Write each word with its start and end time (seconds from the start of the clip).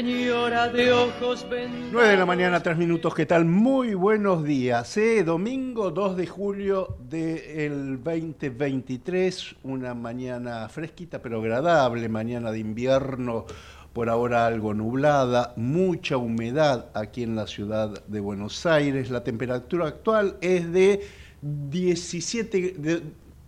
Señora 0.00 0.68
de 0.68 0.92
ojos 0.92 1.48
vendados. 1.48 1.88
9 1.90 2.08
de 2.10 2.16
la 2.18 2.26
mañana, 2.26 2.62
3 2.62 2.76
minutos, 2.76 3.14
¿qué 3.14 3.24
tal? 3.24 3.46
Muy 3.46 3.94
buenos 3.94 4.44
días. 4.44 4.94
¿eh? 4.98 5.24
Domingo 5.24 5.90
2 5.90 6.18
de 6.18 6.26
julio 6.26 6.98
del 7.08 8.04
2023, 8.04 9.56
una 9.62 9.94
mañana 9.94 10.68
fresquita 10.68 11.22
pero 11.22 11.40
agradable, 11.40 12.10
mañana 12.10 12.52
de 12.52 12.58
invierno, 12.58 13.46
por 13.94 14.10
ahora 14.10 14.44
algo 14.44 14.74
nublada, 14.74 15.54
mucha 15.56 16.18
humedad 16.18 16.90
aquí 16.92 17.22
en 17.22 17.34
la 17.34 17.46
ciudad 17.46 18.04
de 18.06 18.20
Buenos 18.20 18.66
Aires. 18.66 19.08
La 19.08 19.24
temperatura 19.24 19.86
actual 19.86 20.36
es 20.42 20.70
de 20.74 21.06
17, 21.40 22.74
de- 22.76 23.02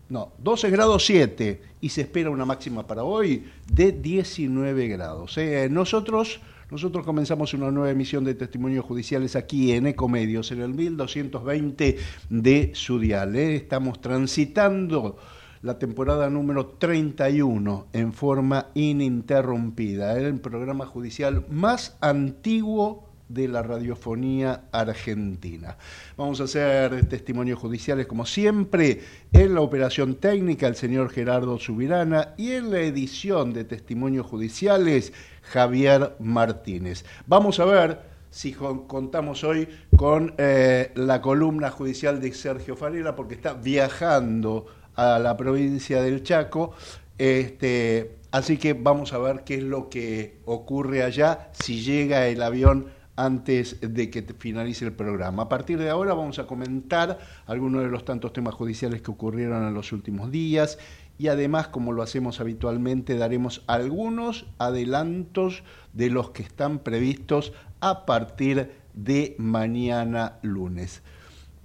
no, 0.09 0.32
12 0.38 0.70
grados 0.70 1.04
7 1.04 1.60
y 1.81 1.89
se 1.91 2.03
espera 2.03 2.31
una 2.31 2.44
máxima 2.44 2.87
para 2.87 3.05
hoy 3.05 3.44
de 3.72 3.93
19 3.93 4.89
grados. 4.89 5.39
¿eh? 5.39 5.69
Nosotros, 5.71 6.41
nosotros 6.71 7.05
comenzamos 7.05 7.55
una 7.55 7.71
nueva 7.71 7.91
emisión 7.91 8.25
de 8.25 8.34
testimonios 8.34 8.84
judiciales 8.84 9.37
aquí 9.37 9.72
en 9.72 9.87
Ecomedios, 9.87 10.50
en 10.53 10.62
el 10.62 10.75
1220 10.75 11.99
de 12.31 12.71
su 12.75 12.99
dial. 12.99 13.37
¿eh? 13.37 13.56
Estamos 13.56 14.00
transitando 14.00 15.16
la 15.62 15.78
temporada 15.78 16.31
número 16.31 16.66
31 16.66 17.89
en 17.93 18.12
forma 18.12 18.69
ininterrumpida, 18.75 20.19
el 20.19 20.41
programa 20.41 20.87
judicial 20.87 21.45
más 21.49 21.97
antiguo 22.00 23.08
de 23.28 23.49
la 23.49 23.62
radiofonía 23.62 24.65
argentina. 24.72 25.77
Vamos 26.16 26.41
a 26.41 26.44
hacer 26.44 27.06
testimonios 27.09 27.59
judiciales 27.59 28.06
como 28.06 28.25
siempre 28.27 29.00
en 29.33 29.55
la 29.55 29.61
operación 29.61 30.16
técnica 30.16 30.66
el 30.66 30.77
señor 30.77 31.11
Gerardo 31.11 31.59
Subirana 31.59 32.34
y 32.37 32.53
en 32.53 32.71
la 32.71 32.81
edición 32.81 33.53
de 33.53 33.65
testimonios 33.65 34.27
judiciales 34.27 35.12
Javier 35.43 36.16
Martínez. 36.19 37.05
Vamos 37.27 37.61
a 37.61 37.65
ver 37.65 38.00
si 38.31 38.53
contamos 38.53 39.45
hoy 39.45 39.69
con 39.97 40.34
eh, 40.39 40.93
la 40.95 41.21
columna 41.21 41.71
judicial 41.71 42.21
de 42.21 42.33
Sergio 42.33 42.77
Farela 42.77 43.16
porque 43.16 43.34
está 43.34 43.55
viajando 43.55 44.66
a 44.95 45.19
la 45.19 45.37
provincia 45.37 46.03
del 46.03 46.22
Chaco. 46.22 46.72
Este, 47.16 48.16
así 48.31 48.59
que 48.59 48.75
vamos 48.75 49.12
a 49.12 49.19
ver 49.19 49.45
qué 49.45 49.56
es 49.56 49.62
lo 49.62 49.89
que 49.89 50.41
ocurre 50.45 51.03
allá, 51.03 51.50
si 51.53 51.83
llega 51.83 52.27
el 52.27 52.43
avión 52.43 52.97
antes 53.19 53.79
de 53.81 54.11
que 54.11 54.23
finalice 54.39 54.84
el 54.84 54.93
programa. 54.93 55.43
A 55.43 55.49
partir 55.49 55.77
de 55.79 55.91
ahora 55.91 56.15
vamos 56.15 56.39
a 56.39 56.47
comentar 56.47 57.19
algunos 57.47 57.83
de 57.83 57.89
los 57.89 58.05
tantos 58.05 58.33
temas 58.33 58.55
judiciales 58.55 59.03
que 59.03 59.11
ocurrieron 59.11 59.67
en 59.67 59.75
los 59.75 59.93
últimos 59.93 60.31
días 60.31 60.79
y 61.19 61.27
además, 61.27 61.67
como 61.67 61.93
lo 61.93 62.03
hacemos 62.03 62.41
habitualmente, 62.41 63.19
daremos 63.19 63.65
algunos 63.67 64.47
adelantos 64.59 65.65
de 65.93 66.11
los 66.11 66.31
que 66.31 66.45
están 66.45 66.78
previstos 66.78 67.53
a 67.81 68.07
partir 68.07 68.71
de 68.95 69.34
mañana 69.39 70.39
lunes. 70.43 71.03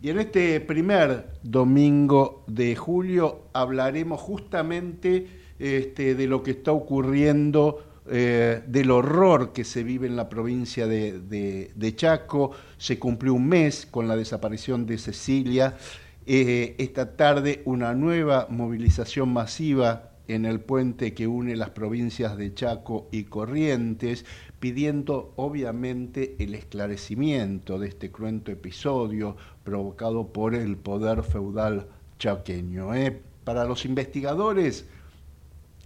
Y 0.02 0.10
en 0.10 0.20
este 0.20 0.60
primer 0.60 1.28
domingo 1.44 2.44
de 2.48 2.76
julio 2.76 3.44
hablaremos 3.54 4.20
justamente 4.20 5.28
este, 5.60 6.16
de 6.16 6.26
lo 6.26 6.42
que 6.42 6.52
está 6.52 6.72
ocurriendo, 6.72 7.93
eh, 8.10 8.62
del 8.68 8.92
horror 8.92 9.54
que 9.54 9.64
se 9.64 9.84
vive 9.84 10.08
en 10.08 10.16
la 10.16 10.28
provincia 10.28 10.88
de, 10.88 11.94
Chaco. 11.96 12.52
Se 12.78 13.00
cumplió 13.00 13.34
un 13.34 13.48
mes 13.48 13.86
con 13.90 14.08
la 14.08 14.16
desaparición 14.16 14.86
de 14.86 14.98
Cecilia. 14.98 15.78
Eh, 16.26 16.76
esta 16.78 17.16
tarde 17.16 17.62
una 17.66 17.94
nueva 17.94 18.48
movilización 18.50 19.32
masiva 19.32 20.12
en 20.28 20.46
el 20.46 20.60
puente 20.60 21.14
que 21.14 21.28
une 21.28 21.56
las 21.56 21.72
provincias 21.72 22.38
de 22.38 22.54
Chaco 22.54 23.08
y 23.12 23.26
Corrientes, 23.26 24.26
pidiendo 24.60 25.34
obviamente 25.36 26.36
el 26.40 26.56
esclarecimiento 26.56 27.78
de 27.80 27.90
este 27.90 28.12
cruento 28.12 28.52
episodio 28.52 29.36
provocado 29.64 30.32
por 30.32 30.56
el 30.56 30.78
poder 30.78 31.24
feudal 31.24 31.88
chaqueño. 32.20 32.96
¿eh? 32.96 33.22
Para 33.44 33.66
los 33.66 33.86
investigadores 33.86 34.88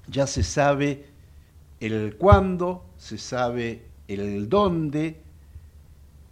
ya 0.08 0.28
se 0.28 0.44
sabe 0.44 1.17
el 1.80 2.16
cuándo, 2.18 2.86
se 2.98 3.18
sabe 3.18 3.84
el 4.08 4.50
dónde 4.50 5.22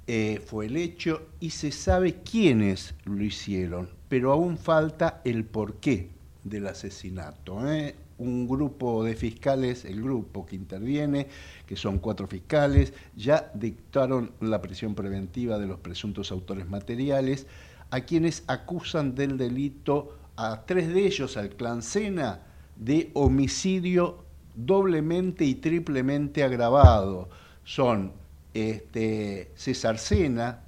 eh, 0.07 0.39
fue 0.45 0.67
el 0.67 0.77
hecho 0.77 1.29
y 1.39 1.49
se 1.49 1.71
sabe 1.71 2.21
quiénes 2.21 2.93
lo 3.05 3.23
hicieron, 3.23 3.89
pero 4.07 4.31
aún 4.31 4.57
falta 4.57 5.21
el 5.25 5.45
porqué 5.45 6.09
del 6.43 6.67
asesinato. 6.67 7.67
¿eh? 7.67 7.95
Un 8.19 8.47
grupo 8.47 9.03
de 9.03 9.15
fiscales, 9.15 9.83
el 9.83 10.01
grupo 10.01 10.45
que 10.45 10.55
interviene, 10.55 11.27
que 11.65 11.75
son 11.75 11.97
cuatro 11.97 12.27
fiscales, 12.27 12.93
ya 13.15 13.51
dictaron 13.55 14.31
la 14.41 14.61
prisión 14.61 14.93
preventiva 14.93 15.57
de 15.57 15.67
los 15.67 15.79
presuntos 15.79 16.31
autores 16.31 16.69
materiales, 16.69 17.47
a 17.89 18.01
quienes 18.01 18.43
acusan 18.47 19.15
del 19.15 19.37
delito 19.37 20.17
a 20.37 20.65
tres 20.65 20.93
de 20.93 21.05
ellos, 21.07 21.35
al 21.35 21.49
clan 21.49 21.81
Sena, 21.81 22.41
de 22.75 23.09
homicidio 23.13 24.24
doblemente 24.55 25.45
y 25.45 25.55
triplemente 25.55 26.43
agravado. 26.43 27.29
Son 27.63 28.11
este, 28.53 29.51
César 29.55 29.97
Sena, 29.97 30.61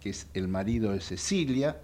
que 0.00 0.10
es 0.10 0.26
el 0.34 0.48
marido 0.48 0.92
de 0.92 1.00
Cecilia, 1.00 1.80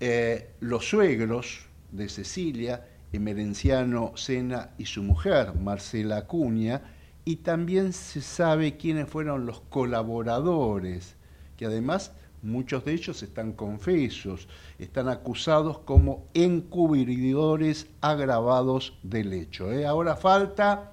eh, 0.00 0.50
los 0.60 0.88
suegros 0.88 1.66
de 1.92 2.08
Cecilia, 2.08 2.86
Emerenciano 3.12 4.16
Sena 4.16 4.70
y 4.78 4.86
su 4.86 5.02
mujer, 5.02 5.54
Marcela 5.54 6.18
Acuña, 6.18 6.82
y 7.24 7.36
también 7.36 7.92
se 7.92 8.20
sabe 8.20 8.76
quiénes 8.76 9.08
fueron 9.08 9.46
los 9.46 9.60
colaboradores, 9.60 11.14
que 11.56 11.66
además 11.66 12.12
muchos 12.44 12.84
de 12.84 12.92
ellos 12.92 13.22
están 13.22 13.52
confesos, 13.52 14.48
están 14.78 15.08
acusados 15.08 15.78
como 15.80 16.28
encubridores 16.34 17.88
agravados 18.00 18.98
del 19.02 19.32
hecho. 19.32 19.72
¿eh? 19.72 19.86
Ahora 19.86 20.16
falta 20.16 20.92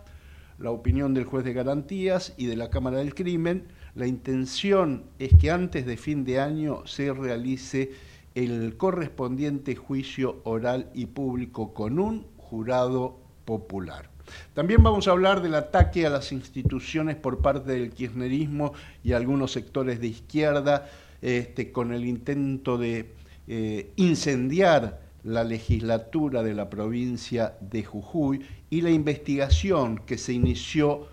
la 0.58 0.72
opinión 0.72 1.14
del 1.14 1.26
juez 1.26 1.44
de 1.44 1.54
garantías 1.54 2.34
y 2.38 2.46
de 2.46 2.56
la 2.56 2.70
Cámara 2.70 2.98
del 2.98 3.16
Crimen. 3.16 3.68
La 3.96 4.08
intención 4.08 5.04
es 5.20 5.34
que 5.38 5.52
antes 5.52 5.86
de 5.86 5.98
fin 5.98 6.24
de 6.24 6.40
año 6.40 6.86
se 6.86 7.12
realice 7.14 7.92
el 8.36 8.78
correspondiente 8.78 9.76
juicio 9.76 10.42
oral 10.46 10.90
y 10.94 11.08
público 11.08 11.74
con 11.74 12.00
un 12.00 12.28
jurado 12.38 13.20
popular. 13.44 14.10
También 14.54 14.84
vamos 14.84 15.08
a 15.08 15.12
hablar 15.12 15.42
del 15.42 15.56
ataque 15.56 16.06
a 16.06 16.10
las 16.10 16.32
instituciones 16.32 17.16
por 17.16 17.40
parte 17.40 17.72
del 17.74 17.92
kirchnerismo 17.92 18.74
y 19.04 19.14
algunos 19.14 19.52
sectores 19.52 20.00
de 20.00 20.08
izquierda 20.08 20.90
este, 21.22 21.72
con 21.72 21.94
el 21.94 22.06
intento 22.06 22.78
de 22.78 23.14
eh, 23.48 23.92
incendiar 23.96 25.02
la 25.24 25.44
legislatura 25.44 26.42
de 26.42 26.54
la 26.54 26.70
provincia 26.70 27.56
de 27.60 27.84
Jujuy 27.84 28.42
y 28.70 28.82
la 28.82 28.90
investigación 28.90 30.00
que 30.00 30.18
se 30.18 30.34
inició, 30.34 31.08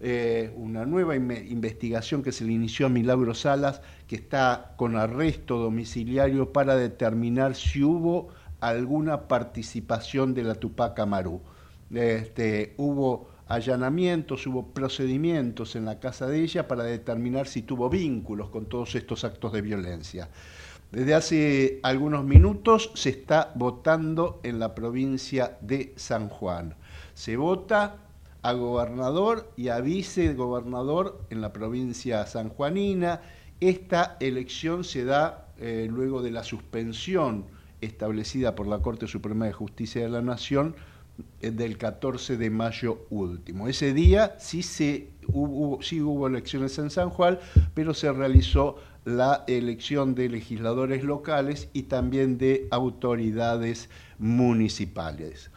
eh, 0.00 0.52
una 0.56 0.84
nueva 0.84 1.14
investigación 1.14 2.22
que 2.22 2.32
se 2.32 2.44
le 2.44 2.52
inició 2.52 2.86
a 2.86 2.88
Milagro 2.88 3.34
Salas, 3.34 3.82
que 4.08 4.16
está 4.16 4.74
con 4.76 4.96
arresto 4.96 5.58
domiciliario 5.58 6.52
para 6.52 6.76
determinar 6.76 7.54
si 7.54 7.84
hubo 7.84 8.28
alguna 8.58 9.28
participación 9.28 10.34
de 10.34 10.42
la 10.44 10.54
Tupac 10.54 10.98
Amaru. 10.98 11.40
Este, 11.92 12.74
hubo 12.78 13.28
allanamientos, 13.52 14.46
hubo 14.46 14.68
procedimientos 14.72 15.76
en 15.76 15.84
la 15.84 16.00
casa 16.00 16.26
de 16.26 16.40
ella 16.40 16.66
para 16.66 16.84
determinar 16.84 17.46
si 17.46 17.60
tuvo 17.60 17.90
vínculos 17.90 18.48
con 18.48 18.64
todos 18.64 18.94
estos 18.94 19.24
actos 19.24 19.52
de 19.52 19.60
violencia. 19.60 20.30
Desde 20.90 21.14
hace 21.14 21.80
algunos 21.82 22.24
minutos 22.24 22.90
se 22.94 23.10
está 23.10 23.52
votando 23.54 24.40
en 24.42 24.58
la 24.58 24.74
provincia 24.74 25.58
de 25.60 25.92
San 25.96 26.30
Juan. 26.30 26.76
Se 27.12 27.36
vota 27.36 27.96
a 28.40 28.52
gobernador 28.54 29.52
y 29.56 29.68
a 29.68 29.80
vicegobernador 29.80 31.20
en 31.28 31.42
la 31.42 31.52
provincia 31.52 32.26
sanjuanina. 32.26 33.20
Esta 33.60 34.16
elección 34.20 34.82
se 34.82 35.04
da 35.04 35.48
eh, 35.58 35.88
luego 35.90 36.22
de 36.22 36.30
la 36.30 36.42
suspensión 36.42 37.44
establecida 37.82 38.54
por 38.54 38.66
la 38.66 38.78
Corte 38.78 39.06
Suprema 39.06 39.44
de 39.44 39.52
Justicia 39.52 40.02
de 40.02 40.08
la 40.08 40.22
Nación 40.22 40.74
del 41.40 41.76
14 41.76 42.36
de 42.36 42.50
mayo 42.50 43.06
último. 43.10 43.68
Ese 43.68 43.92
día 43.92 44.36
sí, 44.38 44.62
se, 44.62 45.10
sí 45.80 46.00
hubo 46.00 46.26
elecciones 46.26 46.78
en 46.78 46.90
San 46.90 47.10
Juan, 47.10 47.38
pero 47.74 47.94
se 47.94 48.12
realizó 48.12 48.76
la 49.04 49.44
elección 49.48 50.14
de 50.14 50.28
legisladores 50.28 51.02
locales 51.02 51.68
y 51.72 51.84
también 51.84 52.38
de 52.38 52.68
autoridades 52.70 53.90
municipales. 54.18 55.50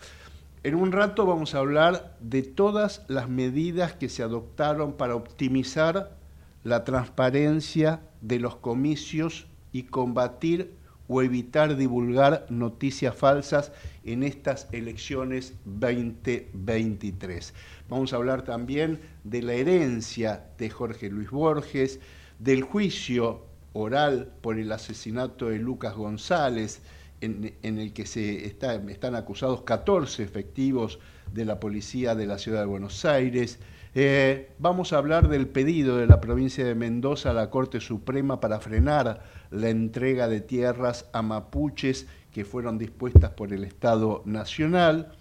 En 0.64 0.74
un 0.74 0.92
rato 0.92 1.28
vamos 1.28 1.54
a 1.54 1.60
hablar 1.60 2.18
de 2.20 2.42
todas 2.42 3.04
las 3.08 3.30
medidas 3.30 3.94
que 3.94 4.10
se 4.10 4.24
adoptaron 4.24 4.94
para 4.94 5.16
optimizar 5.16 6.18
la 6.64 6.84
transparencia 6.84 8.02
de 8.22 8.40
los 8.40 8.56
comicios 8.56 9.46
y 9.72 9.84
combatir 9.84 10.74
o 11.08 11.22
evitar 11.22 11.76
divulgar 11.76 12.48
noticias 12.50 13.16
falsas 13.16 13.72
en 14.06 14.24
estas 14.24 14.68
elecciones 14.72 15.56
2023. 15.66 17.54
Vamos 17.90 18.14
a 18.14 18.16
hablar 18.16 18.44
también 18.44 19.00
de 19.24 19.42
la 19.42 19.54
herencia 19.54 20.46
de 20.58 20.70
Jorge 20.70 21.10
Luis 21.10 21.32
Borges, 21.32 22.00
del 22.40 22.64
juicio 22.64 23.46
oral 23.74 24.32
por 24.42 24.58
el 24.58 24.72
asesinato 24.72 25.50
de 25.50 25.60
Lucas 25.60 25.96
González, 25.96 26.82
en, 27.22 27.56
el 27.64 27.94
que 27.94 28.06
se 28.06 28.46
están 28.46 29.16
acusados 29.16 29.64
14 29.64 30.22
efectivos 30.22 31.00
de 31.34 31.46
la 31.46 31.60
policía 31.60 32.14
de 32.14 32.28
la 32.28 32.38
ciudad 32.38 32.60
de 32.60 32.68
Buenos 32.68 33.04
Aires, 33.04 33.60
eh, 33.98 34.52
vamos 34.60 34.92
a 34.92 34.98
hablar 34.98 35.30
del 35.30 35.48
pedido 35.48 35.96
de 35.96 36.06
la 36.06 36.20
provincia 36.20 36.66
de 36.66 36.76
Mendoza 36.76 37.30
a 37.30 37.34
la 37.34 37.50
Corte 37.50 37.80
Suprema 37.80 38.42
para 38.42 38.60
frenar 38.60 39.24
la 39.52 39.70
entrega 39.70 40.28
de 40.28 40.42
tierras 40.42 41.06
a 41.14 41.22
mapuches 41.22 42.06
que 42.36 42.44
fueron 42.44 42.78
dispuestas 42.78 43.32
por 43.32 43.54
el 43.54 43.64
Estado 43.64 44.22
Nacional. 44.26 45.14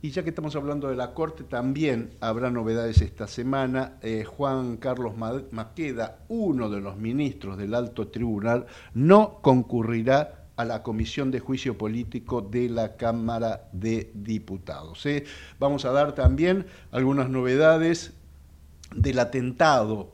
Y 0.00 0.10
ya 0.10 0.22
que 0.22 0.28
estamos 0.28 0.54
hablando 0.54 0.88
de 0.88 0.94
la 0.94 1.12
Corte, 1.12 1.42
también 1.42 2.10
habrá 2.20 2.48
novedades 2.48 3.02
esta 3.02 3.26
semana. 3.26 3.94
Eh, 4.02 4.22
Juan 4.22 4.76
Carlos 4.76 5.14
Maqueda, 5.16 6.20
uno 6.28 6.70
de 6.70 6.80
los 6.80 6.96
ministros 6.96 7.58
del 7.58 7.74
Alto 7.74 8.06
Tribunal, 8.06 8.66
no 8.94 9.40
concurrirá 9.42 10.44
a 10.54 10.64
la 10.64 10.84
Comisión 10.84 11.32
de 11.32 11.40
Juicio 11.40 11.76
Político 11.76 12.40
de 12.40 12.68
la 12.68 12.94
Cámara 12.94 13.68
de 13.72 14.12
Diputados. 14.14 15.04
¿eh? 15.06 15.24
Vamos 15.58 15.86
a 15.86 15.90
dar 15.90 16.14
también 16.14 16.66
algunas 16.92 17.30
novedades 17.30 18.12
del 18.94 19.18
atentado 19.18 20.12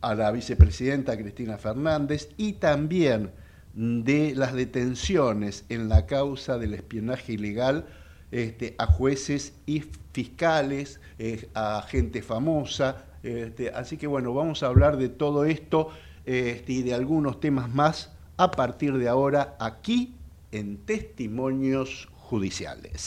a 0.00 0.14
la 0.14 0.30
vicepresidenta 0.30 1.18
Cristina 1.18 1.58
Fernández 1.58 2.30
y 2.38 2.54
también 2.54 3.32
de 3.74 4.34
las 4.34 4.54
detenciones 4.54 5.64
en 5.68 5.88
la 5.88 6.06
causa 6.06 6.58
del 6.58 6.74
espionaje 6.74 7.34
ilegal 7.34 7.86
este, 8.30 8.74
a 8.78 8.86
jueces 8.86 9.54
y 9.66 9.84
fiscales, 10.12 11.00
eh, 11.18 11.48
a 11.54 11.82
gente 11.88 12.22
famosa. 12.22 13.04
Este, 13.22 13.70
así 13.70 13.96
que 13.96 14.06
bueno, 14.06 14.34
vamos 14.34 14.62
a 14.62 14.66
hablar 14.66 14.96
de 14.96 15.08
todo 15.08 15.44
esto 15.44 15.90
este, 16.24 16.72
y 16.72 16.82
de 16.82 16.94
algunos 16.94 17.40
temas 17.40 17.72
más 17.74 18.12
a 18.36 18.50
partir 18.50 18.96
de 18.98 19.08
ahora 19.08 19.56
aquí 19.58 20.14
en 20.52 20.78
Testimonios 20.78 22.08
Judiciales. 22.16 23.04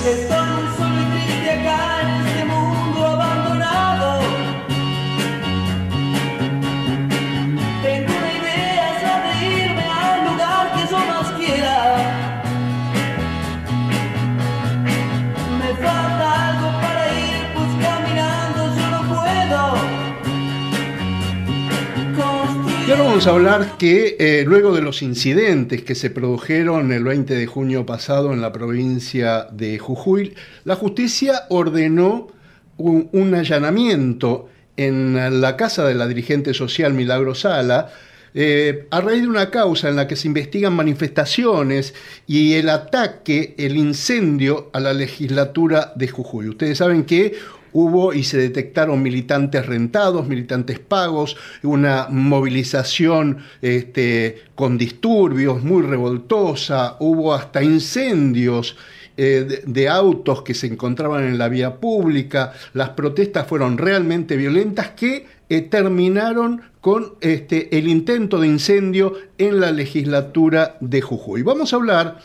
Vamos 23.11 23.27
a 23.27 23.31
hablar 23.31 23.77
que 23.77 24.15
eh, 24.19 24.45
luego 24.47 24.73
de 24.73 24.81
los 24.81 25.01
incidentes 25.01 25.83
que 25.83 25.95
se 25.95 26.09
produjeron 26.09 26.93
el 26.93 27.03
20 27.03 27.35
de 27.35 27.45
junio 27.45 27.85
pasado 27.85 28.31
en 28.31 28.39
la 28.39 28.53
provincia 28.53 29.47
de 29.51 29.77
Jujuy, 29.79 30.33
la 30.63 30.77
justicia 30.77 31.43
ordenó 31.49 32.29
un, 32.77 33.35
allanamiento 33.35 34.47
en 34.77 35.41
la 35.41 35.57
casa 35.57 35.85
de 35.85 35.93
la 35.93 36.07
dirigente 36.07 36.53
social 36.53 36.93
Milagro 36.93 37.35
Sala, 37.35 37.89
eh, 38.33 38.87
a 38.91 39.01
raíz 39.01 39.23
de 39.23 39.27
una 39.27 39.49
causa 39.49 39.89
en 39.89 39.97
la 39.97 40.07
que 40.07 40.15
se 40.15 40.29
investigan 40.29 40.73
manifestaciones 40.73 41.93
y 42.27 42.53
el 42.53 42.69
ataque, 42.69 43.55
el 43.57 43.75
incendio 43.75 44.69
a 44.71 44.79
la 44.79 44.93
legislatura 44.93 45.91
de 45.97 46.07
Jujuy. 46.07 46.47
Ustedes 46.47 46.77
saben 46.77 47.03
que 47.03 47.33
hubo 47.73 48.13
y 48.13 48.23
se 48.23 48.37
detectaron 48.37 49.01
militantes 49.01 49.65
rentados, 49.65 50.27
militantes 50.27 50.79
pagos, 50.79 51.37
una 51.63 52.07
movilización 52.09 53.39
este, 53.61 54.43
con 54.55 54.77
disturbios 54.77 55.63
muy 55.63 55.83
revoltosa, 55.83 56.97
hubo 56.99 57.33
hasta 57.33 57.63
incendios 57.63 58.75
eh, 59.17 59.63
de, 59.65 59.89
autos 59.89 60.41
que 60.41 60.53
se 60.53 60.67
encontraban 60.67 61.25
en 61.25 61.37
la 61.37 61.49
vía 61.49 61.75
pública, 61.75 62.53
las 62.73 62.91
protestas 62.91 63.45
fueron 63.45 63.77
realmente 63.77 64.37
violentas 64.37 64.91
que 64.91 65.27
eh, 65.49 65.61
terminaron 65.61 66.61
con 66.79 67.15
este, 67.19 67.77
el 67.77 67.89
intento 67.89 68.39
de 68.39 68.47
incendio 68.47 69.15
en 69.37 69.59
la 69.59 69.71
legislatura 69.71 70.77
de 70.79 71.01
Jujuy. 71.01 71.43
Vamos 71.43 71.73
a 71.73 71.75
hablar 71.75 72.19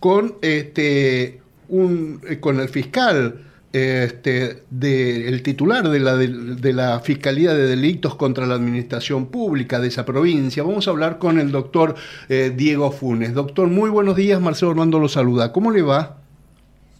con, 0.00 0.36
este, 0.40 1.42
un, 1.68 2.22
eh, 2.26 2.40
con 2.40 2.60
el 2.60 2.68
fiscal 2.70 3.51
este, 3.72 4.64
el 4.80 5.42
titular 5.42 5.88
de 5.88 6.00
la, 6.00 6.16
de, 6.16 6.72
la 6.72 7.00
Fiscalía 7.00 7.54
de 7.54 7.66
Delitos 7.66 8.14
contra 8.14 8.46
la 8.46 8.54
Administración 8.54 9.26
Pública 9.26 9.80
de 9.80 9.88
esa 9.88 10.04
provincia. 10.04 10.62
Vamos 10.62 10.86
a 10.86 10.90
hablar 10.90 11.18
con 11.18 11.38
el 11.38 11.50
doctor 11.50 11.94
eh, 12.28 12.52
Diego 12.54 12.90
Funes. 12.90 13.34
Doctor, 13.34 13.68
muy 13.68 13.90
buenos 13.90 14.16
días. 14.16 14.40
Marcelo 14.40 14.72
Orlando 14.72 14.98
lo 14.98 15.08
saluda. 15.08 15.52
¿Cómo 15.52 15.70
le 15.70 15.82
va? 15.82 16.21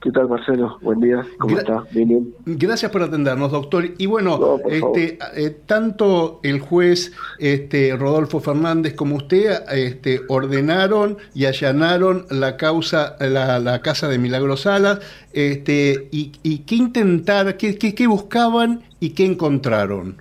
¿Qué 0.02 0.10
tal, 0.10 0.28
Marcelo? 0.28 0.78
Buen 0.82 0.98
día. 0.98 1.24
¿Cómo 1.38 1.56
está? 1.56 1.84
Bien, 1.92 2.08
bien. 2.08 2.34
Gracias 2.44 2.90
por 2.90 3.02
atendernos, 3.02 3.52
doctor. 3.52 3.84
Y 3.98 4.06
bueno, 4.06 4.58
este, 4.68 5.16
eh, 5.36 5.50
tanto 5.64 6.40
el 6.42 6.58
juez 6.58 7.12
este, 7.38 7.96
Rodolfo 7.96 8.40
Fernández 8.40 8.94
como 8.94 9.14
usted 9.14 9.62
este, 9.70 10.22
ordenaron 10.28 11.18
y 11.34 11.44
allanaron 11.44 12.26
la 12.30 12.56
causa, 12.56 13.16
la, 13.20 13.80
casa 13.82 14.08
de 14.08 14.18
Milagros 14.18 14.62
Salas. 14.62 14.98
Este, 15.32 16.08
y, 16.10 16.58
qué 16.66 16.74
intentar, 16.74 17.56
qué, 17.56 17.78
qué 17.78 18.06
buscaban 18.08 18.82
y 18.98 19.10
qué 19.10 19.24
encontraron? 19.24 20.16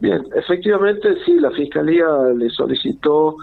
Bien, 0.00 0.22
efectivamente, 0.36 1.08
sí, 1.24 1.36
la 1.40 1.50
fiscalía 1.52 2.04
le 2.36 2.50
solicitó 2.50 3.38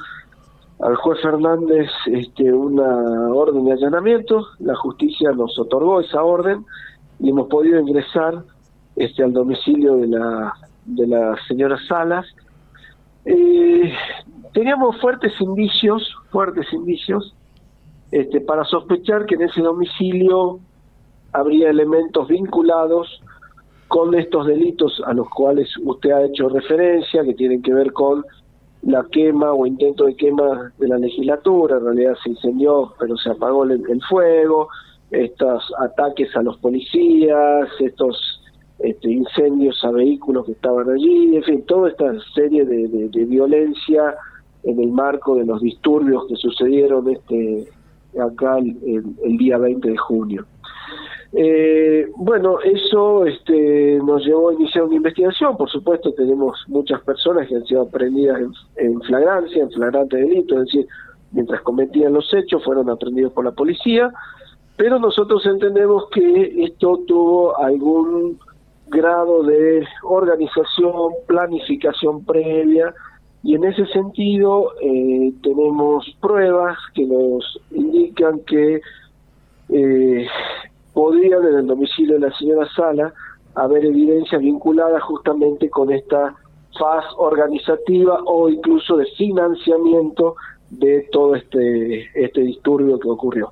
al 0.81 0.95
juez 0.95 1.21
Fernández 1.21 1.89
este, 2.07 2.51
una 2.51 3.29
orden 3.33 3.65
de 3.65 3.73
allanamiento, 3.73 4.47
la 4.59 4.75
justicia 4.75 5.31
nos 5.31 5.57
otorgó 5.59 6.01
esa 6.01 6.23
orden 6.23 6.65
y 7.19 7.29
hemos 7.29 7.47
podido 7.47 7.79
ingresar 7.79 8.43
este, 8.95 9.23
al 9.23 9.33
domicilio 9.33 9.97
de 9.97 10.07
la, 10.07 10.53
de 10.85 11.07
la 11.07 11.35
señora 11.47 11.77
Salas. 11.87 12.25
Eh, 13.25 13.93
teníamos 14.53 14.99
fuertes 14.99 15.39
indicios, 15.39 16.15
fuertes 16.31 16.65
indicios, 16.73 17.35
este, 18.11 18.41
para 18.41 18.63
sospechar 18.65 19.25
que 19.25 19.35
en 19.35 19.43
ese 19.43 19.61
domicilio 19.61 20.59
habría 21.31 21.69
elementos 21.69 22.27
vinculados 22.27 23.21
con 23.87 24.15
estos 24.15 24.47
delitos 24.47 25.01
a 25.05 25.13
los 25.13 25.29
cuales 25.29 25.69
usted 25.83 26.11
ha 26.11 26.23
hecho 26.23 26.49
referencia, 26.49 27.23
que 27.23 27.35
tienen 27.35 27.61
que 27.61 27.73
ver 27.73 27.93
con 27.93 28.25
la 28.83 29.05
quema 29.11 29.53
o 29.53 29.65
intento 29.65 30.05
de 30.05 30.15
quema 30.15 30.73
de 30.77 30.87
la 30.87 30.97
legislatura, 30.97 31.77
en 31.77 31.85
realidad 31.85 32.15
se 32.23 32.29
incendió, 32.29 32.93
pero 32.99 33.15
se 33.17 33.29
apagó 33.29 33.63
el, 33.63 34.01
fuego, 34.09 34.69
estos 35.11 35.71
ataques 35.79 36.35
a 36.35 36.41
los 36.41 36.57
policías, 36.57 37.69
estos 37.79 38.41
este, 38.79 39.11
incendios 39.11 39.83
a 39.83 39.91
vehículos 39.91 40.45
que 40.45 40.53
estaban 40.53 40.89
allí, 40.89 41.35
en 41.35 41.43
fin, 41.43 41.63
toda 41.65 41.89
esta 41.89 42.11
serie 42.33 42.65
de, 42.65 43.25
violencia 43.25 44.15
en 44.63 44.79
el 44.79 44.91
marco 44.91 45.35
de 45.35 45.45
los 45.45 45.61
disturbios 45.61 46.25
que 46.27 46.35
sucedieron 46.35 47.09
este 47.09 47.67
acá 48.19 48.57
el 48.57 49.37
día 49.37 49.57
20 49.57 49.89
de 49.89 49.97
junio. 49.97 50.45
Eh, 51.33 52.07
bueno, 52.17 52.59
eso 52.59 53.25
este, 53.25 53.99
nos 54.03 54.25
llevó 54.25 54.49
a 54.49 54.53
iniciar 54.53 54.83
una 54.83 54.95
investigación. 54.95 55.55
Por 55.55 55.69
supuesto, 55.69 56.13
tenemos 56.13 56.63
muchas 56.67 57.01
personas 57.01 57.47
que 57.47 57.55
han 57.55 57.65
sido 57.65 57.83
aprendidas 57.83 58.41
en, 58.75 59.01
flagrancia, 59.01 59.63
en 59.63 59.71
flagrante 59.71 60.17
delito, 60.17 60.55
es 60.55 60.65
decir, 60.65 60.87
mientras 61.31 61.61
cometían 61.61 62.13
los 62.13 62.33
hechos 62.33 62.63
fueron 62.63 62.89
aprendidos 62.89 63.31
por 63.31 63.45
la 63.45 63.51
policía, 63.51 64.11
pero 64.75 64.99
nosotros 64.99 65.45
entendemos 65.45 66.09
que 66.09 66.65
esto 66.65 66.99
tuvo 67.07 67.57
algún 67.57 68.37
grado 68.87 69.43
de 69.43 69.85
organización, 70.03 71.13
planificación 71.27 72.25
previa, 72.25 72.93
y 73.43 73.55
en 73.55 73.63
ese 73.63 73.85
sentido 73.87 74.73
eh, 74.81 75.31
tenemos 75.41 76.05
pruebas 76.19 76.77
que 76.93 77.05
nos 77.05 77.59
indican 77.71 78.39
que 78.41 78.81
eh, 79.69 80.27
podría 80.93 81.39
desde 81.39 81.59
el 81.59 81.67
domicilio 81.67 82.15
de 82.15 82.27
la 82.27 82.37
señora 82.37 82.67
Sala 82.75 83.13
haber 83.55 83.85
evidencias 83.85 84.41
vinculadas 84.41 85.01
justamente 85.03 85.69
con 85.69 85.91
esta 85.91 86.35
faz 86.77 87.05
organizativa 87.17 88.19
o 88.25 88.49
incluso 88.49 88.97
de 88.97 89.05
financiamiento 89.17 90.35
de 90.69 91.07
todo 91.11 91.35
este, 91.35 92.09
este 92.15 92.41
disturbio 92.41 92.97
que 92.97 93.09
ocurrió. 93.09 93.51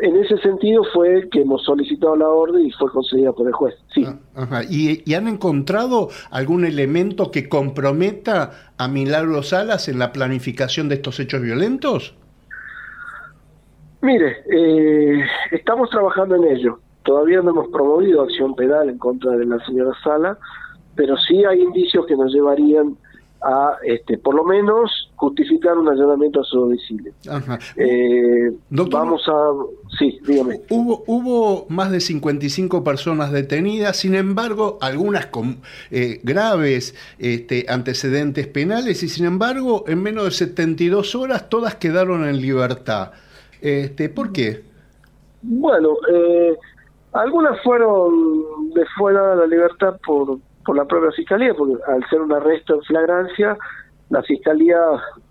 En 0.00 0.16
ese 0.16 0.38
sentido 0.38 0.82
fue 0.94 1.28
que 1.30 1.42
hemos 1.42 1.62
solicitado 1.64 2.16
la 2.16 2.28
orden 2.28 2.66
y 2.66 2.70
fue 2.72 2.90
concedida 2.90 3.32
por 3.32 3.46
el 3.46 3.52
juez. 3.52 3.74
Sí. 3.94 4.06
Ah, 4.34 4.62
¿Y, 4.68 5.02
¿Y, 5.10 5.14
han 5.14 5.28
encontrado 5.28 6.08
algún 6.30 6.64
elemento 6.64 7.30
que 7.30 7.48
comprometa 7.48 8.72
a 8.78 8.88
Milagro 8.88 9.42
Salas 9.42 9.88
en 9.88 9.98
la 9.98 10.12
planificación 10.12 10.88
de 10.88 10.96
estos 10.96 11.20
hechos 11.20 11.42
violentos? 11.42 12.14
Mire, 14.02 14.42
eh, 14.50 15.24
estamos 15.52 15.88
trabajando 15.90 16.34
en 16.34 16.44
ello. 16.56 16.80
Todavía 17.04 17.40
no 17.40 17.50
hemos 17.50 17.68
promovido 17.68 18.22
acción 18.22 18.54
penal 18.54 18.90
en 18.90 18.98
contra 18.98 19.32
de 19.32 19.46
la 19.46 19.64
señora 19.64 19.92
Sala, 20.02 20.38
pero 20.96 21.16
sí 21.16 21.44
hay 21.44 21.60
indicios 21.60 22.04
que 22.06 22.16
nos 22.16 22.32
llevarían 22.32 22.96
a, 23.42 23.76
este, 23.84 24.18
por 24.18 24.34
lo 24.34 24.44
menos, 24.44 25.10
justificar 25.16 25.76
un 25.76 25.88
allanamiento 25.88 26.40
a 26.40 26.44
su 26.44 26.60
domicilio. 26.60 27.12
Eh, 27.76 28.52
vamos 28.70 29.22
a... 29.28 29.50
Sí, 29.98 30.18
dígame. 30.26 30.60
Hubo, 30.70 31.04
hubo 31.06 31.66
más 31.68 31.90
de 31.90 32.00
55 32.00 32.82
personas 32.82 33.30
detenidas, 33.30 33.96
sin 33.96 34.14
embargo, 34.14 34.78
algunas 34.80 35.26
con 35.26 35.58
eh, 35.90 36.20
graves 36.22 36.94
este, 37.18 37.66
antecedentes 37.68 38.46
penales 38.46 39.02
y, 39.02 39.08
sin 39.08 39.26
embargo, 39.26 39.84
en 39.86 40.02
menos 40.02 40.24
de 40.24 40.30
72 40.32 41.14
horas 41.14 41.48
todas 41.48 41.76
quedaron 41.76 42.28
en 42.28 42.40
libertad. 42.40 43.12
Este, 43.62 44.08
¿Por 44.08 44.32
qué? 44.32 44.64
Bueno, 45.42 45.90
eh, 46.12 46.56
algunas 47.12 47.60
fueron 47.62 48.70
de 48.74 48.84
fuera 48.96 49.30
de 49.30 49.36
la 49.36 49.46
libertad 49.46 49.96
por, 50.04 50.38
por 50.66 50.76
la 50.76 50.84
propia 50.84 51.12
fiscalía, 51.12 51.54
porque 51.54 51.76
al 51.86 52.04
ser 52.10 52.20
un 52.20 52.32
arresto 52.32 52.74
en 52.74 52.82
flagrancia, 52.82 53.56
la 54.10 54.22
fiscalía 54.24 54.78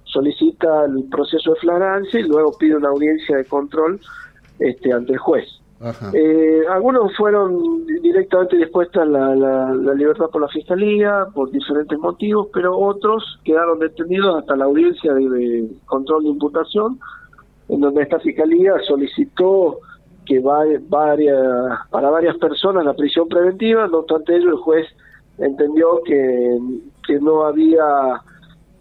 solicita 0.06 0.86
el 0.86 1.04
proceso 1.10 1.54
de 1.54 1.60
flagrancia 1.60 2.20
y 2.22 2.24
luego 2.24 2.58
pide 2.58 2.78
una 2.78 2.90
audiencia 2.90 3.36
de 3.38 3.46
control 3.46 4.00
este, 4.60 4.94
ante 4.94 5.14
el 5.14 5.20
juez. 5.20 5.48
Eh, 6.14 6.62
algunos 6.70 7.16
fueron 7.18 7.88
directamente 8.04 8.56
dispuestos 8.56 9.02
a 9.02 9.06
la, 9.06 9.34
la, 9.36 9.94
libertad 9.96 10.30
por 10.32 10.44
la 10.44 10.48
fiscalía 10.48 11.26
por 11.34 11.50
diferentes 11.50 11.98
motivos, 11.98 12.50
pero 12.54 12.78
otros 12.78 13.40
quedaron 13.44 13.80
detenidos 13.80 14.38
hasta 14.38 14.56
la 14.56 14.66
audiencia 14.66 15.12
de 15.12 15.72
control 15.88 16.24
de 16.24 16.30
imputación 16.30 17.00
en 17.72 17.80
donde 17.80 18.04
esta 18.04 18.20
fiscalía 18.20 18.74
solicitó 18.86 19.80
que 20.26 20.40
va, 20.42 20.64
varias, 20.90 21.88
para 21.90 22.10
varias 22.10 22.38
personas 22.38 22.84
la 22.84 22.94
prisión 22.94 23.30
preventiva, 23.30 23.88
no 23.88 24.00
obstante 24.00 24.36
ello 24.36 24.50
el 24.50 24.58
juez 24.58 24.88
entendió 25.38 26.02
que, 26.04 26.60
que 27.08 27.20
no 27.20 27.46
había 27.46 28.22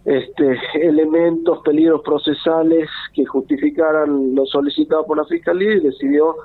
este, 0.03 0.59
elementos, 0.73 1.59
peligros 1.63 2.01
procesales 2.01 2.89
que 3.13 3.25
justificaran 3.25 4.35
lo 4.35 4.45
solicitado 4.45 5.05
por 5.05 5.17
la 5.17 5.25
fiscalía 5.25 5.75
y 5.75 5.79
decidió 5.79 6.35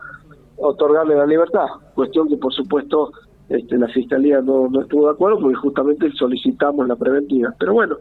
otorgarle 0.57 1.17
la 1.17 1.27
libertad, 1.27 1.67
cuestión 1.97 2.29
que 2.29 2.37
por 2.37 2.55
supuesto 2.55 3.11
este, 3.49 3.77
la 3.77 3.89
fiscalía 3.89 4.41
no, 4.41 4.69
no 4.69 4.83
estuvo 4.83 5.07
de 5.07 5.15
acuerdo 5.15 5.41
porque 5.41 5.57
justamente 5.57 6.13
solicitamos 6.13 6.87
la 6.87 6.95
preventiva, 6.95 7.53
pero 7.59 7.73
bueno, 7.73 7.97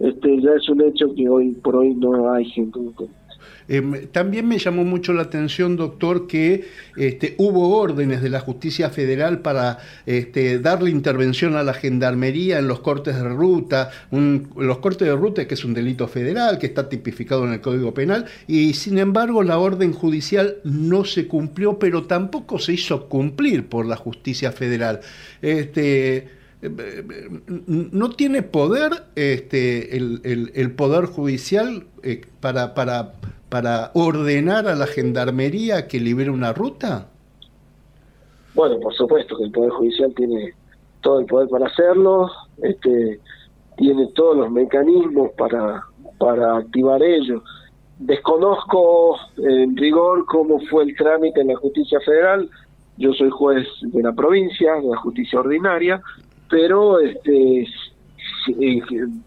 este 0.00 0.38
ya 0.42 0.50
es 0.52 0.68
un 0.68 0.82
hecho 0.82 1.14
que 1.14 1.26
hoy 1.30 1.52
por 1.62 1.76
hoy 1.76 1.94
no 1.94 2.30
hay 2.30 2.44
gente 2.44 2.78
Em, 3.68 4.06
también 4.08 4.46
me 4.46 4.58
llamó 4.58 4.84
mucho 4.84 5.12
la 5.12 5.22
atención, 5.22 5.76
doctor, 5.76 6.26
que 6.26 6.66
este, 6.96 7.34
hubo 7.38 7.76
órdenes 7.76 8.22
de 8.22 8.30
la 8.30 8.40
justicia 8.40 8.90
federal 8.90 9.40
para 9.40 9.78
este, 10.06 10.58
darle 10.58 10.90
intervención 10.90 11.56
a 11.56 11.62
la 11.62 11.74
gendarmería 11.74 12.58
en 12.58 12.68
los 12.68 12.80
cortes 12.80 13.16
de 13.16 13.28
ruta, 13.28 13.90
los 14.10 14.78
cortes 14.78 15.08
de 15.08 15.14
ruta 15.14 15.46
que 15.46 15.54
es 15.54 15.64
un 15.64 15.74
delito 15.74 16.06
federal, 16.06 16.58
que 16.58 16.66
está 16.66 16.88
tipificado 16.88 17.44
en 17.46 17.54
el 17.54 17.60
Código 17.60 17.92
Penal, 17.92 18.26
y 18.46 18.74
sin 18.74 18.98
embargo 18.98 19.42
la 19.42 19.58
orden 19.58 19.92
judicial 19.92 20.56
no 20.64 21.04
se 21.04 21.26
cumplió, 21.26 21.78
pero 21.78 22.04
tampoco 22.04 22.58
se 22.58 22.74
hizo 22.74 23.08
cumplir 23.08 23.66
por 23.66 23.86
la 23.86 23.96
justicia 23.96 24.52
federal. 24.52 25.00
Este, 25.42 26.28
no 27.66 28.10
tiene 28.10 28.42
poder 28.42 29.04
este, 29.14 29.96
el, 29.96 30.72
poder 30.76 31.06
judicial 31.06 31.86
eh, 32.02 32.22
para 32.40 33.12
para 33.48 33.90
ordenar 33.94 34.66
a 34.66 34.74
la 34.74 34.86
gendarmería 34.86 35.86
que 35.86 36.00
libere 36.00 36.30
una 36.30 36.52
ruta? 36.52 37.08
Bueno, 38.54 38.80
por 38.80 38.94
supuesto 38.94 39.36
que 39.36 39.44
el 39.44 39.52
Poder 39.52 39.70
Judicial 39.70 40.12
tiene 40.14 40.54
todo 41.02 41.20
el 41.20 41.26
poder 41.26 41.48
para 41.48 41.66
hacerlo, 41.66 42.30
este, 42.62 43.20
tiene 43.76 44.08
todos 44.14 44.36
los 44.36 44.50
mecanismos 44.50 45.30
para, 45.36 45.84
para 46.18 46.56
activar 46.56 47.02
ello. 47.02 47.42
Desconozco 47.98 49.16
en 49.36 49.76
rigor 49.76 50.24
cómo 50.26 50.58
fue 50.68 50.84
el 50.84 50.96
trámite 50.96 51.40
en 51.42 51.48
la 51.48 51.56
justicia 51.56 52.00
federal, 52.00 52.50
yo 52.98 53.12
soy 53.12 53.30
juez 53.30 53.66
de 53.82 54.02
la 54.02 54.12
provincia, 54.12 54.74
de 54.74 54.88
la 54.88 54.96
justicia 54.96 55.40
ordinaria, 55.40 56.00
pero 56.48 56.98
este, 56.98 57.66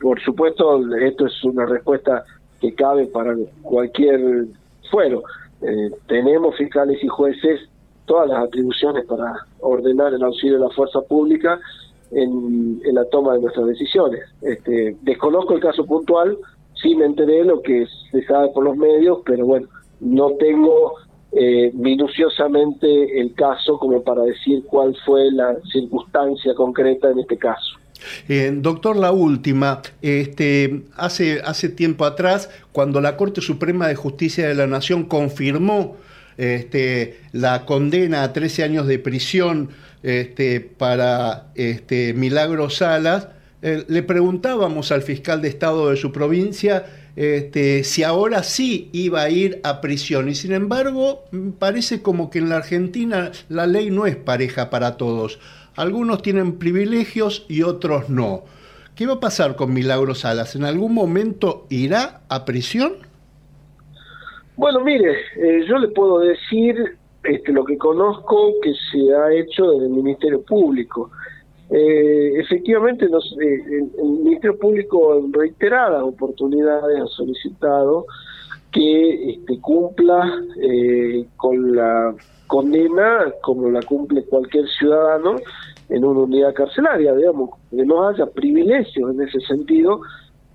por 0.02 0.20
supuesto 0.22 0.82
esto 0.98 1.28
es 1.28 1.44
una 1.44 1.66
respuesta 1.66 2.24
que 2.60 2.74
cabe 2.74 3.08
para 3.08 3.36
cualquier 3.62 4.46
fuero. 4.90 5.24
Eh, 5.62 5.92
tenemos 6.08 6.56
fiscales 6.56 7.04
y 7.04 7.08
jueces 7.08 7.62
todas 8.06 8.30
las 8.30 8.44
atribuciones 8.46 9.06
para 9.06 9.34
ordenar 9.60 10.14
el 10.14 10.24
auxilio 10.24 10.58
de 10.58 10.66
la 10.66 10.72
fuerza 10.72 11.02
pública 11.02 11.60
en, 12.12 12.82
la 12.94 13.06
toma 13.06 13.34
de 13.34 13.42
nuestras 13.42 13.68
decisiones. 13.68 14.22
Este, 14.42 14.96
desconozco 15.02 15.54
el 15.54 15.62
caso 15.62 15.86
puntual, 15.86 16.38
sí 16.82 16.96
me 16.96 17.06
enteré 17.06 17.40
de 17.40 17.46
lo 17.46 17.62
que 17.62 17.86
se 18.12 18.24
sabe 18.26 18.50
por 18.50 18.64
los 18.64 18.76
medios, 18.76 19.20
pero 19.26 19.46
bueno, 19.46 19.68
no 20.00 20.32
tengo 20.32 20.94
eh, 21.32 21.72
minuciosamente 21.76 23.22
el 23.22 23.34
caso 23.36 23.78
como 23.78 24.02
para 24.02 24.24
decir 24.24 24.64
cuál 24.66 24.96
fue 25.06 25.32
la 25.32 25.56
circunstancia 25.72 26.56
concreta 26.56 27.12
en 27.12 27.20
este 27.20 27.38
caso. 27.38 27.78
Eh, 28.28 28.52
doctor, 28.56 28.96
la 28.96 29.12
última. 29.12 29.82
Este, 30.02 30.84
hace, 30.96 31.42
hace 31.44 31.70
tiempo 31.70 32.06
atrás, 32.06 32.50
cuando 32.72 33.02
la 33.02 33.18
Corte 33.18 33.42
Suprema 33.42 33.88
de 33.88 33.96
Justicia 33.96 34.48
de 34.48 34.56
la 34.56 34.68
Nación 34.68 35.06
confirmó 35.06 35.98
este, 36.38 37.20
la 37.32 37.66
condena 37.66 38.24
a 38.24 38.34
13 38.34 38.64
años 38.64 38.88
de 38.88 39.00
prisión 39.00 39.70
este, 40.04 40.62
para 40.62 41.52
este, 41.56 42.14
Milagro 42.14 42.70
Salas, 42.70 43.28
eh, 43.62 43.84
le 43.88 44.04
preguntábamos 44.04 44.92
al 44.92 45.02
fiscal 45.02 45.42
de 45.42 45.50
Estado 45.50 45.90
de 45.90 45.98
su 45.98 46.12
provincia 46.12 46.86
si 47.84 48.04
ahora 48.04 48.44
sí 48.44 48.90
iba 48.94 49.22
a 49.22 49.30
ir 49.30 49.60
a 49.64 49.82
prisión. 49.82 50.30
Y 50.30 50.36
sin 50.36 50.54
embargo, 50.54 51.26
parece 51.58 52.02
como 52.02 52.30
que 52.30 52.40
en 52.40 52.48
la 52.48 52.56
Argentina 52.56 53.34
la 53.50 53.68
ley 53.68 53.90
no 53.90 54.06
es 54.06 54.16
pareja 54.16 54.70
para 54.70 54.96
todos. 54.96 55.38
Algunos 55.80 56.22
tienen 56.22 56.60
privilegios 56.60 57.46
y 57.48 57.64
otros 57.64 58.10
no. 58.10 58.44
¿Qué 58.98 59.08
va 59.08 59.14
a 59.14 59.20
pasar 59.22 59.56
con 59.56 59.74
Milagro 59.74 60.14
Salas? 60.14 60.58
¿En 60.58 60.66
algún 60.66 60.94
momento 60.94 61.68
irá 61.70 62.20
a 62.28 62.44
prisión? 62.44 62.96
Bueno, 64.58 64.82
mire, 64.82 65.14
eh, 65.38 65.66
yo 65.70 65.78
le 65.78 65.88
puedo 65.88 66.20
decir 66.20 66.76
este, 67.24 67.54
lo 67.54 67.64
que 67.64 67.78
conozco 67.78 68.56
que 68.62 68.74
se 68.92 69.16
ha 69.16 69.34
hecho 69.34 69.72
desde 69.72 69.86
el 69.86 69.92
Ministerio 69.92 70.42
Público. 70.42 71.12
Eh, 71.70 72.34
efectivamente, 72.36 73.06
eh, 73.06 73.88
el, 74.00 74.10
Ministerio 74.22 74.60
Público 74.60 75.18
en 75.18 75.32
reiteradas 75.32 76.04
oportunidades 76.04 77.00
ha 77.02 77.08
solicitado 77.08 78.06
que 78.72 79.32
este, 79.32 79.60
cumpla 79.60 80.32
eh, 80.62 81.26
con 81.36 81.76
la 81.76 82.14
condena 82.48 83.26
como 83.42 83.70
la 83.70 83.82
cumple 83.82 84.24
cualquier 84.26 84.68
ciudadano 84.68 85.36
en 85.90 86.06
una 86.06 86.22
unidad 86.22 86.54
carcelaria, 86.54 87.14
digamos, 87.14 87.52
que 87.70 87.86
no 87.86 88.08
haya 88.08 88.26
privilegios 88.26 89.12
en 89.12 89.22
ese 89.22 89.40
sentido 89.42 90.02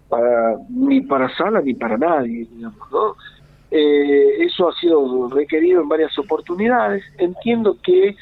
para 0.09 0.57
ni 0.69 1.01
para 1.01 1.35
Sala 1.37 1.61
ni 1.61 1.75
para 1.75 1.97
nadie, 1.97 2.47
digamos, 2.51 2.91
¿no? 2.93 3.17
eso 3.77 4.69
ha 4.69 4.75
sido 4.75 5.29
requerido 5.31 5.83
en 5.83 5.89
varias 5.89 6.17
oportunidades. 6.17 7.03
Entiendo 7.19 7.77
que 7.83 8.15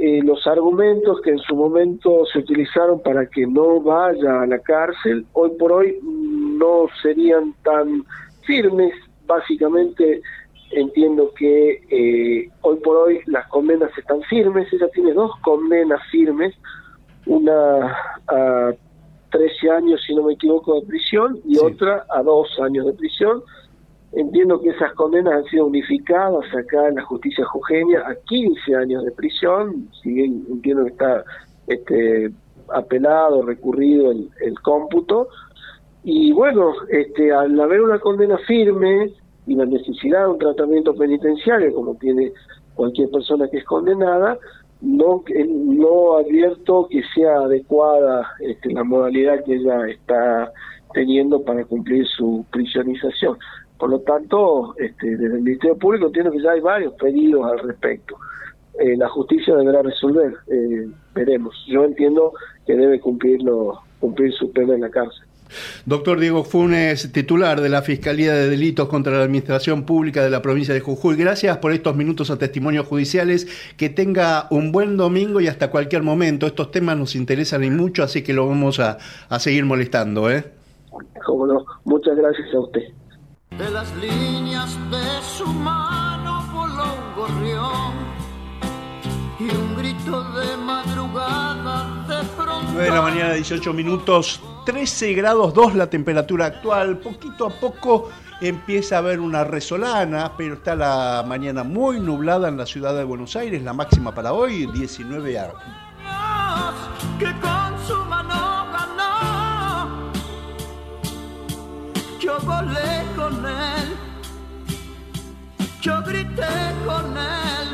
eh, 0.00 0.20
los 0.22 0.46
argumentos 0.46 1.20
que 1.22 1.30
en 1.30 1.38
su 1.38 1.56
momento 1.56 2.24
se 2.32 2.38
utilizaron 2.38 3.02
para 3.02 3.26
que 3.26 3.44
no 3.48 3.80
vaya 3.80 4.42
a 4.42 4.46
la 4.46 4.60
cárcel, 4.60 5.26
hoy 5.32 5.50
por 5.58 5.72
hoy 5.72 5.98
no 6.02 6.86
serían 7.02 7.52
tan 7.64 8.04
firmes. 8.46 8.94
Básicamente 9.28 10.22
entiendo 10.72 11.32
que 11.36 11.82
eh, 11.90 12.50
hoy 12.62 12.76
por 12.78 12.96
hoy 12.96 13.20
las 13.26 13.46
condenas 13.48 13.90
están 13.96 14.22
firmes. 14.22 14.72
Ella 14.72 14.88
tiene 14.88 15.12
dos 15.12 15.30
condenas 15.42 16.00
firmes, 16.10 16.54
una 17.26 17.96
a 18.26 18.72
13 19.30 19.70
años, 19.70 20.02
si 20.06 20.14
no 20.14 20.22
me 20.22 20.32
equivoco, 20.32 20.80
de 20.80 20.86
prisión 20.86 21.38
y 21.44 21.58
otra 21.58 22.04
a 22.10 22.22
dos 22.22 22.48
años 22.60 22.86
de 22.86 22.94
prisión. 22.94 23.42
Entiendo 24.12 24.60
que 24.60 24.70
esas 24.70 24.94
condenas 24.94 25.34
han 25.34 25.44
sido 25.44 25.66
unificadas 25.66 26.46
acá 26.54 26.88
en 26.88 26.94
la 26.94 27.02
justicia 27.02 27.44
jujeña 27.44 28.00
a 28.06 28.14
15 28.14 28.74
años 28.74 29.04
de 29.04 29.10
prisión, 29.12 29.90
si 30.02 30.14
bien 30.14 30.46
entiendo 30.48 30.84
que 30.84 30.90
está 30.90 31.24
este, 31.66 32.30
apelado, 32.74 33.42
recurrido 33.42 34.10
el, 34.10 34.30
el 34.40 34.58
cómputo. 34.60 35.28
Y 36.04 36.32
bueno, 36.32 36.72
este, 36.88 37.32
al 37.32 37.58
haber 37.60 37.80
una 37.80 37.98
condena 37.98 38.38
firme 38.46 39.12
y 39.46 39.54
la 39.54 39.66
necesidad 39.66 40.24
de 40.24 40.30
un 40.30 40.38
tratamiento 40.38 40.94
penitenciario, 40.94 41.74
como 41.74 41.94
tiene 41.96 42.32
cualquier 42.74 43.10
persona 43.10 43.48
que 43.48 43.58
es 43.58 43.64
condenada, 43.64 44.38
no, 44.80 45.24
no 45.46 46.16
advierto 46.18 46.86
que 46.88 47.02
sea 47.14 47.38
adecuada 47.38 48.28
este, 48.40 48.72
la 48.72 48.84
modalidad 48.84 49.42
que 49.44 49.54
ella 49.56 49.88
está 49.88 50.52
teniendo 50.94 51.42
para 51.42 51.64
cumplir 51.64 52.06
su 52.06 52.44
prisionización. 52.50 53.36
Por 53.78 53.90
lo 53.90 54.00
tanto, 54.00 54.74
este, 54.78 55.16
desde 55.16 55.36
el 55.36 55.42
Ministerio 55.42 55.76
Público 55.76 56.06
entiendo 56.06 56.32
que 56.32 56.42
ya 56.42 56.52
hay 56.52 56.60
varios 56.60 56.94
pedidos 56.94 57.44
al 57.50 57.58
respecto. 57.60 58.16
Eh, 58.78 58.96
la 58.96 59.08
justicia 59.08 59.56
deberá 59.56 59.82
resolver, 59.82 60.34
eh, 60.46 60.88
veremos. 61.14 61.54
Yo 61.66 61.84
entiendo 61.84 62.32
que 62.66 62.74
debe 62.74 63.00
cumplirlo, 63.00 63.80
cumplir 63.98 64.32
su 64.32 64.52
pena 64.52 64.74
en 64.74 64.82
la 64.82 64.90
cárcel. 64.90 65.27
Doctor 65.86 66.20
Diego 66.20 66.44
Funes, 66.44 67.12
titular 67.12 67.60
de 67.60 67.68
la 67.68 67.82
Fiscalía 67.82 68.32
de 68.34 68.48
Delitos 68.48 68.88
contra 68.88 69.16
la 69.16 69.24
Administración 69.24 69.84
Pública 69.84 70.22
de 70.22 70.30
la 70.30 70.42
provincia 70.42 70.74
de 70.74 70.80
Jujuy, 70.80 71.16
gracias 71.16 71.56
por 71.58 71.72
estos 71.72 71.96
minutos 71.96 72.30
a 72.30 72.38
testimonios 72.38 72.86
judiciales. 72.86 73.46
Que 73.76 73.88
tenga 73.88 74.46
un 74.50 74.72
buen 74.72 74.96
domingo 74.96 75.40
y 75.40 75.48
hasta 75.48 75.70
cualquier 75.70 76.02
momento. 76.02 76.46
Estos 76.46 76.70
temas 76.70 76.96
nos 76.96 77.14
interesan 77.14 77.64
y 77.64 77.70
mucho, 77.70 78.02
así 78.02 78.22
que 78.22 78.32
lo 78.32 78.46
vamos 78.46 78.80
a, 78.80 78.98
a 79.28 79.38
seguir 79.38 79.64
molestando. 79.64 80.30
¿eh? 80.30 80.44
Muchas 81.84 82.16
gracias 82.16 82.54
a 82.54 82.60
usted 82.60 82.82
de 83.58 83.70
las 83.70 83.92
líneas 83.96 84.78
de 84.90 85.22
su 85.22 85.46
mano 85.46 86.42
voló 86.52 86.84
un 86.94 87.14
gorrión 87.16 87.92
y 89.40 89.50
un 89.56 89.76
grito 89.76 90.22
de 90.32 90.56
madrugada. 90.56 91.97
9 92.72 92.82
de 92.82 92.90
la 92.90 93.02
mañana, 93.02 93.32
18 93.32 93.72
minutos, 93.72 94.40
13 94.66 95.14
grados 95.14 95.54
2 95.54 95.74
la 95.74 95.88
temperatura 95.88 96.46
actual. 96.46 96.98
Poquito 96.98 97.46
a 97.46 97.50
poco 97.50 98.10
empieza 98.40 98.96
a 98.96 98.98
haber 98.98 99.20
una 99.20 99.44
resolana, 99.44 100.32
pero 100.36 100.54
está 100.54 100.74
la 100.74 101.24
mañana 101.26 101.64
muy 101.64 102.00
nublada 102.00 102.48
en 102.48 102.56
la 102.56 102.66
ciudad 102.66 102.94
de 102.96 103.04
Buenos 103.04 103.36
Aires. 103.36 103.62
La 103.62 103.72
máxima 103.72 104.14
para 104.14 104.32
hoy, 104.32 104.66
19 104.66 105.32
grados. 105.32 105.62
Que 107.18 107.26
con 107.40 107.86
su 107.86 108.04
mano 108.04 108.58
yo 112.28 112.38
volé 112.40 113.06
con 113.16 113.46
él, 113.46 113.96
yo 115.80 116.02
grité 116.02 116.74
con 116.84 117.16
él, 117.16 117.68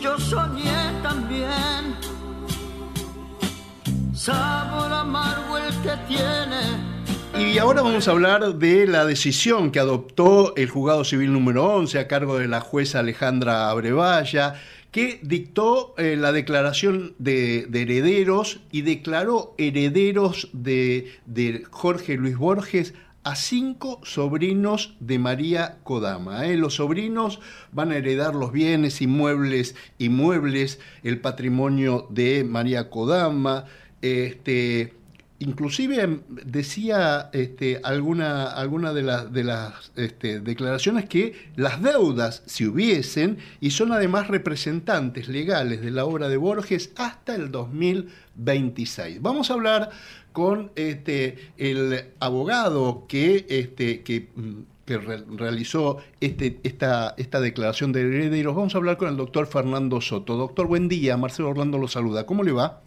yo 0.00 0.16
soñé 0.18 0.92
también. 1.02 2.07
Y 7.38 7.58
ahora 7.58 7.82
vamos 7.82 8.08
a 8.08 8.10
hablar 8.10 8.54
de 8.56 8.86
la 8.86 9.04
decisión 9.04 9.70
que 9.70 9.80
adoptó 9.80 10.54
el 10.56 10.68
juzgado 10.68 11.04
civil 11.04 11.32
número 11.32 11.64
11 11.64 11.98
a 11.98 12.08
cargo 12.08 12.38
de 12.38 12.48
la 12.48 12.60
jueza 12.60 12.98
Alejandra 12.98 13.70
Abrevaya 13.70 14.54
que 14.90 15.20
dictó 15.22 15.94
eh, 15.98 16.16
la 16.16 16.32
declaración 16.32 17.14
de, 17.18 17.68
herederos 17.72 18.60
y 18.72 18.82
declaró 18.82 19.54
herederos 19.58 20.48
de, 20.52 21.12
Jorge 21.70 22.16
Luis 22.16 22.36
Borges 22.36 22.94
a 23.24 23.36
cinco 23.36 24.00
sobrinos 24.04 24.96
de 25.00 25.18
María 25.18 25.78
Kodama. 25.84 26.46
¿eh? 26.46 26.56
Los 26.56 26.76
sobrinos 26.76 27.40
van 27.72 27.92
a 27.92 27.96
heredar 27.96 28.34
los 28.34 28.52
bienes 28.52 29.02
inmuebles 29.02 29.74
y 29.98 30.08
muebles, 30.08 30.80
el 31.02 31.20
patrimonio 31.20 32.06
de 32.10 32.44
María 32.44 32.88
Kodama, 32.88 33.66
este, 34.02 34.92
Inclusive 35.40 36.20
decía 36.28 37.30
este, 37.32 37.80
alguna, 37.84 38.46
alguna 38.46 38.92
de, 38.92 39.02
las 39.02 39.32
de 39.32 39.44
las 39.44 39.92
este, 39.94 40.40
declaraciones 40.40 41.08
que 41.08 41.34
las 41.54 41.80
deudas, 41.80 42.42
si 42.46 42.66
hubiesen, 42.66 43.38
y 43.60 43.70
son 43.70 43.92
además 43.92 44.26
representantes 44.26 45.28
legales 45.28 45.80
de 45.80 45.92
la 45.92 46.06
obra 46.06 46.28
de 46.28 46.36
Borges 46.38 46.90
hasta 46.96 47.36
el 47.36 47.52
2026. 47.52 49.22
Vamos 49.22 49.50
a 49.50 49.54
hablar 49.54 49.90
con 50.32 50.72
este, 50.74 51.52
el 51.56 52.06
abogado 52.18 53.04
que, 53.06 53.46
este, 53.48 54.02
que, 54.02 54.30
que 54.86 54.98
realizó 54.98 55.98
este, 56.20 56.58
esta, 56.64 57.14
esta 57.16 57.40
declaración 57.40 57.92
de 57.92 58.00
herederos. 58.00 58.56
Vamos 58.56 58.74
a 58.74 58.78
hablar 58.78 58.96
con 58.96 59.08
el 59.08 59.16
doctor 59.16 59.46
Fernando 59.46 60.00
Soto. 60.00 60.36
Doctor, 60.36 60.66
buen 60.66 60.88
día. 60.88 61.16
Marcelo 61.16 61.50
Orlando 61.50 61.78
lo 61.78 61.86
saluda. 61.86 62.26
¿Cómo 62.26 62.42
le 62.42 62.50
va? 62.50 62.82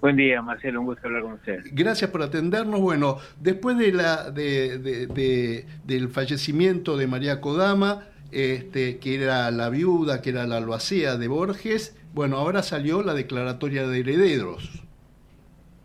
Buen 0.00 0.14
día, 0.14 0.40
Marcelo, 0.42 0.80
un 0.80 0.86
gusto 0.86 1.08
hablar 1.08 1.22
con 1.22 1.32
usted. 1.32 1.60
Gracias 1.72 2.10
por 2.10 2.22
atendernos. 2.22 2.80
Bueno, 2.80 3.18
después 3.40 3.76
de 3.76 3.92
la, 3.92 4.30
de, 4.30 5.64
del 5.84 6.08
fallecimiento 6.08 6.96
de 6.96 7.08
María 7.08 7.40
Kodama, 7.40 8.04
este, 8.30 8.98
que 8.98 9.16
era 9.16 9.50
la 9.50 9.70
viuda, 9.70 10.22
que 10.22 10.30
era 10.30 10.46
la 10.46 10.58
albacea 10.58 11.16
de 11.16 11.26
Borges, 11.26 11.98
bueno, 12.14 12.36
ahora 12.36 12.62
salió 12.62 13.02
la 13.02 13.12
declaratoria 13.12 13.88
de 13.88 13.98
herederos. 13.98 14.84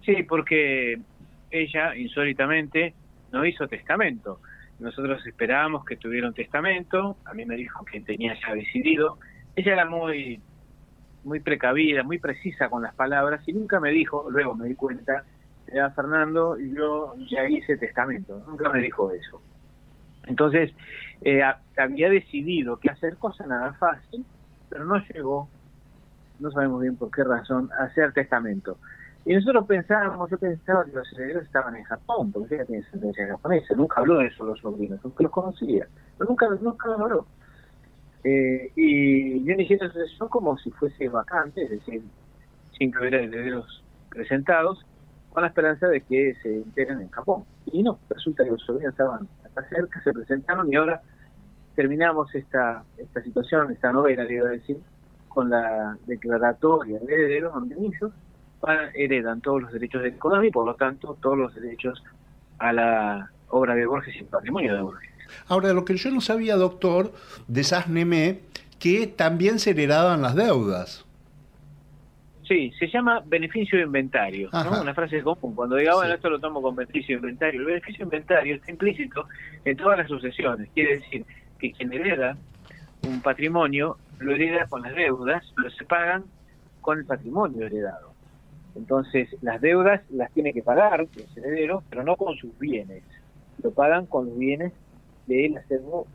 Sí, 0.06 0.22
porque 0.24 1.00
ella, 1.50 1.96
insólitamente, 1.96 2.94
no 3.32 3.44
hizo 3.46 3.68
testamento. 3.68 4.40
Nosotros 4.80 5.26
esperábamos 5.26 5.86
que 5.86 5.96
tuviera 5.96 6.28
un 6.28 6.34
testamento, 6.36 7.18
a 7.26 7.34
mí 7.34 7.46
me 7.46 7.56
dijo 7.56 7.84
que 7.86 8.00
tenía 8.02 8.38
ya 8.40 8.54
decidido. 8.54 9.18
Ella 9.56 9.74
era 9.74 9.86
muy 9.86 10.40
muy 11.24 11.40
precavida, 11.40 12.04
muy 12.04 12.20
precisa 12.20 12.70
con 12.70 12.84
las 12.84 12.94
palabras 12.96 13.48
y 13.48 13.54
nunca 13.54 13.80
me 13.80 13.92
dijo, 13.92 14.28
luego 14.30 14.56
me 14.56 14.68
di 14.68 14.76
cuenta, 14.76 15.24
era 15.68 15.90
Fernando, 15.92 16.58
yo 16.58 17.16
ya 17.30 17.48
hice 17.48 17.78
testamento, 17.78 18.44
nunca 18.48 18.70
me 18.70 18.82
dijo 18.82 19.12
eso. 19.12 19.42
Entonces, 20.26 20.72
eh, 21.22 21.42
había 21.78 22.10
decidido 22.10 22.78
que 22.78 22.90
hacer 22.90 23.18
cosas 23.18 23.48
nada 23.48 23.74
fácil, 23.74 24.26
pero 24.70 24.86
no 24.86 24.98
llegó, 25.14 25.50
no 26.40 26.52
sabemos 26.52 26.82
bien 26.82 26.96
por 26.96 27.12
qué 27.12 27.24
razón, 27.24 27.70
a 27.80 27.86
hacer 27.86 28.14
testamento. 28.14 28.78
Y 29.26 29.34
nosotros 29.34 29.66
pensábamos, 29.66 30.30
yo 30.30 30.38
pensaba 30.38 30.84
que 30.84 30.92
los 30.92 31.12
herederos 31.14 31.44
estaban 31.44 31.76
en 31.76 31.84
Japón, 31.86 32.32
porque 32.32 32.56
ella 32.56 32.66
tiene 32.66 32.86
ascendencia 32.86 33.28
japonesa, 33.28 33.74
nunca 33.76 34.02
habló 34.02 34.18
de 34.18 34.28
eso 34.28 34.44
los 34.44 34.60
sobrinos, 34.60 35.00
nunca 35.04 35.24
los 35.24 35.32
conocía, 35.32 35.88
pero 36.18 36.30
nunca, 36.30 36.48
nunca 36.62 36.88
los 36.90 37.00
habló. 37.00 37.28
Eh, 38.24 38.72
y 38.76 39.44
yo 39.44 39.54
inicié 39.54 39.76
esa 39.76 39.88
sucesión 39.88 40.30
como 40.30 40.58
si 40.58 40.72
fuese 40.72 41.10
vacante, 41.10 41.64
es 41.64 41.70
decir, 41.72 42.02
sin 42.78 42.92
que 42.92 43.00
hubiera 43.00 43.20
herederos 43.20 43.84
presentados, 44.10 44.86
con 45.32 45.42
la 45.42 45.50
esperanza 45.50 45.88
de 45.88 46.02
que 46.02 46.36
se 46.42 46.58
enteren 46.58 47.02
en 47.02 47.10
Japón. 47.10 47.44
Y 47.72 47.84
no, 47.84 48.00
resulta 48.10 48.44
que 48.44 48.52
los 48.52 48.62
sobrinos 48.62 48.94
estaban 48.94 49.28
acá 49.44 49.68
cerca, 49.70 50.02
se 50.04 50.14
presentaron 50.14 50.72
y 50.72 50.76
ahora 50.76 51.02
terminamos 51.76 52.34
esta, 52.36 52.84
esta 52.98 53.22
situación, 53.24 53.72
esta 53.72 53.92
novela, 53.92 54.32
iba 54.32 54.48
a 54.48 54.52
decir, 54.52 54.78
con 55.28 55.50
la 55.50 55.98
declaratoria 56.06 57.00
de 57.00 57.14
herederos 57.14 57.54
donde 57.54 57.76
ellos 57.76 58.12
heredan 58.94 59.42
todos 59.42 59.64
los 59.64 59.74
derechos 59.74 60.04
de 60.04 60.18
Konami 60.18 60.48
y 60.48 60.52
por 60.52 60.66
lo 60.66 60.76
tanto 60.76 61.18
todos 61.22 61.38
los 61.38 61.56
derechos 61.56 62.02
a 62.60 62.72
la 62.72 63.32
obra 63.50 63.76
de 63.76 63.86
Borges 63.86 64.16
y 64.16 64.20
el 64.20 64.26
patrimonio 64.26 64.76
de 64.76 64.82
Borges. 64.82 65.13
Ahora, 65.48 65.74
lo 65.74 65.86
que 65.86 65.96
yo 65.96 66.12
no 66.12 66.22
sabía, 66.22 66.56
doctor, 66.56 67.14
de 67.48 67.64
Sasneme, 67.64 68.40
que 68.80 69.08
también 69.08 69.60
se 69.60 69.72
heredaban 69.72 70.22
las 70.22 70.36
deudas. 70.36 71.06
Sí, 72.48 72.74
se 72.78 72.88
llama 72.88 73.24
beneficio 73.26 73.78
de 73.78 73.86
inventario, 73.86 74.50
¿no? 74.52 74.82
una 74.82 74.94
frase 74.94 75.22
común. 75.24 75.56
Cuando 75.56 75.78
diga, 75.78 75.96
bueno, 75.96 76.14
esto 76.14 76.30
lo 76.30 76.40
tomo 76.40 76.62
con 76.62 76.76
beneficio 76.76 77.16
de 77.16 77.22
inventario, 77.22 77.62
el 77.62 77.68
beneficio 77.68 78.00
de 78.00 78.04
inventario 78.04 78.56
está 78.56 78.72
implícito 78.72 79.26
en 79.64 79.78
todas 79.78 79.98
las 79.98 80.10
sucesiones. 80.10 80.70
Quiere 80.74 80.98
decir 80.98 81.26
que 81.58 81.72
quien 81.72 81.94
hereda 81.94 82.36
un 83.08 83.22
patrimonio 83.22 83.98
lo 84.20 84.36
hereda 84.36 84.68
con 84.68 84.82
las 84.82 84.94
deudas, 84.94 85.44
pero 85.56 85.70
se 85.70 85.86
pagan 85.86 86.26
con 86.82 87.00
el 87.00 87.06
patrimonio 87.06 87.66
heredado. 87.66 88.14
Entonces, 88.76 89.30
las 89.42 89.62
deudas 89.62 90.02
las 90.10 90.32
tiene 90.34 90.54
que 90.54 90.62
pagar 90.62 91.00
el 91.02 91.44
heredero, 91.44 91.84
pero 91.90 92.04
no 92.04 92.18
con 92.18 92.36
sus 92.36 92.58
bienes. 92.60 93.04
Lo 93.64 93.72
pagan 93.72 94.06
con 94.06 94.28
los 94.28 94.38
bienes 94.38 94.74
del 95.28 95.58
acervo 95.58 96.08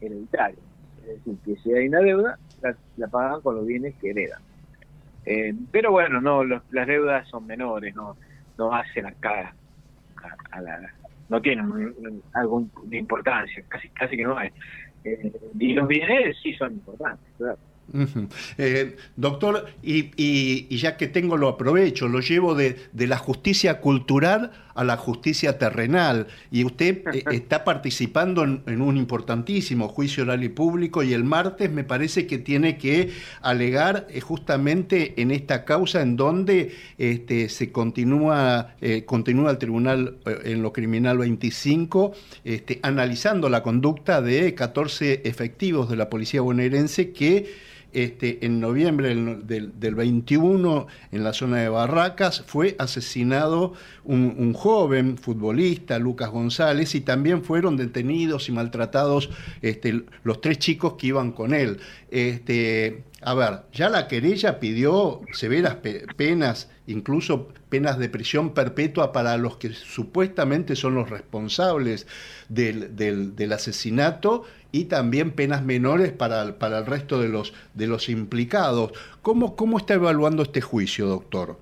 hereditario. 0.00 0.58
Es 1.02 1.24
decir, 1.24 1.36
que 1.44 1.56
si 1.62 1.72
hay 1.72 1.88
una 1.88 2.00
deuda, 2.00 2.38
la, 2.96 3.08
pagan 3.08 3.40
con 3.40 3.56
los 3.56 3.66
bienes 3.66 3.94
que 4.00 4.10
heredan. 4.10 4.40
Eh, 5.26 5.54
pero 5.70 5.90
bueno, 5.90 6.20
no 6.20 6.44
las 6.44 6.86
deudas 6.86 7.28
son 7.28 7.46
menores, 7.46 7.94
no 7.94 8.16
no 8.58 8.72
hacen 8.72 9.06
acá 9.06 9.54
a, 10.50 10.60
la, 10.60 10.94
no 11.28 11.40
tienen 11.40 12.22
algo 12.32 12.66
de 12.84 12.98
importancia, 12.98 13.62
casi 13.68 13.88
casi 13.90 14.16
que 14.16 14.24
no 14.24 14.36
hay. 14.36 14.50
Eh, 15.04 15.32
y 15.58 15.74
los 15.74 15.86
bienes 15.86 16.36
sí 16.42 16.54
son 16.54 16.72
importantes. 16.72 17.26
Eh, 18.56 18.96
doctor, 19.14 19.66
y, 19.82 20.74
ya 20.74 20.96
que 20.96 21.06
tengo 21.06 21.36
lo 21.36 21.48
aprovecho, 21.48 22.08
lo 22.08 22.20
llevo 22.20 22.54
de, 22.54 22.76
la 22.94 23.18
justicia 23.18 23.80
cultural 23.80 24.52
a 24.74 24.84
la 24.84 24.96
justicia 24.96 25.58
terrenal. 25.58 26.26
Y 26.50 26.64
usted 26.64 27.02
eh, 27.12 27.24
está 27.32 27.64
participando 27.64 28.44
en, 28.44 28.80
un 28.80 28.96
importantísimo 28.96 29.88
juicio 29.88 30.24
oral 30.24 30.44
y 30.44 30.48
público 30.48 31.02
y 31.02 31.12
el 31.12 31.24
martes 31.24 31.70
me 31.70 31.84
parece 31.84 32.26
que 32.26 32.38
tiene 32.38 32.76
que 32.78 33.10
alegar 33.40 34.06
eh, 34.10 34.20
justamente 34.20 35.20
en 35.20 35.30
esta 35.30 35.64
causa 35.64 36.02
en 36.02 36.16
donde 36.16 36.74
este, 36.98 37.48
se 37.48 37.72
continúa, 37.72 38.74
continúa 39.06 39.50
el 39.50 39.58
tribunal 39.58 40.18
en 40.44 40.62
lo 40.62 40.72
criminal 40.72 41.18
25 41.18 42.12
este, 42.44 42.80
analizando 42.82 43.48
la 43.48 43.62
conducta 43.62 44.20
de 44.20 44.54
14 44.54 45.22
efectivos 45.24 45.88
de 45.88 45.96
la 45.96 46.08
policía 46.10 46.40
bonaerense 46.40 47.12
que 47.12 47.74
este, 47.94 48.44
en 48.44 48.60
noviembre 48.60 49.14
del, 49.14 49.94
21, 49.94 50.86
en 51.12 51.24
la 51.24 51.32
zona 51.32 51.58
de 51.58 51.68
Barracas, 51.68 52.42
fue 52.46 52.76
asesinado 52.78 53.72
un, 54.04 54.52
joven 54.52 55.16
futbolista, 55.16 55.98
Lucas 55.98 56.30
González, 56.30 56.94
y 56.94 57.00
también 57.00 57.42
fueron 57.42 57.76
detenidos 57.76 58.48
y 58.48 58.52
maltratados 58.52 59.30
este, 59.62 60.04
los 60.22 60.40
tres 60.40 60.58
chicos 60.58 60.94
que 60.94 61.08
iban 61.08 61.32
con 61.32 61.54
él. 61.54 61.78
Este, 62.10 63.04
a 63.22 63.34
ver, 63.34 63.62
ya 63.72 63.88
la 63.88 64.08
querella 64.08 64.60
pidió 64.60 65.22
severas 65.32 65.76
penas, 66.16 66.68
incluso 66.86 67.48
penas 67.68 67.98
de 67.98 68.08
prisión 68.08 68.52
perpetua 68.52 69.12
para 69.12 69.36
los 69.36 69.56
que 69.56 69.70
supuestamente 69.70 70.76
son 70.76 70.94
los 70.94 71.08
responsables 71.08 72.06
del, 72.48 72.94
del 72.96 73.52
asesinato 73.52 74.44
y 74.72 74.86
también 74.86 75.30
penas 75.30 75.62
menores 75.62 76.12
para, 76.12 76.58
para 76.58 76.78
el 76.78 76.86
resto 76.86 77.20
de 77.20 77.28
los, 77.28 77.54
de 77.74 77.86
los 77.86 78.08
implicados. 78.08 78.92
¿Cómo, 79.22 79.56
¿Cómo 79.56 79.78
está 79.78 79.94
evaluando 79.94 80.42
este 80.42 80.60
juicio, 80.60 81.06
doctor? 81.06 81.58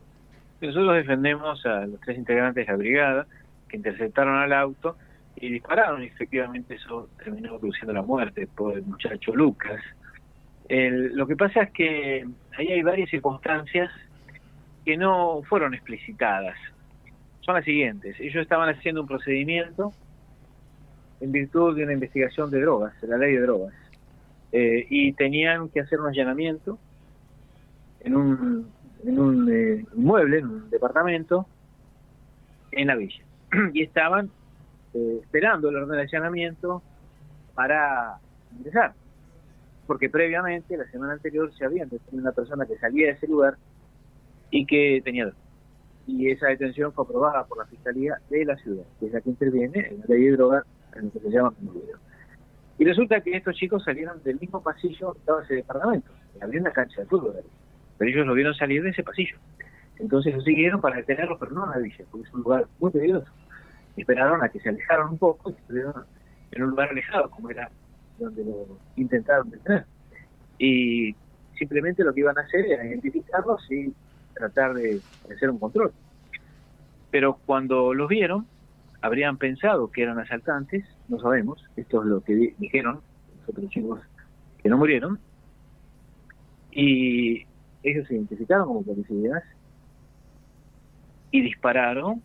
Nosotros 0.62 0.94
defendemos 0.94 1.64
a 1.66 1.87
los 1.87 2.00
tres 2.00 2.16
integrantes 2.16 2.66
de 2.66 2.72
la 2.72 2.78
brigada 2.78 3.26
que 3.68 3.76
interceptaron 3.76 4.38
al 4.38 4.52
auto 4.52 4.96
y 5.37 5.50
dispararon 5.50 6.02
efectivamente 6.02 6.74
eso 6.74 7.08
terminó 7.22 7.58
produciendo 7.58 7.92
la 7.92 8.02
muerte 8.02 8.46
por 8.46 8.74
el 8.74 8.82
muchacho 8.82 9.35
Lucas. 9.35 9.82
lo 10.68 11.26
que 11.26 11.37
pasa 11.37 11.64
es 11.64 11.70
que 11.72 12.26
ahí 12.56 12.68
hay 12.68 12.82
varias 12.82 13.11
circunstancias 13.11 13.90
que 14.85 14.97
no 14.97 15.42
fueron 15.42 15.75
explicitadas. 15.75 16.57
Son 17.40 17.55
las 17.55 17.64
siguientes. 17.64 18.18
Ellos 18.21 18.42
estaban 18.42 18.68
haciendo 18.68 19.03
un 19.03 19.07
procedimiento 19.07 19.92
en 21.21 21.33
virtud 21.33 21.77
de 21.77 21.85
una 21.85 21.92
investigación 21.92 22.51
de 22.51 22.61
drogas, 22.61 22.95
la 23.03 23.16
ley 23.16 23.35
de 23.35 23.40
drogas. 23.42 23.75
Eh, 24.53 24.87
y 24.90 25.12
tenían 25.12 25.68
que 25.68 25.81
hacer 25.81 26.01
un 26.01 26.09
allanamiento 26.09 26.79
en 28.01 28.16
un, 28.16 28.68
en 29.05 29.18
un 29.18 29.51
eh, 29.51 29.87
en 29.95 30.47
un 30.47 30.71
departamento, 30.71 31.47
en 32.73 32.88
la 32.88 32.97
villa. 32.97 33.23
y 33.73 33.83
estaban 33.83 34.31
eh, 34.95 35.18
esperando 35.23 35.68
el 35.68 35.77
orden 35.77 35.97
de 35.97 36.03
allanamiento 36.03 36.83
para 37.55 38.18
ingresar. 38.57 38.95
Porque 39.87 40.11
previamente, 40.11 40.77
la 40.77 40.90
semana 40.90 41.14
anterior, 41.14 41.53
se 41.55 41.64
había 41.64 41.85
detenido 41.85 42.23
una 42.23 42.33
persona 42.33 42.66
que 42.66 42.77
salía 42.79 43.07
de 43.07 43.12
ese 43.12 43.27
lugar 43.27 43.57
y 44.52 44.66
que 44.66 45.00
tenía 45.02 45.24
drogas. 45.24 45.42
Y 46.06 46.30
esa 46.30 46.48
detención 46.48 46.92
fue 46.92 47.04
aprobada 47.04 47.44
por 47.44 47.58
la 47.58 47.64
Fiscalía 47.64 48.18
de 48.28 48.44
la 48.44 48.56
ciudad, 48.56 48.84
que 49.00 49.06
es 49.06 49.12
la 49.12 49.20
que 49.20 49.30
interviene 49.30 49.88
en 49.88 50.00
la 50.00 50.06
ley 50.08 50.24
de 50.26 50.32
drogas 50.32 50.64
en 50.94 51.06
lo 51.06 51.10
que 51.10 51.20
se 51.20 51.30
llama 51.30 51.54
Y 52.78 52.84
resulta 52.84 53.20
que 53.20 53.36
estos 53.36 53.56
chicos 53.56 53.82
salieron 53.82 54.22
del 54.22 54.38
mismo 54.38 54.62
pasillo 54.62 55.14
que 55.14 55.18
estaba 55.20 55.42
ese 55.42 55.54
departamento, 55.54 56.12
había 56.40 56.60
una 56.60 56.70
cancha 56.70 57.00
de 57.00 57.06
fútbol 57.06 57.34
pero 57.98 58.10
ellos 58.10 58.26
lo 58.26 58.34
vieron 58.34 58.54
salir 58.54 58.82
de 58.82 58.90
ese 58.90 59.02
pasillo. 59.02 59.36
Entonces 59.98 60.34
lo 60.34 60.40
siguieron 60.40 60.80
para 60.80 60.96
detenerlos, 60.96 61.38
pero 61.38 61.52
no 61.52 61.64
en 61.64 61.70
la 61.70 61.78
villa, 61.78 62.04
porque 62.10 62.26
es 62.26 62.34
un 62.34 62.42
lugar 62.42 62.66
muy 62.80 62.90
peligroso. 62.90 63.30
esperaron 63.96 64.42
a 64.42 64.48
que 64.48 64.58
se 64.58 64.68
alejaron 64.70 65.10
un 65.10 65.18
poco 65.18 65.50
y 65.50 65.54
estuvieron 65.54 66.04
en 66.50 66.62
un 66.62 66.70
lugar 66.70 66.90
alejado, 66.90 67.30
como 67.30 67.50
era 67.50 67.70
donde 68.18 68.44
lo 68.44 68.66
intentaron 68.96 69.50
detener. 69.50 69.86
Y 70.58 71.14
simplemente 71.56 72.02
lo 72.02 72.12
que 72.12 72.20
iban 72.20 72.36
a 72.36 72.42
hacer 72.42 72.66
era 72.66 72.84
identificarlos 72.84 73.70
y 73.70 73.94
tratar 74.42 74.74
de 74.74 75.00
hacer 75.33 75.50
un 75.50 75.59
control. 75.59 75.92
Pero 77.11 77.38
cuando 77.46 77.94
los 77.94 78.09
vieron, 78.09 78.46
habrían 79.00 79.37
pensado 79.37 79.90
que 79.90 80.02
eran 80.02 80.18
asaltantes, 80.18 80.85
no 81.09 81.18
sabemos, 81.20 81.64
esto 81.76 82.02
es 82.02 82.09
lo 82.09 82.20
que 82.22 82.55
dijeron 82.59 83.00
los 83.38 83.48
otros 83.48 83.70
chicos 83.70 84.00
que 84.62 84.68
no 84.68 84.78
murieron, 84.78 85.18
y 86.70 87.44
ellos 87.83 88.07
se 88.09 88.14
identificaron 88.14 88.66
como 88.66 88.83
policías 88.83 89.42
y 91.31 91.42
dispararon 91.42 92.22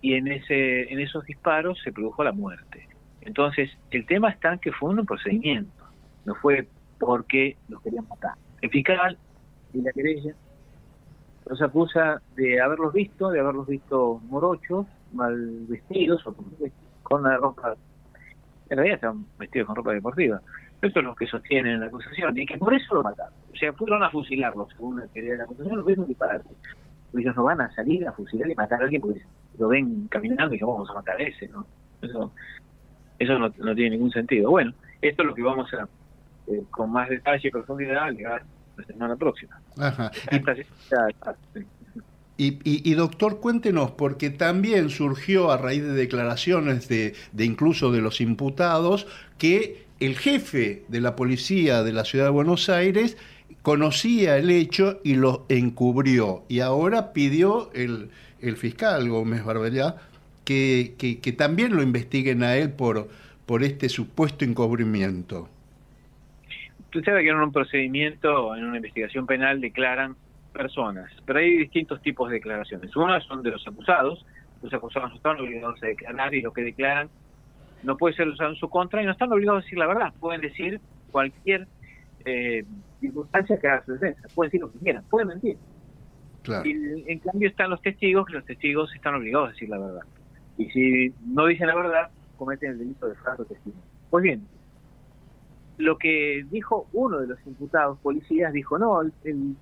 y 0.00 0.14
en 0.14 0.28
ese 0.28 0.92
en 0.92 1.00
esos 1.00 1.24
disparos 1.24 1.80
se 1.82 1.92
produjo 1.92 2.22
la 2.22 2.32
muerte. 2.32 2.86
Entonces, 3.22 3.70
el 3.90 4.04
tema 4.06 4.28
está 4.28 4.52
en 4.52 4.58
que 4.58 4.70
fue 4.70 4.90
un 4.90 5.04
procedimiento, 5.06 5.84
no 6.26 6.34
fue 6.36 6.68
porque 7.00 7.56
los 7.68 7.82
querían 7.82 8.06
matar. 8.06 8.34
El 8.60 8.70
fiscal 8.70 9.18
y 9.72 9.80
la 9.80 9.92
querella 9.92 10.34
los 11.46 11.60
acusa 11.60 12.22
de 12.36 12.60
haberlos 12.60 12.92
visto, 12.92 13.30
de 13.30 13.40
haberlos 13.40 13.66
visto 13.66 14.20
morochos, 14.28 14.86
mal 15.12 15.66
vestidos 15.68 16.26
o 16.26 16.34
con 17.02 17.22
la 17.22 17.36
ropa, 17.36 17.74
en 18.70 18.76
realidad 18.76 18.96
estaban 18.96 19.26
vestidos 19.38 19.66
con 19.66 19.76
ropa 19.76 19.92
deportiva. 19.92 20.40
Esto 20.80 21.00
es 21.00 21.04
lo 21.04 21.14
que 21.14 21.26
sostienen 21.26 21.80
la 21.80 21.86
acusación 21.86 22.36
y 22.36 22.46
que 22.46 22.58
por 22.58 22.74
eso 22.74 22.94
lo 22.94 23.02
mataron. 23.02 23.32
O 23.52 23.56
sea, 23.56 23.72
fueron 23.72 24.02
a 24.02 24.10
fusilarlo, 24.10 24.68
según 24.70 25.00
la 25.00 25.06
teoría 25.06 25.32
de 25.32 25.38
la 25.38 25.44
acusación, 25.44 25.76
lo 25.76 25.84
vieron 25.84 26.06
dispararse. 26.06 26.48
Ellos 27.14 27.36
no 27.36 27.44
van 27.44 27.60
a 27.60 27.74
salir 27.74 28.06
a 28.06 28.12
fusilar 28.12 28.50
y 28.50 28.54
matar 28.54 28.80
a 28.80 28.84
alguien 28.84 29.00
porque 29.00 29.22
lo 29.58 29.68
ven 29.68 30.08
caminando 30.08 30.52
y 30.52 30.56
dicen, 30.56 30.68
vamos 30.68 30.90
a 30.90 30.94
matar 30.94 31.16
a 31.16 31.22
ese, 31.22 31.48
¿no? 31.48 31.66
Eso, 32.02 32.32
eso 33.18 33.38
no, 33.38 33.50
tiene 33.50 33.90
ningún 33.90 34.10
sentido. 34.10 34.50
Bueno, 34.50 34.72
esto 35.00 35.22
es 35.22 35.28
lo 35.28 35.34
que 35.34 35.42
vamos 35.42 35.72
a, 35.74 35.88
eh, 36.48 36.62
con 36.70 36.90
más 36.90 37.08
detalle 37.08 37.48
y 37.48 37.50
profundidad, 37.50 38.10
llegar 38.10 38.42
la 38.76 38.84
semana 38.84 39.16
próxima. 39.16 39.60
Ajá. 39.78 40.10
Y, 42.36 42.94
doctor, 42.94 43.38
cuéntenos, 43.38 43.92
porque 43.92 44.28
también 44.28 44.90
surgió 44.90 45.52
a 45.52 45.56
raíz 45.56 45.84
de 45.84 45.92
declaraciones 45.92 46.88
de, 46.88 47.14
de, 47.30 47.44
incluso 47.44 47.92
de 47.92 48.00
los 48.00 48.20
imputados 48.20 49.06
que 49.38 49.84
el 50.00 50.16
jefe 50.18 50.82
de 50.88 51.00
la 51.00 51.14
policía 51.14 51.84
de 51.84 51.92
la 51.92 52.04
ciudad 52.04 52.24
de 52.24 52.30
Buenos 52.32 52.68
Aires 52.68 53.16
conocía 53.62 54.36
el 54.36 54.50
hecho 54.50 55.00
y 55.04 55.14
lo 55.14 55.46
encubrió. 55.48 56.42
Y 56.48 56.58
ahora 56.58 57.12
pidió 57.12 57.70
el, 57.72 58.10
el 58.40 58.56
fiscal 58.56 59.08
Gómez 59.08 59.44
Barbellá 59.44 59.96
que, 60.44 60.94
que, 60.98 61.32
también 61.32 61.74
lo 61.74 61.82
investiguen 61.82 62.42
a 62.42 62.56
él 62.56 62.70
por, 62.70 63.08
por 63.46 63.62
este 63.62 63.88
supuesto 63.88 64.44
encubrimiento. 64.44 65.48
Usted 66.94 67.10
sabe 67.10 67.24
que 67.24 67.30
en 67.30 67.40
un 67.40 67.50
procedimiento, 67.50 68.54
en 68.54 68.66
una 68.66 68.76
investigación 68.76 69.26
penal, 69.26 69.60
declaran 69.60 70.14
personas, 70.52 71.10
pero 71.26 71.40
hay 71.40 71.58
distintos 71.58 72.00
tipos 72.02 72.28
de 72.30 72.36
declaraciones. 72.36 72.94
Uno 72.94 73.20
son 73.22 73.42
de 73.42 73.50
los 73.50 73.66
acusados, 73.66 74.24
los 74.62 74.72
acusados 74.72 75.10
no 75.10 75.16
están 75.16 75.40
obligados 75.40 75.82
a 75.82 75.86
declarar 75.86 76.32
y 76.32 76.40
lo 76.40 76.52
que 76.52 76.62
declaran 76.62 77.08
no 77.82 77.96
puede 77.96 78.14
ser 78.14 78.28
usado 78.28 78.50
en 78.50 78.56
su 78.56 78.70
contra 78.70 79.02
y 79.02 79.06
no 79.06 79.10
están 79.10 79.32
obligados 79.32 79.62
a 79.62 79.64
decir 79.64 79.78
la 79.78 79.88
verdad, 79.88 80.14
pueden 80.20 80.40
decir 80.40 80.80
cualquier 81.10 81.66
eh, 82.24 82.64
circunstancia 83.00 83.58
que 83.58 83.66
haga 83.66 83.84
su 83.84 83.92
defensa, 83.94 84.22
pueden 84.32 84.50
decir 84.50 84.60
lo 84.60 84.72
que 84.72 84.78
quieran, 84.78 85.04
pueden 85.10 85.28
mentir. 85.28 85.56
Y 86.64 87.10
en 87.10 87.18
cambio 87.18 87.48
están 87.48 87.70
los 87.70 87.82
testigos, 87.82 88.26
que 88.26 88.34
los 88.34 88.44
testigos 88.44 88.94
están 88.94 89.16
obligados 89.16 89.48
a 89.48 89.52
decir 89.52 89.68
la 89.68 89.78
verdad. 89.78 90.02
Y 90.58 90.70
si 90.70 91.12
no 91.26 91.46
dicen 91.46 91.66
la 91.66 91.74
verdad, 91.74 92.10
cometen 92.36 92.70
el 92.70 92.78
delito 92.78 93.08
de 93.08 93.16
falso 93.16 93.44
testigo. 93.46 93.76
Pues 94.10 94.22
bien, 94.22 94.46
lo 95.76 95.98
que 95.98 96.44
dijo 96.50 96.86
uno 96.92 97.18
de 97.18 97.26
los 97.26 97.46
imputados 97.46 97.98
policías, 98.00 98.52
dijo, 98.52 98.78
no, 98.78 99.02
el, 99.02 99.12
el, 99.24 99.56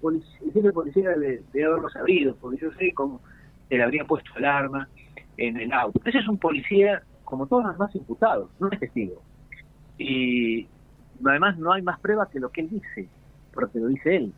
jefe 0.53 0.73
policía 0.73 1.11
debe, 1.11 1.43
haberlo 1.55 1.89
sabido, 1.91 2.37
porque 2.37 2.59
yo 2.59 2.71
sé 2.73 2.93
cómo 2.93 3.21
se 3.69 3.77
le 3.77 3.83
habría 3.83 4.05
puesto 4.05 4.31
el 4.37 4.45
arma 4.45 4.89
en 5.37 5.59
el 5.59 5.73
auto. 5.73 6.01
Ese 6.05 6.19
es 6.19 6.29
un 6.29 6.39
policía 6.39 7.03
como 7.25 7.47
todos 7.47 7.65
los 7.65 7.73
demás 7.73 7.95
imputados, 7.95 8.51
no 8.61 8.69
es 8.71 8.79
testigo. 8.79 9.23
Y 9.97 10.69
además 11.25 11.57
no 11.59 11.73
hay 11.73 11.83
más 11.83 11.99
pruebas 12.01 12.29
que 12.29 12.41
lo 12.41 12.51
que 12.51 12.63
él 12.63 12.71
dice, 12.71 13.09
porque 13.55 13.79
lo 13.79 13.89
dice 13.89 14.17
él. 14.17 14.33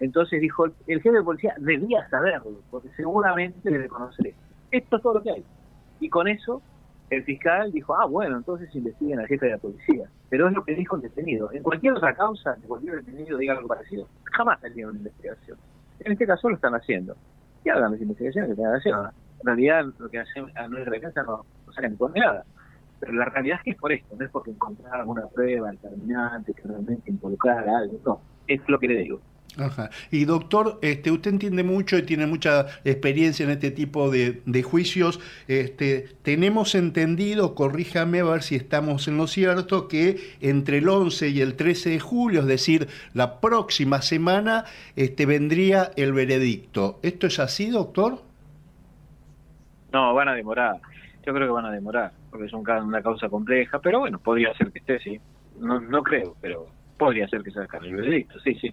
Entonces 0.00 0.40
dijo, 0.40 0.64
el 0.64 1.02
jefe 1.02 1.12
de 1.12 1.22
policía 1.22 1.54
debía 1.58 2.08
saberlo, 2.08 2.60
porque 2.70 2.88
seguramente 2.96 3.70
debe 3.70 3.88
conocer. 3.88 4.32
Esto 4.70 4.96
es 4.96 5.02
todo 5.02 5.14
lo 5.14 5.22
que 5.22 5.32
hay. 5.32 5.44
Y 6.00 6.08
con 6.08 6.28
eso 6.28 6.62
el 7.10 7.24
fiscal 7.24 7.72
dijo, 7.72 7.94
ah, 7.94 8.06
bueno, 8.06 8.36
entonces 8.36 8.74
investiguen 8.74 9.20
al 9.20 9.26
jefe 9.26 9.46
de 9.46 9.52
la 9.52 9.58
policía. 9.58 10.08
Pero 10.28 10.48
es 10.48 10.54
lo 10.54 10.64
que 10.64 10.74
dijo 10.74 10.96
el 10.96 11.02
detenido. 11.02 11.50
En 11.52 11.62
cualquier 11.62 11.94
otra 11.94 12.14
causa, 12.14 12.54
de 12.54 12.66
cualquier 12.66 12.96
detenido 12.96 13.38
diga 13.38 13.54
algo 13.54 13.68
parecido. 13.68 14.06
Jamás 14.24 14.62
harían 14.62 14.90
una 14.90 14.98
investigación. 14.98 15.58
En 16.00 16.12
este 16.12 16.26
caso 16.26 16.48
lo 16.48 16.56
están 16.56 16.74
haciendo. 16.74 17.16
Y 17.64 17.70
hagan 17.70 17.92
las 17.92 18.00
investigaciones 18.00 18.50
que 18.50 18.56
tengan 18.56 18.72
que 18.72 18.78
hacer. 18.90 18.92
En 19.40 19.46
realidad, 19.46 19.86
lo 19.98 20.08
que 20.08 20.18
hacen 20.18 20.46
a 20.56 20.68
nuestra 20.68 20.92
defensa 20.92 21.22
no, 21.22 21.44
no 21.66 21.72
sacan 21.72 21.96
ni 22.14 22.20
nada. 22.20 22.44
Pero 23.00 23.12
la 23.12 23.24
realidad 23.26 23.58
es 23.58 23.64
que 23.64 23.70
es 23.70 23.76
por 23.76 23.92
esto, 23.92 24.16
no 24.18 24.24
es 24.24 24.30
porque 24.30 24.50
encontraron 24.50 25.00
alguna 25.00 25.26
prueba 25.28 25.70
determinante 25.70 26.52
que 26.52 26.62
realmente 26.62 27.10
involucrara 27.10 27.78
algo. 27.78 28.00
No, 28.04 28.20
es 28.46 28.60
lo 28.68 28.78
que 28.78 28.88
le 28.88 28.96
digo. 28.96 29.20
Ajá. 29.58 29.90
Y 30.12 30.24
doctor, 30.24 30.78
este, 30.82 31.10
usted 31.10 31.32
entiende 31.32 31.64
mucho 31.64 31.98
y 31.98 32.02
tiene 32.02 32.26
mucha 32.26 32.66
experiencia 32.84 33.44
en 33.44 33.50
este 33.50 33.72
tipo 33.72 34.08
de, 34.10 34.62
juicios. 34.62 35.20
Este, 35.48 36.08
tenemos 36.22 36.74
entendido, 36.76 37.54
corríjame 37.54 38.20
a 38.20 38.24
ver 38.24 38.42
si 38.42 38.54
estamos 38.54 39.08
en 39.08 39.16
lo 39.16 39.26
cierto, 39.26 39.88
que 39.88 40.36
entre 40.40 40.78
el 40.78 40.88
11 40.88 41.30
y 41.30 41.40
el 41.40 41.56
13 41.56 41.90
de 41.90 42.00
julio, 42.00 42.40
es 42.40 42.46
decir, 42.46 42.88
la 43.14 43.40
próxima 43.40 44.00
semana, 44.00 44.64
este, 44.94 45.26
vendría 45.26 45.90
el 45.96 46.12
veredicto. 46.12 47.00
¿Esto 47.02 47.26
es 47.26 47.40
así, 47.40 47.70
doctor? 47.70 48.22
No, 49.92 50.14
van 50.14 50.28
a 50.28 50.34
demorar. 50.34 50.76
Yo 51.26 51.34
creo 51.34 51.48
que 51.48 51.52
van 51.52 51.66
a 51.66 51.72
demorar, 51.72 52.12
porque 52.30 52.46
es 52.46 52.52
una 52.52 53.02
causa 53.02 53.28
compleja, 53.28 53.80
pero 53.80 54.00
bueno, 54.00 54.20
podría 54.20 54.54
ser 54.54 54.70
que 54.70 54.78
esté, 54.78 55.00
sí. 55.00 55.20
No, 55.58 55.80
no 55.80 56.02
creo, 56.04 56.36
pero 56.40 56.66
podría 56.96 57.26
ser 57.26 57.42
que 57.42 57.50
salga 57.50 57.78
el 57.78 57.96
veredicto, 57.96 58.38
sí, 58.40 58.54
sí 58.54 58.72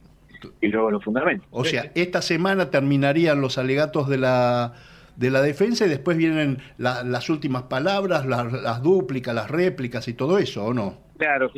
y 0.62 0.68
luego 0.68 0.92
los 0.92 1.04
fundamentos. 1.04 1.48
O 1.52 1.64
sea, 1.64 1.92
esta 1.96 2.22
semana 2.22 2.70
terminarían 2.70 3.42
los 3.42 3.58
alegatos 3.58 4.08
de 4.10 4.18
la 4.18 4.74
de 5.16 5.32
la 5.32 5.42
defensa 5.42 5.86
y 5.86 5.90
después 5.90 6.18
vienen 6.18 6.58
las 6.78 7.30
últimas 7.30 7.64
palabras, 7.64 8.26
las, 8.26 8.82
dúplicas, 8.82 9.34
las 9.34 9.50
réplicas 9.50 10.08
y 10.08 10.14
todo 10.14 10.38
eso, 10.38 10.66
¿o 10.66 10.74
no? 10.74 10.98
Claro, 11.18 11.50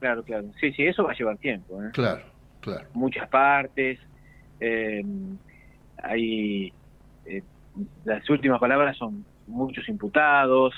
claro, 0.00 0.22
claro. 0.22 0.46
Sí, 0.60 0.72
sí, 0.72 0.84
eso 0.84 1.04
va 1.04 1.12
a 1.12 1.14
llevar 1.14 1.38
tiempo. 1.38 1.82
¿eh? 1.82 1.90
Claro, 1.92 2.22
claro. 2.60 2.86
Muchas 2.94 3.28
partes. 3.28 3.98
Eh, 4.60 5.04
hay 6.02 6.72
eh, 7.26 7.42
las 8.04 8.28
últimas 8.28 8.60
palabras 8.60 8.96
son 8.96 9.24
muchos 9.46 9.88
imputados. 9.88 10.74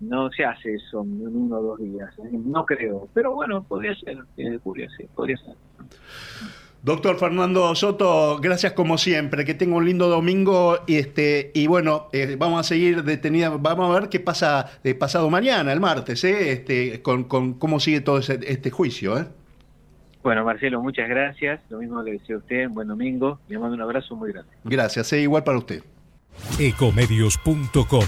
No 0.00 0.30
se 0.30 0.44
hace 0.44 0.74
eso 0.74 1.02
en 1.02 1.26
uno 1.26 1.56
o 1.56 1.62
dos 1.62 1.80
días. 1.80 2.10
¿eh? 2.18 2.30
No 2.32 2.64
creo. 2.64 3.08
Pero 3.14 3.34
bueno, 3.34 3.64
podría 3.64 3.94
ser. 3.96 4.18
Podría 4.62 4.88
ser. 4.90 5.08
Podría 5.08 5.36
ser. 5.38 5.56
Doctor 6.82 7.18
Fernando 7.18 7.74
Soto, 7.74 8.38
gracias 8.40 8.72
como 8.72 8.98
siempre, 8.98 9.44
que 9.44 9.54
tenga 9.54 9.76
un 9.76 9.84
lindo 9.84 10.08
domingo 10.08 10.78
y 10.86 10.96
este 10.96 11.50
y 11.52 11.66
bueno, 11.66 12.08
eh, 12.12 12.36
vamos 12.38 12.60
a 12.60 12.62
seguir 12.62 13.02
detenida, 13.02 13.50
vamos 13.50 13.90
a 13.90 14.00
ver 14.00 14.08
qué 14.08 14.20
pasa 14.20 14.70
de 14.84 14.94
pasado 14.94 15.28
mañana, 15.28 15.72
el 15.72 15.80
martes, 15.80 16.22
eh, 16.22 16.52
este, 16.52 17.02
con, 17.02 17.24
cómo 17.24 17.80
sigue 17.80 18.00
todo 18.00 18.18
este 18.18 18.70
juicio. 18.70 19.18
Eh. 19.18 19.26
Bueno, 20.22 20.44
Marcelo, 20.44 20.80
muchas 20.80 21.08
gracias, 21.08 21.60
lo 21.68 21.78
mismo 21.78 22.00
le 22.02 22.12
deseo 22.12 22.36
a 22.36 22.38
usted, 22.38 22.66
un 22.66 22.74
buen 22.74 22.88
domingo, 22.88 23.40
le 23.48 23.58
mando 23.58 23.74
un 23.74 23.82
abrazo 23.82 24.14
muy 24.14 24.32
grande. 24.32 24.50
Gracias, 24.62 25.12
igual 25.14 25.42
para 25.42 25.58
usted. 25.58 25.82
Ecomedios.com 26.60 28.04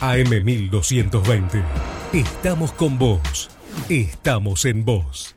AM1220. 0.00 1.62
Estamos 2.12 2.72
con 2.72 2.98
vos, 2.98 3.48
estamos 3.88 4.64
en 4.64 4.84
vos. 4.84 5.36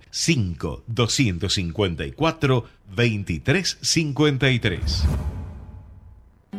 5 0.11 0.83
254 0.87 2.65
2353. 2.95 5.05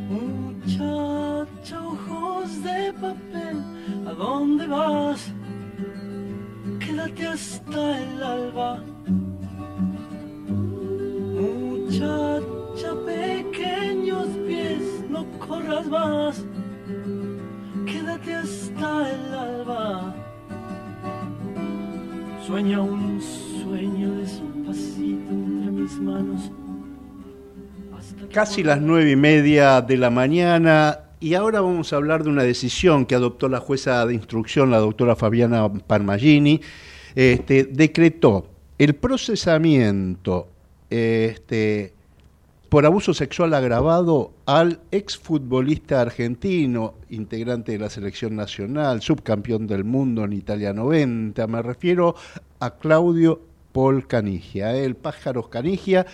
Muchacha, 0.08 1.82
ojos 1.82 2.62
de 2.62 2.92
papel, 2.94 3.56
¿a 4.08 4.12
dónde 4.14 4.66
vas? 4.66 5.32
Quédate 6.80 7.26
hasta 7.26 8.02
el 8.02 8.22
alba. 8.22 8.82
Muchacha, 11.40 12.94
pequeños 13.04 14.28
pies, 14.46 14.82
no 15.10 15.26
corras 15.38 15.86
más. 15.88 16.44
Quédate 17.86 18.34
hasta 18.34 19.10
el 19.10 19.34
alba. 19.34 20.14
Sueña 22.46 22.80
un 22.80 23.01
Casi 28.32 28.62
las 28.62 28.80
nueve 28.80 29.10
y 29.10 29.16
media 29.16 29.80
de 29.82 29.96
la 29.96 30.10
mañana 30.10 30.98
y 31.22 31.34
ahora 31.34 31.60
vamos 31.60 31.92
a 31.92 31.96
hablar 31.96 32.24
de 32.24 32.30
una 32.30 32.42
decisión 32.42 33.06
que 33.06 33.14
adoptó 33.14 33.48
la 33.48 33.60
jueza 33.60 34.04
de 34.06 34.14
instrucción, 34.14 34.72
la 34.72 34.78
doctora 34.78 35.14
Fabiana 35.14 35.72
Parmagini. 35.72 36.60
Este, 37.14 37.62
decretó 37.62 38.48
el 38.76 38.96
procesamiento 38.96 40.48
este, 40.90 41.94
por 42.68 42.86
abuso 42.86 43.14
sexual 43.14 43.54
agravado 43.54 44.32
al 44.46 44.80
exfutbolista 44.90 46.00
argentino, 46.00 46.94
integrante 47.10 47.70
de 47.70 47.78
la 47.78 47.88
selección 47.88 48.34
nacional, 48.34 49.00
subcampeón 49.00 49.68
del 49.68 49.84
mundo 49.84 50.24
en 50.24 50.32
Italia 50.32 50.72
90. 50.72 51.46
Me 51.46 51.62
refiero 51.62 52.16
a 52.58 52.78
Claudio 52.78 53.51
Paul 53.72 54.06
Canigia, 54.06 54.76
el 54.76 54.96
pájaro 54.96 55.48
Canigia, 55.50 56.06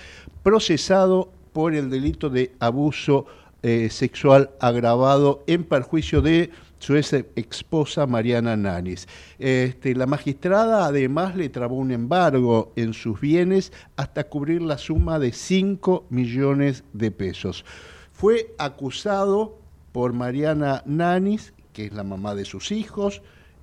procesado 0.42 1.32
por 1.52 1.74
el 1.74 1.90
delito 1.90 2.30
de 2.30 2.52
abuso 2.60 3.26
eh, 3.62 3.88
sexual 3.90 4.50
agravado 4.60 5.42
en 5.48 5.64
perjuicio 5.64 6.22
de 6.22 6.50
su 6.78 6.96
ex 6.96 7.12
esposa 7.34 8.06
Mariana 8.06 8.56
Nanis. 8.56 9.08
Este, 9.38 9.94
la 9.96 10.06
magistrada 10.06 10.86
además 10.86 11.34
le 11.34 11.48
trabó 11.48 11.76
un 11.76 11.90
embargo 11.90 12.72
en 12.76 12.94
sus 12.94 13.20
bienes 13.20 13.72
hasta 13.96 14.28
cubrir 14.28 14.62
la 14.62 14.78
suma 14.78 15.18
de 15.18 15.32
5 15.32 16.06
millones 16.10 16.84
de 16.92 17.10
pesos. 17.10 17.64
fue 18.12 18.54
acusado 18.58 19.58
por 19.92 20.12
Mariana 20.12 20.82
Nanis, 20.86 21.52
que 21.72 21.86
es 21.86 21.92
la 21.92 22.04
mamá 22.04 22.34
de 22.34 22.44
sus 22.44 22.72
hijos, 22.72 23.22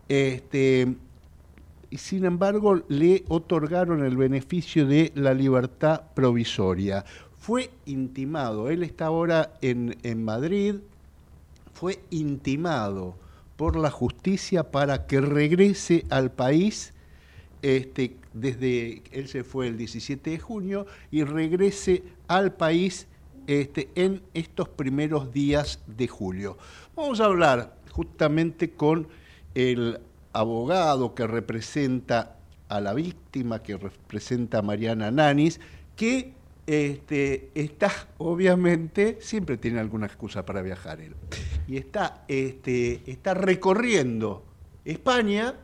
este, 0.09 0.95
y 1.89 1.97
sin 1.97 2.25
embargo 2.25 2.83
le 2.87 3.23
otorgaron 3.27 4.03
el 4.05 4.17
beneficio 4.17 4.85
de 4.85 5.11
la 5.15 5.33
libertad 5.33 6.01
provisoria. 6.13 7.05
Fue 7.37 7.69
intimado, 7.85 8.69
él 8.69 8.83
está 8.83 9.05
ahora 9.05 9.53
en, 9.61 9.97
en 10.03 10.23
Madrid, 10.23 10.75
fue 11.73 11.99
intimado 12.09 13.15
por 13.55 13.75
la 13.75 13.91
justicia 13.91 14.71
para 14.71 15.05
que 15.05 15.21
regrese 15.21 16.05
al 16.09 16.31
país 16.31 16.93
este, 17.65 18.15
desde 18.33 19.01
él 19.11 19.27
se 19.27 19.43
fue 19.43 19.67
el 19.67 19.75
17 19.75 20.29
de 20.29 20.37
junio 20.37 20.85
y 21.09 21.23
regrese 21.23 22.03
al 22.27 22.53
país 22.53 23.07
este, 23.47 23.89
en 23.95 24.21
estos 24.35 24.69
primeros 24.69 25.33
días 25.33 25.79
de 25.87 26.07
julio. 26.07 26.59
Vamos 26.95 27.19
a 27.19 27.25
hablar 27.25 27.75
justamente 27.89 28.69
con 28.69 29.07
el 29.55 29.99
abogado 30.35 31.15
que 31.15 31.25
representa 31.27 32.35
a 32.67 32.81
la 32.81 32.93
víctima, 32.93 33.63
que 33.63 33.77
representa 33.77 34.59
a 34.59 34.61
Mariana 34.61 35.09
Nanis, 35.09 35.61
que 35.95 36.33
este, 36.67 37.51
está, 37.55 37.91
obviamente, 38.17 39.17
siempre 39.21 39.55
tiene 39.55 39.79
alguna 39.79 40.07
excusa 40.07 40.45
para 40.45 40.61
viajar 40.61 40.99
él, 40.99 41.15
y 41.69 41.77
está, 41.77 42.25
este, 42.27 43.01
está 43.09 43.33
recorriendo 43.33 44.43
España, 44.83 45.55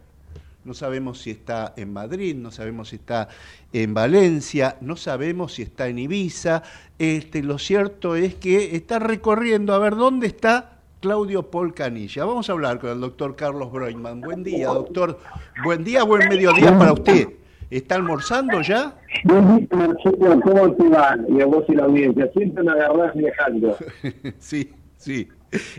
no 0.63 0.73
sabemos 0.73 1.19
si 1.19 1.31
está 1.31 1.73
en 1.75 1.91
Madrid, 1.91 2.35
no 2.35 2.51
sabemos 2.51 2.89
si 2.89 2.95
está 2.95 3.27
en 3.73 3.93
Valencia, 3.93 4.77
no 4.79 4.95
sabemos 4.95 5.55
si 5.55 5.63
está 5.63 5.89
en 5.89 5.99
Ibiza, 5.99 6.63
este, 6.97 7.43
lo 7.43 7.59
cierto 7.59 8.15
es 8.15 8.35
que 8.35 8.75
está 8.77 8.99
recorriendo 8.99 9.73
a 9.73 9.79
ver 9.79 9.97
dónde 9.97 10.27
está 10.27 10.80
Claudio 11.01 11.49
Paul 11.49 11.73
Canilla. 11.73 12.25
Vamos 12.25 12.47
a 12.47 12.53
hablar 12.53 12.79
con 12.79 12.91
el 12.91 13.01
doctor 13.01 13.35
Carlos 13.35 13.71
Broinman. 13.71 14.21
Buen 14.21 14.43
día, 14.43 14.67
doctor. 14.67 15.17
Buen 15.63 15.83
día, 15.83 16.03
buen 16.03 16.29
mediodía 16.29 16.77
para 16.77 16.93
usted. 16.93 17.27
¿Está 17.71 17.95
almorzando 17.95 18.61
ya? 18.61 18.95
Buen 19.23 19.57
día, 19.57 19.67
Marcelo. 19.71 20.39
¿Cómo 20.41 20.71
te 20.73 20.89
va? 20.89 21.17
Y 21.27 21.41
a 21.41 21.47
vos 21.47 21.65
y 21.67 21.73
la 21.73 21.85
audiencia. 21.85 22.29
Siempre 22.33 22.63
me 22.63 22.71
agarrás 22.73 23.15
viajando. 23.15 23.75
sí, 24.37 24.71
sí. 24.97 25.27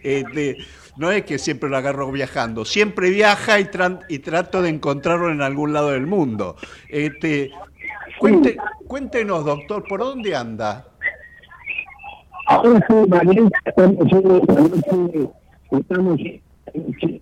Este, 0.02 0.56
no 0.96 1.12
es 1.12 1.22
que 1.22 1.38
siempre 1.38 1.70
lo 1.70 1.76
agarro 1.76 2.10
viajando, 2.10 2.64
siempre 2.64 3.08
viaja 3.08 3.60
y, 3.60 3.70
y 4.08 4.18
trato 4.18 4.60
de 4.60 4.68
encontrarlo 4.70 5.30
en 5.30 5.40
algún 5.40 5.72
lado 5.72 5.92
del 5.92 6.06
mundo. 6.06 6.56
Este, 6.88 7.52
cuente, 8.18 8.56
cuéntenos, 8.88 9.44
doctor, 9.44 9.84
¿por 9.88 10.00
dónde 10.00 10.34
anda? 10.34 10.91
Ahora 12.46 12.84
sí, 12.88 12.94
Valencia, 13.08 13.58
estamos 13.64 14.12
estamos 15.70 16.20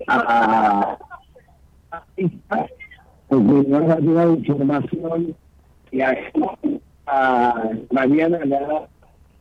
a, 0.08 0.98
porque 3.28 3.68
nos 3.68 3.90
ha 3.90 3.98
llegado 4.00 4.34
información 4.34 5.36
y 5.92 6.00
a, 6.00 6.16
a 7.06 7.70
Mariana 7.90 8.44
la 8.44 8.88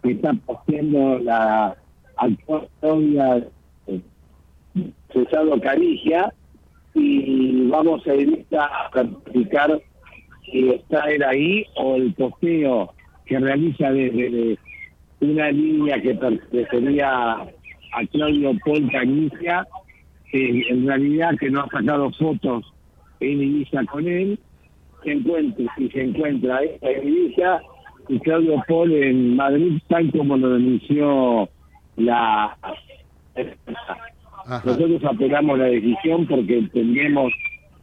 que 0.03 0.11
está 0.11 0.33
posteando 0.45 1.19
la 1.19 1.75
actual 2.17 2.67
novia 2.81 3.47
Cesado 5.13 5.59
Carigia 5.61 6.33
y 6.93 7.67
vamos 7.69 8.05
a 8.05 8.15
ir 8.15 8.45
a 8.57 8.89
certificar 8.93 9.81
si 10.45 10.69
está 10.69 11.09
él 11.09 11.23
ahí 11.23 11.65
o 11.75 11.95
el 11.95 12.13
posteo 12.13 12.93
que 13.25 13.39
realiza 13.39 13.91
desde 13.91 14.57
una 15.21 15.51
línea 15.51 16.01
que 16.01 16.15
pertenecía 16.15 17.34
a 17.91 18.05
Claudio 18.12 18.51
Paul 18.63 18.89
Canicia, 18.91 19.67
que 20.32 20.63
en 20.69 20.88
realidad 20.88 21.32
que 21.39 21.49
no 21.49 21.62
ha 21.62 21.69
sacado 21.69 22.12
fotos 22.12 22.65
en 23.19 23.41
Ibiza 23.41 23.84
con 23.86 24.08
él, 24.08 24.39
se 25.03 25.12
encuentra, 25.12 25.73
si 25.77 25.89
se 25.89 26.03
encuentra 26.03 26.60
en 26.63 27.08
Ibiza 27.08 27.62
y 28.08 28.19
Claudio 28.19 28.63
Paul 28.67 28.93
en 28.93 29.36
Madrid, 29.36 29.79
tal 29.88 30.12
como 30.12 30.38
lo 30.38 30.53
denunció 30.53 31.49
la... 31.97 32.58
Nosotros 34.65 35.03
apelamos 35.05 35.60
la 35.60 35.65
decisión 35.65 36.25
porque 36.25 36.58
entendemos 36.58 37.32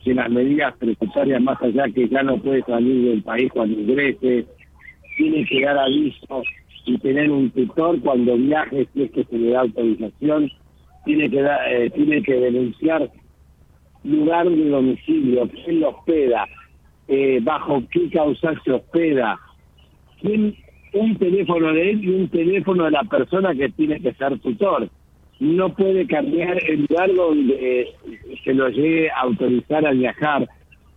que 0.02 0.14
las 0.14 0.30
medidas 0.30 0.74
presupuestarias, 0.78 1.40
más 1.40 1.60
allá 1.62 1.84
que 1.94 2.08
ya 2.08 2.22
no 2.22 2.38
puede 2.38 2.62
salir 2.62 3.08
del 3.08 3.22
país 3.22 3.50
cuando 3.52 3.78
ingrese, 3.78 4.46
tiene 5.16 5.44
que 5.46 5.62
dar 5.62 5.78
aviso 5.78 6.42
y 6.86 6.98
tener 6.98 7.30
un 7.30 7.50
tutor 7.50 8.00
cuando 8.00 8.36
viaje, 8.36 8.86
si 8.94 9.02
es 9.02 9.10
que 9.10 9.24
se 9.24 9.36
le 9.36 9.50
da 9.50 9.60
autorización, 9.62 10.50
tiene 11.04 11.28
que, 11.28 11.40
eh, 11.40 11.90
tiene 11.90 12.22
que 12.22 12.34
denunciar 12.34 13.10
lugar 14.04 14.48
de 14.48 14.68
domicilio, 14.68 15.48
quién 15.48 15.80
lo 15.80 15.90
hospeda, 15.90 16.46
eh, 17.08 17.40
bajo 17.42 17.82
qué 17.90 18.08
causa 18.10 18.54
se 18.64 18.72
hospeda, 18.72 19.38
quién, 20.20 20.54
un 20.92 21.16
teléfono 21.16 21.72
de 21.72 21.90
él 21.90 22.04
y 22.04 22.08
un 22.08 22.28
teléfono 22.28 22.84
de 22.84 22.92
la 22.92 23.02
persona 23.02 23.52
que 23.54 23.68
tiene 23.70 24.00
que 24.00 24.14
ser 24.14 24.38
tutor. 24.38 24.88
No 25.40 25.74
puede 25.74 26.06
cambiar 26.06 26.56
el 26.64 26.86
lugar 26.88 27.12
donde 27.14 27.88
se 28.42 28.54
lo 28.54 28.68
llegue 28.68 29.10
a 29.10 29.22
autorizar 29.22 29.86
a 29.86 29.90
viajar. 29.90 30.48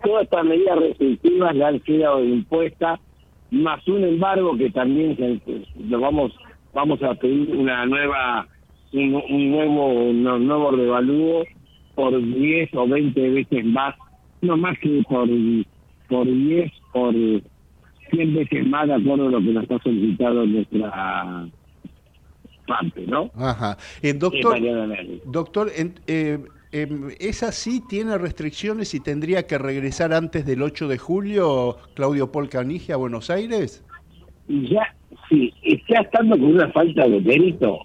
Todas 0.04 0.24
estas 0.24 0.46
medidas 0.46 0.80
restrictivas 0.80 1.56
le 1.56 1.66
han 1.66 1.84
sido 1.84 2.24
impuestas 2.24 3.00
más 3.52 3.86
un 3.88 4.04
embargo 4.04 4.58
que 4.58 4.70
también 4.70 5.18
lo 5.90 6.00
vamos 6.00 6.32
vamos 6.74 7.02
a 7.02 7.16
pedir 7.16 7.56
una 7.56 7.86
nueva 7.86 8.48
un, 8.94 9.12
nuevo 9.52 9.88
un 10.10 10.24
nuevo 10.24 10.72
revalúo 10.72 11.44
por 11.96 12.22
10 12.22 12.70
o 12.76 12.88
20 12.88 13.30
veces 13.30 13.66
más 13.66 13.96
no 14.42 14.58
más 14.58 14.78
que 14.80 15.04
por 15.10 15.28
por 16.08 16.26
10 16.26 16.72
por 16.94 17.14
100 18.12 18.36
veces 18.36 18.68
más 18.68 18.88
de 18.88 18.94
acuerdo 18.94 19.28
a 19.28 19.32
lo 19.32 19.40
que 19.40 19.54
nos 19.54 19.72
ha 19.72 19.80
solicitado 19.80 20.46
nuestra 20.46 21.48
parte 22.68 23.06
no 23.08 23.32
ajá. 23.36 23.78
Eh, 24.02 24.14
doctor 24.14 24.60
doctor 25.26 25.72
eh, 25.76 26.40
Em, 26.72 27.10
¿Esa 27.20 27.52
sí 27.52 27.82
tiene 27.88 28.18
restricciones 28.18 28.94
y 28.94 29.00
tendría 29.00 29.48
que 29.48 29.58
regresar 29.58 30.14
antes 30.14 30.46
del 30.46 30.62
8 30.62 30.88
de 30.88 31.00
julio 31.00 31.78
Claudio 31.96 32.32
Paul 32.32 32.48
Canigia 32.48 32.96
a 32.96 32.98
Buenos 33.00 33.32
Aires? 33.32 33.84
Ya, 34.48 34.96
sí, 35.30 35.52
está 35.64 36.02
estando 36.02 36.38
con 36.38 36.54
una 36.54 36.72
falta 36.72 37.08
de 37.08 37.22
mérito. 37.22 37.80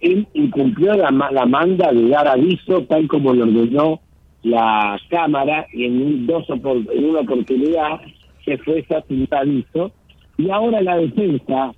Él 0.00 0.28
incumplió 0.34 0.94
la, 0.94 1.10
la 1.10 1.46
manda 1.46 1.90
de 1.90 2.08
dar 2.08 2.28
aviso 2.28 2.84
tal 2.84 3.08
como 3.08 3.32
lo 3.32 3.44
ordenó 3.44 4.00
la 4.42 5.00
Cámara 5.08 5.66
y 5.72 5.86
en, 5.86 6.26
dos 6.26 6.44
en 6.48 7.04
una 7.04 7.20
oportunidad 7.20 8.00
se 8.44 8.58
fue 8.58 8.84
aviso 9.30 9.92
y 10.36 10.50
ahora 10.50 10.80
la 10.80 10.96
defensa, 10.98 11.72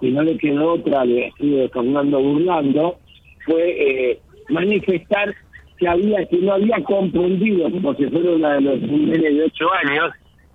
que 0.00 0.10
no 0.10 0.22
le 0.22 0.36
quedó 0.38 0.72
otra, 0.72 1.04
le 1.04 1.32
sigue 1.38 1.68
Fernando 1.68 2.20
burlando, 2.20 2.98
fue 3.46 4.10
eh, 4.10 4.20
manifestar 4.48 5.32
que 5.78 5.88
había 5.88 6.24
que 6.26 6.38
no 6.38 6.52
había 6.52 6.82
comprendido, 6.84 7.70
como 7.70 7.94
si 7.94 8.06
fuera 8.06 8.30
una 8.32 8.54
de 8.54 8.60
los 8.60 8.80
niveles 8.82 9.36
de 9.36 9.44
ocho 9.44 9.66
años, 9.84 10.12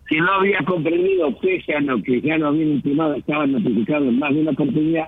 que 0.08 0.20
no 0.20 0.32
había 0.34 0.60
comprendido, 0.60 1.38
pese 1.40 1.74
a 1.74 1.82
lo 1.82 2.02
que 2.02 2.22
ya 2.22 2.38
no 2.38 2.48
habían 2.48 2.70
intimado, 2.70 3.14
estaban 3.16 3.52
notificados 3.52 4.08
en 4.08 4.20
más 4.20 4.34
de 4.34 4.42
una 4.42 4.52
oportunidad, 4.52 5.08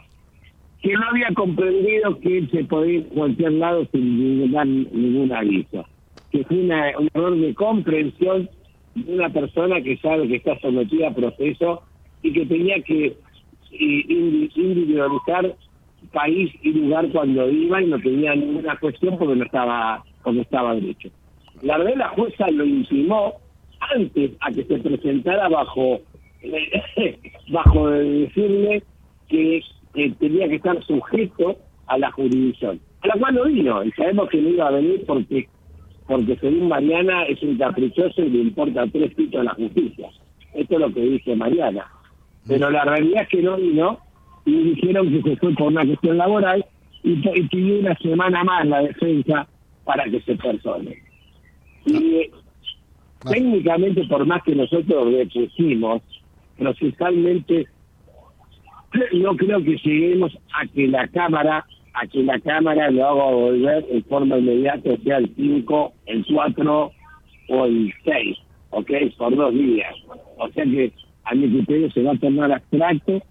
que 0.82 0.93
no 0.93 1.04
había 1.10 1.30
comprendido 1.34 2.19
que 2.19 2.38
él 2.39 2.50
se 2.52 2.63
podía 2.65 3.00
ir 3.00 3.08
a 3.12 3.13
cualquier 3.13 3.52
lado 3.54 3.88
sin 3.91 4.52
dar 4.52 4.67
ningún 4.67 5.32
aviso. 5.32 5.86
Que 6.32 6.43
fue 6.45 6.58
una, 6.58 6.97
un 6.97 7.10
error 7.13 7.36
de 7.38 7.54
comprensión 7.54 8.50
de 8.95 9.13
una 9.13 9.30
persona 9.30 9.82
que 9.82 9.97
sabe 9.97 10.28
que 10.28 10.36
está 10.38 10.60
sometida 10.60 11.10
a 11.10 11.13
proceso 11.13 11.84
y 12.21 12.34
que 12.34 12.45
tenía 12.45 12.82
que 12.82 13.15
individualizar 13.71 15.56
país 16.11 16.51
y 16.61 16.73
lugar 16.73 17.09
cuando 17.11 17.49
iba 17.49 17.81
y 17.81 17.87
no 17.87 17.99
tenía 17.99 18.35
ninguna 18.35 18.77
cuestión 18.77 19.17
porque 19.17 19.35
no 19.35 19.45
estaba 19.45 20.03
como 20.21 20.41
estaba 20.41 20.75
derecho. 20.75 21.09
La 21.61 21.77
verdad 21.77 21.95
la 21.95 22.09
jueza 22.09 22.49
lo 22.51 22.65
intimó 22.65 23.33
antes 23.79 24.31
a 24.41 24.51
que 24.51 24.63
se 24.63 24.77
presentara 24.77 25.49
bajo 25.49 25.99
bajo 27.49 27.89
decirle 27.89 28.84
que, 29.30 29.61
tenía 30.19 30.47
que 30.47 30.55
estar 30.55 30.82
sujeto 30.84 31.57
a 31.88 31.97
la 31.97 32.11
jurisdicción, 32.11 32.80
a 33.01 33.07
la 33.07 33.13
cual 33.15 33.36
no 33.36 33.43
vino 33.45 33.84
y 33.84 33.91
sabemos 33.91 34.30
que 34.30 34.41
no 34.41 34.49
iba 34.49 34.67
a 34.67 34.71
venir 34.71 35.03
porque 35.05 35.47
porque 36.07 36.36
según 36.38 36.67
Mariana 36.67 37.23
es 37.23 37.41
un 37.43 37.57
caprichoso 37.57 38.21
y 38.21 38.30
le 38.30 38.39
importa 38.39 38.86
tres 38.91 39.13
pitos 39.13 39.41
a 39.41 39.43
la 39.45 39.53
justicia. 39.53 40.09
Esto 40.53 40.73
es 40.76 40.80
lo 40.82 40.93
que 40.93 41.01
dice 41.01 41.36
Mariana. 41.36 41.88
Pero 42.47 42.69
la 42.69 42.84
realidad 42.84 43.23
es 43.23 43.30
que 43.30 43.41
no 43.41 43.55
vino 43.55 43.99
y 44.45 44.63
dijeron 44.75 45.09
que 45.11 45.21
se 45.21 45.35
fue 45.37 45.53
por 45.53 45.67
una 45.67 45.85
cuestión 45.85 46.17
laboral 46.17 46.65
y, 47.03 47.11
y 47.11 47.47
pidió 47.47 47.79
una 47.79 47.95
semana 47.97 48.43
más 48.43 48.65
la 48.65 48.81
defensa 48.81 49.47
para 49.83 50.05
que 50.05 50.21
se 50.21 50.35
persone. 50.35 50.97
Y 51.85 52.29
ah. 53.25 53.29
técnicamente, 53.31 54.03
por 54.05 54.25
más 54.25 54.43
que 54.43 54.55
nosotros 54.55 55.11
le 55.11 55.25
pusimos, 55.27 56.01
procesalmente 56.57 57.67
yo 59.13 59.35
creo 59.37 59.63
que 59.63 59.77
lleguemos 59.77 60.37
a 60.53 60.67
que 60.67 60.87
la 60.87 61.07
Cámara, 61.07 61.65
a 61.93 62.07
que 62.07 62.23
la 62.23 62.39
Cámara 62.39 62.91
lo 62.91 63.07
haga 63.07 63.23
volver 63.31 63.85
en 63.89 64.03
forma 64.05 64.37
inmediata, 64.37 64.89
sea 65.03 65.17
el 65.17 65.33
5, 65.35 65.93
el 66.07 66.25
4 66.25 66.91
o 67.49 67.65
el 67.65 67.93
6, 68.03 68.37
¿ok? 68.71 68.91
Por 69.17 69.35
dos 69.35 69.53
días. 69.53 69.93
O 70.37 70.49
sea 70.49 70.63
que 70.65 70.91
a 71.23 71.35
mi 71.35 71.49
criterio 71.49 71.91
se 71.91 72.03
va 72.03 72.11
a 72.11 72.17
tornar 72.17 72.51
abstracto, 72.51 73.21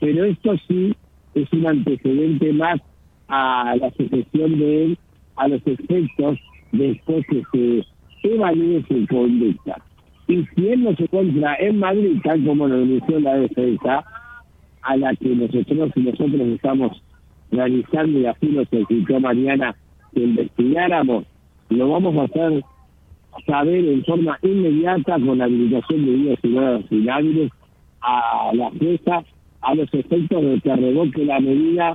pero 0.00 0.24
esto 0.24 0.56
sí 0.66 0.94
es 1.34 1.52
un 1.52 1.66
antecedente 1.66 2.52
más 2.52 2.80
a 3.28 3.76
la 3.76 3.90
sucesión 3.92 4.58
de 4.58 4.84
él, 4.84 4.98
a 5.36 5.48
los 5.48 5.64
efectos 5.66 6.38
después 6.72 7.24
que 7.28 7.84
se 8.22 8.34
evalúe 8.34 8.82
su 8.88 9.06
conducta. 9.06 9.80
Y 10.26 10.44
si 10.54 10.68
él 10.68 10.84
no 10.84 10.94
se 10.96 11.04
encuentra 11.04 11.56
en 11.56 11.78
Madrid, 11.78 12.20
tal 12.24 12.44
como 12.44 12.66
lo 12.66 12.78
denunció 12.78 13.20
la 13.20 13.34
defensa, 13.34 14.04
a 14.82 14.96
la 14.96 15.14
que 15.16 15.28
nosotros 15.28 15.90
y 15.94 16.00
nosotros 16.00 16.40
estamos 16.40 17.02
realizando 17.50 18.18
y 18.18 18.26
así 18.26 18.46
nos 18.46 18.68
solicitó 18.68 19.20
Mariana 19.20 19.74
que 20.14 20.22
investigáramos, 20.22 21.24
lo 21.68 21.88
vamos 21.88 22.16
a 22.16 22.22
hacer 22.24 22.64
saber 23.46 23.84
en 23.84 24.04
forma 24.04 24.38
inmediata 24.42 25.14
con 25.14 25.38
la 25.38 25.44
habilitación 25.44 26.06
de 26.06 26.12
vías 26.12 26.38
ciudadanos 26.40 27.50
a 28.00 28.50
la 28.54 28.70
jueza 28.70 29.24
a 29.62 29.74
los 29.74 29.92
efectos 29.92 30.42
de 30.42 30.60
que 30.60 30.76
revoque 30.76 31.24
la 31.24 31.40
medida 31.40 31.94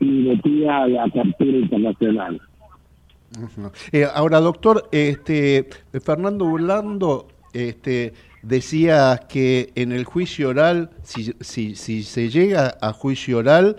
y 0.00 0.04
le 0.04 0.36
pida 0.38 0.86
la 0.88 1.10
captura 1.10 1.56
internacional. 1.58 2.40
Eh, 3.92 4.06
ahora, 4.12 4.40
doctor, 4.40 4.88
este 4.90 5.68
Fernando 6.02 6.46
Burlando 6.46 7.28
este, 7.52 8.12
decía 8.42 9.20
que 9.28 9.72
en 9.74 9.92
el 9.92 10.04
juicio 10.04 10.48
oral, 10.48 10.90
si, 11.02 11.32
si, 11.40 11.76
si 11.76 12.02
se 12.02 12.28
llega 12.28 12.76
a 12.80 12.92
juicio 12.92 13.38
oral, 13.38 13.76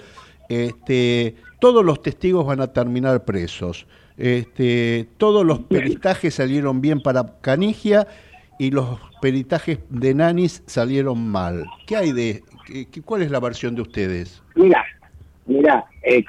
este, 0.50 1.36
todos 1.60 1.84
los 1.84 2.02
testigos 2.02 2.46
van 2.46 2.62
a 2.62 2.68
terminar 2.68 3.26
presos. 3.26 3.88
Este, 4.18 5.08
todos 5.18 5.46
los 5.46 5.60
peritajes 5.60 6.36
salieron 6.36 6.82
bien 6.82 7.02
para 7.02 7.40
Canigia 7.42 8.08
y 8.60 8.70
los 8.70 9.00
peritajes 9.22 9.80
de 9.90 10.14
Nanis 10.14 10.64
salieron 10.66 11.28
mal. 11.28 11.66
¿Qué 11.88 11.96
hay 11.96 12.12
de, 12.12 12.44
cuál 13.06 13.22
es 13.22 13.32
la 13.32 13.40
versión 13.40 13.76
de 13.76 13.82
ustedes? 13.82 14.42
Mira, 14.56 14.84
mira, 15.46 15.86
eh, 16.04 16.24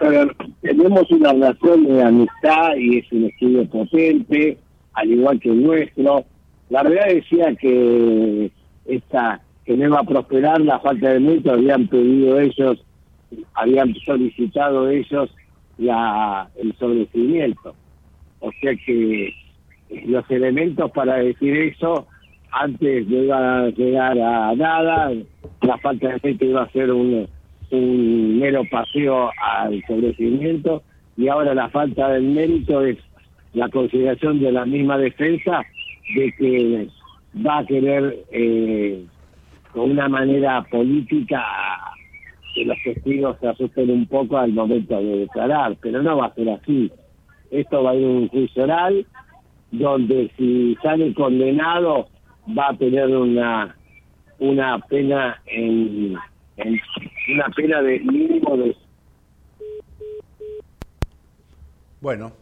tenemos 0.61 1.11
una 1.11 1.33
relación 1.33 1.85
de 1.85 2.03
amistad 2.03 2.77
y 2.77 2.99
es 2.99 3.13
un 3.13 3.25
estudio 3.25 3.69
potente, 3.69 4.59
al 4.95 5.11
igual 5.11 5.41
que 5.41 5.51
el 5.51 5.63
nuestro. 5.63 6.25
La 6.71 6.83
verdad 6.83 7.07
decía 7.09 7.55
que 7.57 8.51
esta 8.87 9.41
que 9.65 9.77
no 9.77 9.87
iba 9.87 10.01
a 10.01 10.05
prosperar 10.05 10.61
la 10.61 10.81
falta 10.81 11.11
de 11.11 11.21
mérito, 11.21 11.53
habían 11.53 11.87
pedido 11.87 12.41
ellos, 12.41 12.85
habían 13.55 13.95
solicitado 14.05 14.89
ellos 14.89 15.31
la, 15.79 16.51
el 16.57 16.75
sobrecimiento. 16.79 17.75
O 18.41 18.51
sea 18.61 18.75
que 18.85 19.33
los 20.07 20.29
elementos 20.31 20.91
para 20.91 21.17
decir 21.17 21.57
eso 21.57 22.07
antes 22.53 23.09
no 23.09 23.25
iba 23.25 23.59
a 23.61 23.71
llegar 23.71 24.19
a 24.19 24.55
nada, 24.55 25.13
la 25.63 25.79
falta 25.79 26.09
de 26.09 26.21
mérito 26.23 26.45
iba 26.45 26.63
a 26.63 26.71
ser 26.71 26.93
un, 26.93 27.29
mero 27.71 28.63
paseo 28.71 29.31
al 29.41 29.83
sobrecimiento 29.87 30.83
y 31.17 31.29
ahora 31.29 31.55
la 31.55 31.71
falta 31.71 32.11
del 32.11 32.25
mérito 32.25 32.85
es 32.85 32.99
la 33.55 33.69
consideración 33.71 34.41
de 34.41 34.53
la 34.53 34.67
misma 34.67 34.99
defensa 34.99 35.63
de 36.15 36.33
que 36.33 36.89
va 37.47 37.59
a 37.59 37.67
querer 37.67 38.19
eh, 38.31 39.03
con 39.73 39.93
una 39.93 40.09
manera 40.09 40.63
política 40.71 41.43
que 42.55 42.67
los 42.67 42.77
testigos 42.85 43.39
se 43.41 43.49
asusten 43.49 43.91
un 43.91 44.07
poco 44.07 44.37
al 44.37 44.53
momento 44.53 44.99
de 44.99 45.21
declarar, 45.21 45.75
pero 45.81 46.03
no 46.03 46.19
va 46.19 46.27
a 46.27 46.35
ser 46.35 46.51
así. 46.51 46.93
Esto 47.51 47.83
va 47.83 47.93
a 47.93 47.95
ir 47.95 48.07
un 48.07 48.29
juicio 48.29 48.65
oral 48.65 49.07
donde 49.71 50.31
si 50.37 50.77
sale 50.83 51.15
condenado 51.15 52.09
va 52.47 52.69
a 52.69 52.77
tener 52.77 53.09
una 53.09 53.77
una 54.39 54.79
pena 54.81 55.41
en, 55.47 56.17
una 57.33 57.49
pena 57.55 57.81
de 57.83 58.01
mínimo 58.01 58.57
de 58.57 58.77
bueno 62.01 62.33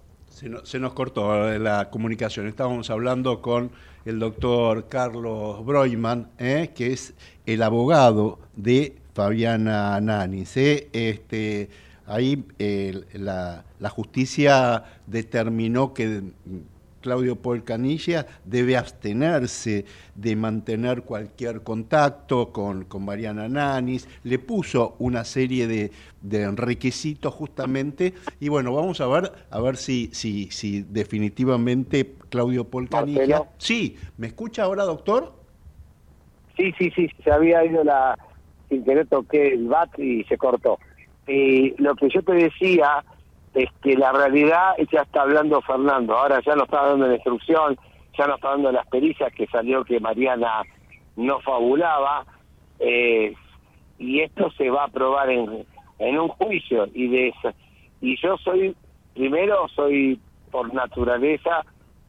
se, 0.64 0.78
nos 0.78 0.94
cortó 0.94 1.58
la 1.58 1.90
comunicación. 1.90 2.46
Estábamos 2.46 2.88
hablando 2.88 3.42
con 3.42 3.70
el 4.06 4.18
doctor 4.18 4.88
Carlos 4.88 5.64
Broiman, 5.64 6.28
¿eh? 6.38 6.70
que 6.74 6.92
es 6.92 7.14
el 7.44 7.62
abogado 7.62 8.38
de 8.56 8.96
Fabiana 9.12 10.00
Nanis. 10.00 10.56
¿eh? 10.56 10.88
Este, 10.92 11.68
ahí 12.06 12.42
la, 13.12 13.64
la 13.78 13.88
justicia 13.90 14.84
determinó 15.06 15.92
que 15.92 16.22
Claudio 17.00 17.36
Paul 17.36 17.64
Canilla 17.64 18.26
debe 18.44 18.76
abstenerse 18.76 19.84
de 20.14 20.36
mantener 20.36 21.02
cualquier 21.02 21.62
contacto 21.62 22.52
con, 22.52 22.84
con 22.84 23.04
Mariana 23.04 23.48
Nanis, 23.48 24.08
le 24.24 24.38
puso 24.38 24.96
una 24.98 25.24
serie 25.24 25.66
de, 25.66 25.90
requisitos 26.56 27.32
justamente, 27.32 28.14
y 28.38 28.48
bueno, 28.48 28.74
vamos 28.74 29.00
a 29.00 29.06
ver, 29.06 29.32
a 29.50 29.60
ver 29.60 29.76
si, 29.76 30.10
si, 30.12 30.50
si 30.50 30.82
definitivamente 30.82 32.14
Claudio 32.28 32.64
Paul 32.64 32.88
Canilla... 32.88 33.44
Sí, 33.58 33.96
¿me 34.18 34.26
escucha 34.28 34.64
ahora, 34.64 34.84
doctor? 34.84 35.32
Sí, 36.56 36.72
sí, 36.78 36.90
sí, 36.94 37.08
se 37.24 37.30
había 37.30 37.64
ido 37.64 37.82
la... 37.84 38.18
sin 38.68 38.84
querer 38.84 39.06
toqué 39.06 39.54
el 39.54 39.66
bat 39.68 39.98
y 39.98 40.24
se 40.24 40.36
cortó. 40.36 40.78
Y 41.26 41.74
lo 41.82 41.94
que 41.94 42.08
yo 42.10 42.22
te 42.22 42.32
decía 42.32 43.04
es 43.54 43.68
que 43.82 43.96
la 43.96 44.12
realidad 44.12 44.74
ya 44.92 45.02
está 45.02 45.22
hablando 45.22 45.60
Fernando, 45.62 46.16
ahora 46.16 46.40
ya 46.44 46.54
no 46.54 46.64
está 46.64 46.86
dando 46.86 47.06
la 47.06 47.14
instrucción, 47.14 47.76
ya 48.16 48.26
no 48.26 48.36
está 48.36 48.50
dando 48.50 48.70
las 48.72 48.86
pericias 48.86 49.32
que 49.32 49.46
salió 49.46 49.84
que 49.84 49.98
Mariana 49.98 50.62
no 51.16 51.40
fabulaba, 51.40 52.24
eh, 52.78 53.34
y 53.98 54.20
esto 54.20 54.50
se 54.52 54.70
va 54.70 54.84
a 54.84 54.88
probar 54.88 55.30
en, 55.30 55.66
en 55.98 56.18
un 56.18 56.28
juicio, 56.28 56.86
y 56.94 57.08
de 57.08 57.34
y 58.00 58.16
yo 58.22 58.38
soy, 58.38 58.74
primero 59.14 59.68
soy 59.68 60.18
por 60.50 60.72
naturaleza, 60.72 61.64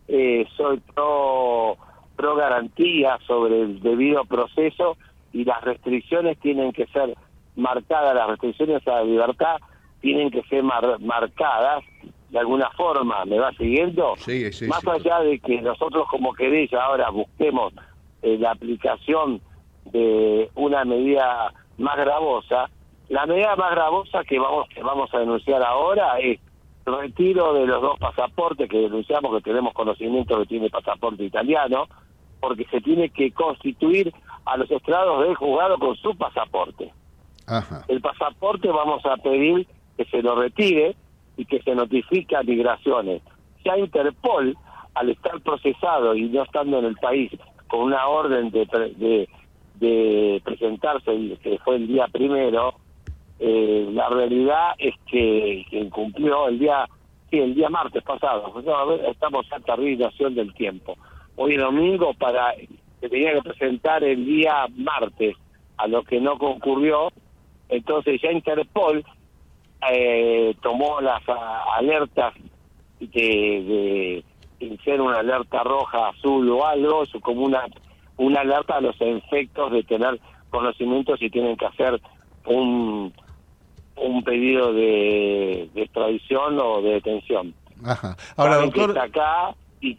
eh, 0.07 0.45
soy 0.55 0.79
pro, 0.93 1.75
pro 2.15 2.35
garantía 2.35 3.17
sobre 3.27 3.61
el 3.61 3.81
debido 3.81 4.23
proceso, 4.25 4.95
y 5.33 5.43
las 5.43 5.61
restricciones 5.63 6.39
tienen 6.39 6.71
que 6.71 6.85
ser 6.87 7.15
marcadas, 7.55 8.15
las 8.15 8.29
restricciones 8.29 8.87
a 8.87 8.91
la 8.91 9.03
libertad 9.03 9.57
tienen 10.01 10.31
que 10.31 10.41
ser 10.43 10.63
marcadas 10.63 11.83
de 12.29 12.39
alguna 12.39 12.69
forma, 12.71 13.25
¿me 13.25 13.39
va 13.39 13.51
siguiendo? 13.53 14.15
Sí, 14.17 14.51
sí, 14.51 14.67
Más 14.67 14.85
allá 14.87 15.19
de 15.19 15.39
que 15.39 15.61
nosotros 15.61 16.07
como 16.09 16.33
querella 16.33 16.83
ahora 16.83 17.09
busquemos 17.09 17.73
eh, 18.21 18.37
la 18.39 18.51
aplicación 18.51 19.41
de 19.85 20.49
una 20.55 20.85
medida 20.85 21.53
más 21.77 21.97
gravosa, 21.97 22.69
la 23.09 23.25
medida 23.25 23.55
más 23.57 23.71
gravosa 23.71 24.23
que 24.23 24.39
vamos, 24.39 24.69
que 24.69 24.81
vamos 24.81 25.13
a 25.13 25.19
denunciar 25.19 25.61
ahora 25.61 26.19
es 26.19 26.39
el 26.85 26.97
retiro 26.97 27.53
de 27.53 27.67
los 27.67 27.81
dos 27.81 27.99
pasaportes 27.99 28.69
que 28.69 28.77
denunciamos 28.77 29.35
que 29.35 29.49
tenemos 29.49 29.73
conocimiento 29.73 30.39
que 30.39 30.45
tiene 30.45 30.69
pasaporte 30.69 31.23
italiano, 31.25 31.87
porque 32.39 32.65
se 32.71 32.79
tiene 32.79 33.09
que 33.09 33.31
constituir 33.31 34.13
a 34.45 34.57
los 34.57 34.71
estrados 34.71 35.23
del 35.23 35.35
juzgado 35.35 35.77
con 35.77 35.95
su 35.97 36.15
pasaporte. 36.15 36.93
El 37.89 37.99
pasaporte 38.01 38.69
vamos 38.69 39.05
a 39.05 39.17
pedir 39.17 39.67
que 40.03 40.09
se 40.09 40.21
lo 40.21 40.35
retire 40.35 40.95
y 41.37 41.45
que 41.45 41.61
se 41.61 41.75
notifique 41.75 42.35
a 42.35 42.43
migraciones. 42.43 43.21
Ya 43.63 43.77
Interpol, 43.77 44.57
al 44.95 45.09
estar 45.09 45.39
procesado 45.41 46.15
y 46.15 46.23
no 46.29 46.43
estando 46.43 46.79
en 46.79 46.85
el 46.85 46.95
país 46.95 47.31
con 47.67 47.81
una 47.81 48.07
orden 48.07 48.51
de, 48.51 48.65
de, 48.97 49.29
de 49.75 50.41
presentarse, 50.43 51.37
que 51.41 51.57
fue 51.59 51.77
el 51.77 51.87
día 51.87 52.07
primero, 52.11 52.75
eh, 53.39 53.89
la 53.93 54.09
realidad 54.09 54.73
es 54.77 54.95
que, 55.09 55.65
incumplió 55.71 56.47
el 56.47 56.59
día 56.59 56.87
sí, 57.29 57.39
el 57.39 57.55
día 57.55 57.69
martes 57.69 58.03
pasado. 58.03 58.53
estamos 59.09 59.45
en 59.55 59.63
terminación 59.63 60.35
del 60.35 60.53
tiempo. 60.53 60.97
Hoy 61.37 61.55
domingo 61.55 62.13
para 62.13 62.53
que 62.99 63.09
tenía 63.09 63.33
que 63.33 63.41
presentar 63.41 64.03
el 64.03 64.25
día 64.25 64.65
martes, 64.75 65.35
a 65.77 65.87
lo 65.87 66.03
que 66.03 66.19
no 66.19 66.37
concurrió. 66.37 67.09
Entonces 67.69 68.21
ya 68.21 68.31
Interpol 68.31 69.03
eh, 69.89 70.55
tomó 70.61 71.01
las 71.01 71.21
alertas 71.75 72.33
de, 72.99 74.23
de, 74.59 74.77
ser 74.83 75.01
una 75.01 75.19
alerta 75.19 75.63
roja, 75.63 76.09
azul 76.09 76.49
o 76.49 76.65
algo, 76.65 77.03
como 77.21 77.45
una, 77.45 77.65
una 78.17 78.41
alerta 78.41 78.77
a 78.77 78.81
los 78.81 78.95
efectos 78.99 79.71
de 79.71 79.83
tener 79.83 80.19
conocimiento 80.49 81.17
si 81.17 81.29
tienen 81.29 81.57
que 81.57 81.65
hacer 81.65 81.99
un, 82.45 83.11
un 83.95 84.23
pedido 84.23 84.73
de, 84.73 85.69
extradición 85.75 86.59
o 86.59 86.81
de 86.81 86.91
detención. 86.91 87.53
Ajá. 87.83 88.15
Ahora, 88.35 88.57
doctor... 88.57 88.97
acá 88.99 89.55
y, 89.79 89.97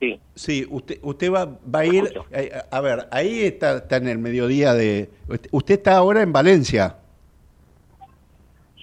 sí. 0.00 0.18
Sí, 0.34 0.66
usted, 0.68 0.98
usted 1.02 1.32
va, 1.32 1.44
va 1.72 1.80
a 1.80 1.86
ir... 1.86 2.12
Eh, 2.32 2.50
a 2.70 2.80
ver, 2.80 3.06
ahí 3.12 3.42
está, 3.42 3.76
está 3.76 3.96
en 3.96 4.08
el 4.08 4.18
mediodía 4.18 4.74
de... 4.74 5.10
Usted 5.52 5.74
está 5.74 5.96
ahora 5.96 6.22
en 6.22 6.32
Valencia. 6.32 6.96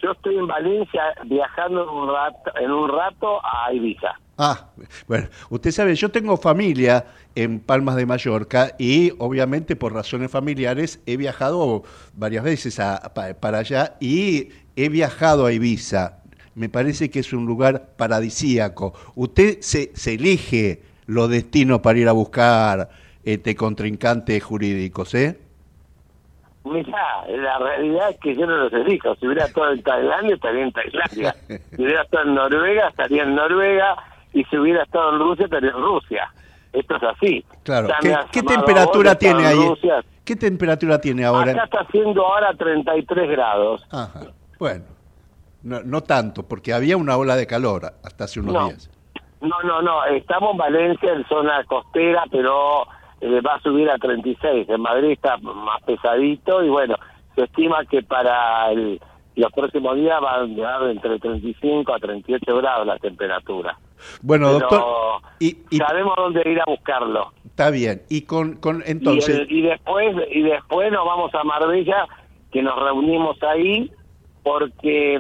Yo 0.08 0.14
estoy 0.14 0.38
en 0.38 0.48
Valencia 0.48 1.02
viajando 1.26 1.84
en 1.84 1.90
un 1.90 2.08
rato, 2.08 2.52
en 2.60 2.72
un 2.72 2.90
rato 2.90 3.40
a 3.44 3.74
Ibiza. 3.74 4.16
Ah, 4.38 4.70
bueno, 5.08 5.28
usted 5.50 5.72
sabe, 5.72 5.96
yo 5.96 6.10
tengo 6.10 6.38
familia 6.38 7.06
en 7.36 7.60
Palmas 7.60 7.96
de 7.96 8.06
Mallorca 8.06 8.72
y 8.78 9.12
obviamente 9.18 9.76
por 9.76 9.94
razones 9.94 10.32
familiares 10.32 11.02
he 11.06 11.18
viajado 11.18 11.84
varias 12.14 12.44
veces 12.44 12.80
a, 12.80 13.14
para 13.14 13.58
allá 13.58 13.98
y 14.00 14.50
he 14.76 14.90
viajado 14.90 15.46
a 15.46 15.52
Ibiza. 15.52 16.20
Me 16.56 16.70
parece 16.70 17.10
que 17.10 17.20
es 17.20 17.34
un 17.34 17.46
lugar 17.46 17.90
paradisíaco. 17.98 18.94
Usted 19.16 19.58
se, 19.62 19.92
se 19.94 20.14
elige 20.14 20.84
los 21.06 21.30
destinos 21.30 21.82
para 21.82 22.00
ir 22.00 22.08
a 22.08 22.14
buscar 22.14 22.90
este 23.24 23.56
contrincantes 23.56 24.42
jurídicos, 24.44 25.14
¿eh? 25.16 25.47
Mira, 26.72 27.26
la 27.28 27.60
realidad 27.60 28.10
es 28.10 28.20
que 28.20 28.36
yo 28.36 28.46
no 28.46 28.58
los 28.58 28.74
elijo. 28.74 29.16
Si 29.16 29.28
hubiera 29.28 29.46
estado 29.46 29.72
en 29.72 29.84
Tailandia, 29.84 30.36
estaría 30.36 30.64
en 30.64 30.72
Tailandia. 30.72 31.36
Si 31.76 31.82
hubiera 31.82 32.04
estado 32.04 32.24
en 32.24 32.36
Noruega, 32.36 32.88
estaría 32.90 33.24
en 33.24 33.36
Noruega. 33.36 33.96
Y 34.34 34.44
si 34.46 34.58
hubiera 34.58 34.84
estado 34.84 35.14
en 35.14 35.20
Rusia, 35.20 35.46
estaría 35.46 35.70
en 35.70 35.78
Rusia. 35.78 36.34
Esto 36.74 36.96
es 36.96 37.04
así. 37.04 37.46
Claro. 37.64 37.88
¿Qué, 38.32 38.44
temperatura 38.44 39.16
tiene 39.16 39.46
ahí? 39.46 39.74
¿Qué 40.24 40.36
temperatura 40.36 41.00
tiene 41.00 41.26
ahora? 41.26 41.52
Acá 41.52 41.64
está 41.64 41.80
haciendo 41.82 42.26
ahora 42.26 42.54
33 42.54 43.30
grados. 43.30 43.88
Ajá. 43.92 44.28
Bueno, 44.60 44.86
no, 45.64 45.82
no 45.84 46.02
tanto, 46.02 46.48
porque 46.48 46.74
había 46.74 46.98
una 46.98 47.18
ola 47.18 47.36
de 47.36 47.48
calor 47.48 47.94
hasta 48.04 48.26
hace 48.26 48.40
unos 48.40 48.68
días. 48.68 48.92
No, 49.42 49.62
no, 49.64 49.82
no. 49.82 50.06
Estamos 50.06 50.52
en 50.52 50.58
Valencia, 50.58 51.14
en 51.14 51.26
zona 51.28 51.64
costera, 51.66 52.24
pero 52.32 52.88
eh, 53.22 53.42
va 53.42 53.56
a 53.56 53.62
subir 53.62 53.90
a 53.90 53.98
36. 53.98 54.70
En 54.70 54.82
Madrid 54.82 55.12
está 55.12 55.38
más 55.38 55.82
pesadito 55.84 56.64
y 56.64 56.70
bueno, 56.70 56.96
se 57.36 57.44
estima 57.44 57.86
que 57.86 58.04
para 58.04 58.72
el, 58.72 59.00
los 59.36 59.52
próximos 59.52 59.96
días 59.96 60.20
va 60.24 60.36
a 60.36 60.44
llegar 60.44 60.84
entre 60.84 61.20
35 61.20 61.94
a 61.94 62.00
38 62.00 62.58
grados 62.58 62.88
la 62.88 62.98
temperatura. 62.98 63.78
Bueno, 64.22 64.54
doctor, 64.54 65.22
y, 65.40 65.58
sabemos 65.78 66.14
dónde 66.18 66.44
ir 66.46 66.60
a 66.60 66.66
buscarlo. 66.68 67.32
Está 67.46 67.72
bien. 67.72 68.04
Y 68.10 68.22
con, 68.24 68.58
con 68.58 68.84
entonces 68.86 69.48
y, 69.50 69.62
después 69.62 70.16
y 70.32 70.44
después 70.44 70.92
nos 70.92 71.06
vamos 71.06 71.34
a 71.34 71.44
Marbella, 71.44 72.08
que 72.52 72.62
nos 72.62 72.80
reunimos 72.80 73.42
ahí 73.44 73.92
porque 74.44 75.16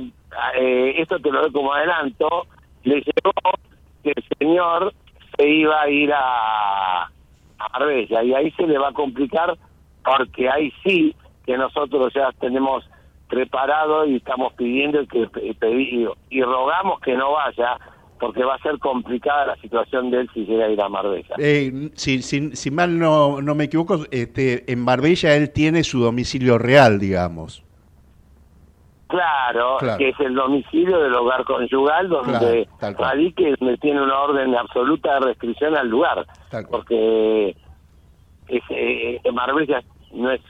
eh, 0.56 0.94
esto 0.98 1.20
te 1.20 1.32
lo 1.32 1.42
doy 1.42 1.52
como 1.52 1.74
adelanto, 1.74 2.48
le 2.84 2.96
llegó 2.96 3.32
que 4.04 4.14
el 4.16 4.24
señor 4.38 4.94
se 5.36 5.48
iba 5.48 5.82
a 5.82 5.90
ir 5.90 6.12
a 6.14 7.12
a 7.72 7.80
Marbella 7.80 8.24
y 8.24 8.34
ahí 8.34 8.52
se 8.52 8.68
le 8.68 8.78
va 8.78 8.90
a 8.90 8.94
complicar 8.94 9.58
porque 10.04 10.50
ahí 10.50 10.72
sí 10.84 11.16
que 11.46 11.58
nosotros 11.58 12.14
ya 12.14 12.32
tenemos 12.40 12.84
preparado 13.30 14.06
y 14.06 14.18
estamos 14.18 14.54
pidiendo 14.54 15.06
que 15.08 15.28
y 16.30 16.42
rogamos 16.42 17.00
que 17.02 17.16
no 17.16 17.34
vaya 17.34 17.78
porque 18.20 18.44
va 18.44 18.56
a 18.56 18.60
ser 18.60 18.80
complicada 18.80 19.48
la 19.48 19.56
situación 19.58 20.10
de 20.12 20.22
él 20.22 20.30
si 20.34 20.46
llega 20.46 20.66
a 20.66 20.70
ir 20.70 20.82
a 20.82 20.90
Marbella. 20.90 21.36
Eh, 21.38 21.92
si, 21.96 22.22
si, 22.22 22.56
si, 22.56 22.72
mal 22.72 22.98
no, 22.98 23.42
no 23.42 23.56
me 23.56 23.66
equivoco, 23.66 24.06
este, 24.12 24.72
en 24.72 24.80
Marbella 24.80 25.36
él 25.36 25.52
tiene 25.52 25.84
su 25.84 26.00
domicilio 26.00 26.58
real, 26.58 27.00
digamos. 27.00 27.64
Claro, 29.08 29.78
que 29.98 30.10
es 30.10 30.20
el 30.20 30.36
domicilio 30.36 31.00
del 31.00 31.14
hogar 31.16 31.46
conyugal 31.46 32.10
donde 32.10 32.68
radique, 32.80 33.56
donde 33.60 33.78
tiene 33.78 34.02
una 34.02 34.20
orden 34.20 34.56
absoluta 34.56 35.14
de 35.16 35.20
restricción 35.28 35.76
al 35.78 35.88
lugar, 35.88 36.26
porque 36.70 37.56
es, 38.48 38.64
eh, 38.70 39.22
Marbella 39.32 39.82
no 40.12 40.32
es 40.32 40.42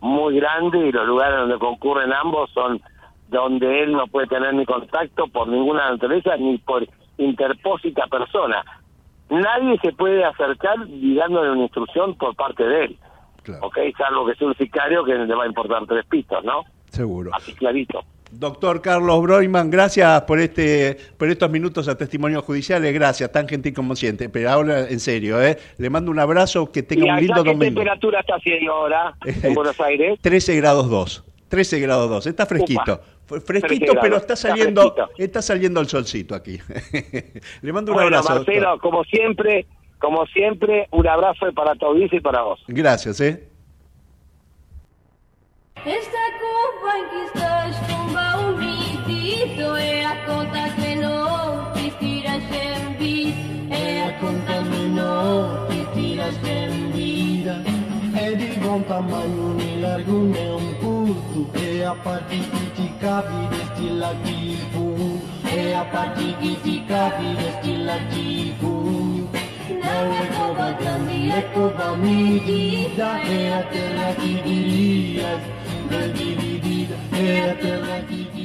muy 0.00 0.36
grande 0.36 0.88
y 0.88 0.92
los 0.92 1.06
lugares 1.06 1.38
donde 1.38 1.58
concurren 1.58 2.12
ambos 2.12 2.50
son 2.50 2.80
donde 3.28 3.82
él 3.82 3.92
no 3.92 4.06
puede 4.08 4.26
tener 4.26 4.54
ni 4.54 4.66
contacto 4.66 5.28
por 5.28 5.46
ninguna 5.46 5.90
naturaleza 5.90 6.36
ni 6.36 6.58
por 6.58 6.86
interpósita 7.16 8.06
persona. 8.08 8.64
Nadie 9.28 9.78
se 9.80 9.92
puede 9.92 10.24
acercar 10.24 10.78
dándole 10.78 11.52
una 11.52 11.62
instrucción 11.62 12.16
por 12.16 12.34
parte 12.34 12.64
de 12.64 12.84
él. 12.84 12.98
¿Ok? 13.62 13.78
Salvo 13.96 14.26
que 14.26 14.34
sea 14.34 14.48
un 14.48 14.56
sicario 14.56 15.04
que 15.04 15.14
le 15.14 15.34
va 15.34 15.44
a 15.44 15.46
importar 15.46 15.86
tres 15.86 16.04
pistas, 16.06 16.44
¿no? 16.44 16.64
Seguro. 16.90 17.30
Así 17.34 17.52
clarito. 17.54 18.04
Doctor 18.32 18.80
Carlos 18.80 19.22
Broiman, 19.22 19.70
gracias 19.70 20.22
por 20.22 20.38
este 20.38 20.96
por 21.16 21.28
estos 21.28 21.50
minutos 21.50 21.88
a 21.88 21.98
testimonios 21.98 22.44
judiciales, 22.44 22.94
gracias, 22.94 23.32
tan 23.32 23.48
gentil 23.48 23.74
como 23.74 23.96
siente. 23.96 24.28
Pero 24.28 24.50
ahora 24.50 24.88
en 24.88 25.00
serio, 25.00 25.42
¿eh? 25.42 25.58
le 25.78 25.90
mando 25.90 26.12
un 26.12 26.18
abrazo, 26.20 26.70
que 26.70 26.84
tenga 26.84 27.14
un 27.14 27.20
lindo 27.20 27.42
domingo. 27.42 27.58
¿Qué 27.58 27.66
temperatura 27.66 28.20
está 28.20 28.36
haciendo 28.36 28.72
ahora 28.72 29.14
en 29.24 29.54
Buenos 29.54 29.80
Aires? 29.80 30.18
13 30.20 30.56
grados 30.56 30.88
2. 30.88 31.24
13 31.48 31.80
grados 31.80 32.08
2, 32.08 32.26
está 32.28 32.46
fresquito. 32.46 33.00
Fresquito, 33.44 33.92
pero 34.00 34.16
está 34.16 34.36
saliendo 34.36 34.94
está, 35.18 35.42
saliendo 35.42 35.80
el 35.80 35.88
solcito 35.88 36.34
aquí. 36.34 36.58
le 37.62 37.72
mando 37.72 37.92
un 37.92 38.00
abrazo. 38.00 38.34
Marcelo, 38.34 38.78
como 38.78 39.02
siempre, 39.04 39.66
como 39.98 40.26
siempre, 40.26 40.86
un 40.92 41.08
abrazo 41.08 41.52
para 41.52 41.74
tu 41.74 41.86
audiencia 41.86 42.18
y 42.18 42.20
para 42.20 42.42
vos. 42.42 42.60
Gracias, 42.68 43.20
¿eh? 43.20 43.49
Esta 45.86 46.18
copa 46.38 46.98
em 46.98 47.08
que 47.08 47.24
estás 47.24 47.74
tumba 47.86 48.36
um 48.36 48.54
grito 48.54 49.76
É 49.76 50.04
a 50.04 50.14
conta 50.26 50.68
que 50.74 50.94
não 50.96 51.72
te 51.72 51.90
tiras 51.92 52.42
em 52.52 52.92
vida 52.98 53.74
É 53.74 54.08
a 54.08 54.12
conta 54.18 54.60
menor 54.60 55.68
que 55.68 55.86
tiras 55.98 56.36
em 56.46 56.90
vida 56.92 57.64
É 58.14 58.34
de 58.34 58.60
bom 58.60 58.82
tamanho, 58.82 59.54
nem 59.54 59.80
largo 59.80 60.18
nem 60.24 60.52
um 60.52 60.74
curto 60.74 61.50
É 61.58 61.86
a 61.86 61.94
parte 61.94 62.36
que 62.36 62.70
te 62.82 62.88
cabe 63.00 63.48
deste 63.48 63.88
lativo 63.94 65.18
É 65.50 65.76
a 65.76 65.84
parte 65.86 66.36
que 66.42 66.56
te 66.56 66.80
cabe 66.86 67.36
deste 67.36 67.76
lativo 67.84 69.30
Não 69.70 70.12
é 70.12 70.26
cova 70.36 70.72
grande, 70.72 71.30
é 71.30 71.40
cova 71.54 71.96
medida. 71.96 73.18
É 73.26 73.58
a 73.58 73.62
terra 73.62 74.14
que 74.20 74.42
dirias 74.42 75.59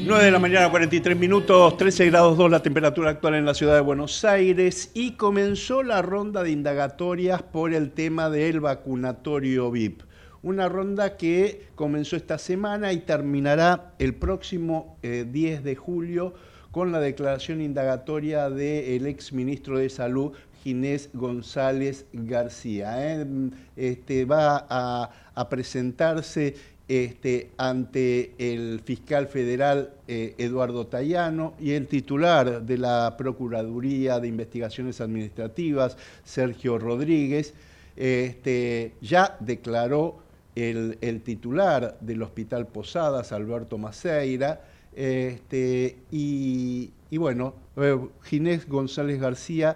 9 0.07 0.23
de 0.23 0.31
la 0.31 0.37
mañana, 0.37 0.69
43 0.69 1.17
minutos, 1.17 1.77
13 1.77 2.05
grados 2.11 2.37
2 2.37 2.51
la 2.51 2.61
temperatura 2.61 3.09
actual 3.09 3.33
en 3.33 3.45
la 3.45 3.55
ciudad 3.55 3.73
de 3.73 3.81
Buenos 3.81 4.23
Aires 4.23 4.91
y 4.93 5.13
comenzó 5.13 5.81
la 5.81 6.03
ronda 6.03 6.43
de 6.43 6.51
indagatorias 6.51 7.41
por 7.41 7.73
el 7.73 7.89
tema 7.91 8.29
del 8.29 8.59
vacunatorio 8.59 9.71
VIP. 9.71 10.03
Una 10.43 10.69
ronda 10.69 11.17
que 11.17 11.69
comenzó 11.73 12.15
esta 12.15 12.37
semana 12.37 12.93
y 12.93 12.99
terminará 12.99 13.93
el 13.97 14.13
próximo 14.13 14.95
10 15.01 15.33
eh, 15.33 15.61
de 15.63 15.75
julio 15.75 16.35
con 16.69 16.91
la 16.91 16.99
declaración 16.99 17.59
indagatoria 17.59 18.51
del 18.51 19.07
ex 19.07 19.33
ministro 19.33 19.79
de 19.79 19.89
Salud, 19.89 20.33
Ginés 20.63 21.09
González 21.13 22.05
García. 22.13 23.13
¿eh? 23.13 23.25
Este, 23.75 24.25
va 24.25 24.67
a, 24.69 25.09
a 25.33 25.49
presentarse 25.49 26.74
este, 26.87 27.49
ante 27.57 28.33
el 28.37 28.79
fiscal 28.81 29.27
federal 29.27 29.93
eh, 30.07 30.35
Eduardo 30.37 30.85
Tayano 30.85 31.55
y 31.59 31.71
el 31.71 31.87
titular 31.87 32.61
de 32.61 32.77
la 32.77 33.15
Procuraduría 33.17 34.19
de 34.19 34.27
Investigaciones 34.27 35.01
Administrativas, 35.01 35.97
Sergio 36.23 36.77
Rodríguez, 36.77 37.55
este, 37.95 38.93
ya 39.01 39.35
declaró 39.39 40.19
el, 40.55 41.21
titular 41.23 41.97
del 42.01 42.21
Hospital 42.21 42.67
Posadas, 42.67 43.31
Alberto 43.31 43.77
Maceira, 43.77 44.61
este, 44.95 45.97
y, 46.11 46.91
y, 47.09 47.17
bueno, 47.17 47.55
eh, 47.75 47.97
Ginés 48.23 48.67
González 48.69 49.19
García 49.19 49.75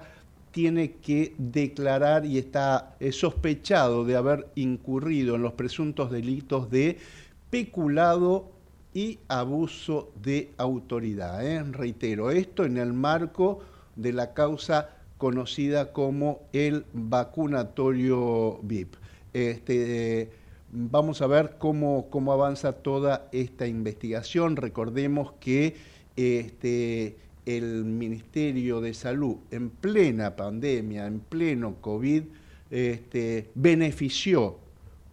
tiene 0.60 0.91
que 0.95 1.34
declarar 1.38 2.26
y 2.26 2.38
está 2.38 2.97
sospechado 3.12 4.03
de 4.03 4.18
haber 4.18 4.49
incurrido 4.55 5.36
en 5.36 5.41
los 5.41 5.53
presuntos 5.53 6.12
delitos 6.12 6.70
de 6.70 6.97
peculado 7.49 8.51
y 8.93 9.20
abuso 9.30 10.12
de 10.22 10.51
autoridad. 10.57 11.47
¿eh? 11.47 11.64
Reitero, 11.64 12.30
esto 12.30 12.66
en 12.66 12.78
el 12.78 12.91
marco 12.91 13.62
de 13.95 14.12
la 14.12 14.34
causa 14.34 14.89
conocida 15.18 15.93
como 15.93 16.41
el 16.51 16.84
vacunatorio 16.91 18.60
VIP. 18.62 18.95
Este, 19.32 20.30
vamos 20.74 21.22
a 21.22 21.28
ver 21.28 21.55
cómo, 21.57 22.10
cómo 22.10 22.34
avanza 22.34 22.74
toda 22.74 23.30
esta 23.32 23.66
investigación. 23.66 24.57
Recordemos 24.57 25.32
que 25.39 25.78
este, 26.18 27.16
el 27.58 27.84
Ministerio 27.86 28.80
de 28.80 28.93
Salud 28.93 29.38
en 29.50 29.70
plena 29.70 30.36
pandemia, 30.36 31.08
en 31.08 31.20
pleno 31.20 31.78
COVID, 31.82 32.24
este, 32.70 33.50
benefició 33.56 34.58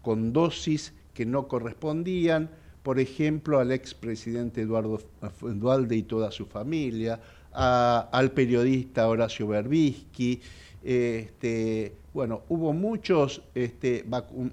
con 0.03 0.33
dosis 0.33 0.93
que 1.13 1.25
no 1.25 1.47
correspondían, 1.47 2.49
por 2.83 2.99
ejemplo, 2.99 3.59
al 3.59 3.71
expresidente 3.71 4.61
Eduardo 4.61 5.01
Dualde 5.41 5.95
y 5.95 6.03
toda 6.03 6.31
su 6.31 6.45
familia, 6.45 7.19
al 7.51 8.31
periodista 8.31 9.07
Horacio 9.07 9.47
Berbisky, 9.47 10.39
este, 10.83 11.93
bueno, 12.13 12.43
hubo 12.49 12.71
muchos 12.71 13.41
este, 13.55 14.05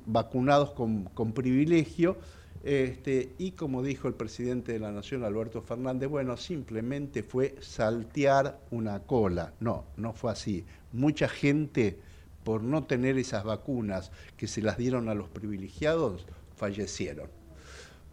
vacunados 0.07 0.71
con, 0.71 1.05
con 1.15 1.33
privilegio 1.33 2.17
Este, 2.65 3.35
y 3.37 3.51
como 3.51 3.83
dijo 3.83 4.09
el 4.09 4.15
presidente 4.15 4.73
de 4.73 4.79
la 4.79 4.91
Nación, 4.91 5.23
Alberto 5.23 5.61
Fernández, 5.61 6.09
bueno, 6.09 6.39
simplemente 6.39 7.23
fue 7.23 7.57
saltear 7.61 8.59
una 8.71 9.01
cola. 9.01 9.53
No, 9.61 9.85
no 9.99 10.15
fue 10.15 10.33
así. 10.33 10.65
Mucha 10.91 11.29
gente, 11.29 11.99
por 12.43 12.63
no 12.63 12.85
tener 12.85 13.19
esas 13.19 13.45
vacunas 13.45 14.13
que 14.39 14.47
se 14.49 14.63
las 14.63 14.79
dieron 14.79 15.11
a 15.11 15.15
los 15.15 15.29
privilegiados, 15.29 16.25
fallecieron. 16.57 17.29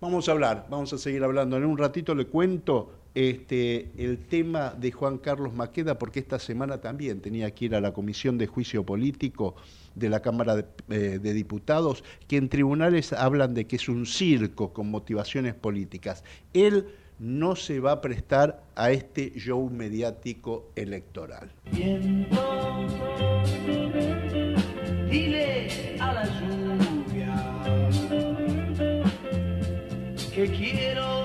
Vamos 0.02 0.28
a 0.28 0.34
hablar, 0.34 0.68
vamos 0.70 0.91
a 0.91 0.97
seguir 0.97 1.24
hablando. 1.24 1.56
En 1.56 1.64
un 1.64 1.78
ratito 1.78 2.14
le 2.14 2.28
cuento 2.28 2.91
este, 3.14 3.91
el 3.97 4.20
tema 4.20 4.72
de 4.72 4.91
Juan 4.91 5.18
Carlos 5.18 5.53
Maqueda, 5.53 5.97
porque 5.99 6.20
esta 6.20 6.39
semana 6.39 6.80
también 6.80 7.20
tenía 7.20 7.51
que 7.51 7.66
ir 7.66 7.76
a 7.76 7.82
la 7.82 7.93
Comisión 7.93 8.38
de 8.38 8.47
Juicio 8.47 8.86
Político 8.86 9.55
de 9.95 10.09
la 10.09 10.22
Cámara 10.22 10.55
de, 10.55 10.66
eh, 10.89 11.20
de, 11.20 11.34
Diputados, 11.34 12.03
que 12.28 12.38
en 12.38 12.47
tribunales 12.47 13.12
hablan 13.14 13.53
de 13.53 13.68
que 13.68 13.76
es 13.76 13.89
un 13.89 14.05
circo 14.05 14.72
con 14.72 14.89
motivaciones 14.89 15.53
políticas. 15.53 16.24
Él 16.53 16.88
no 17.20 17.55
se 17.55 17.80
va 17.80 17.91
a 17.91 18.01
prestar 18.01 18.64
a 18.76 18.91
este 18.91 19.32
show 19.38 19.70
mediático 19.70 20.72
electoral. 20.76 21.51
Dile 25.09 25.97
a 25.99 26.14
la 26.14 26.26
lluvia 26.39 27.62
que 30.34 30.47
quiero 30.47 31.21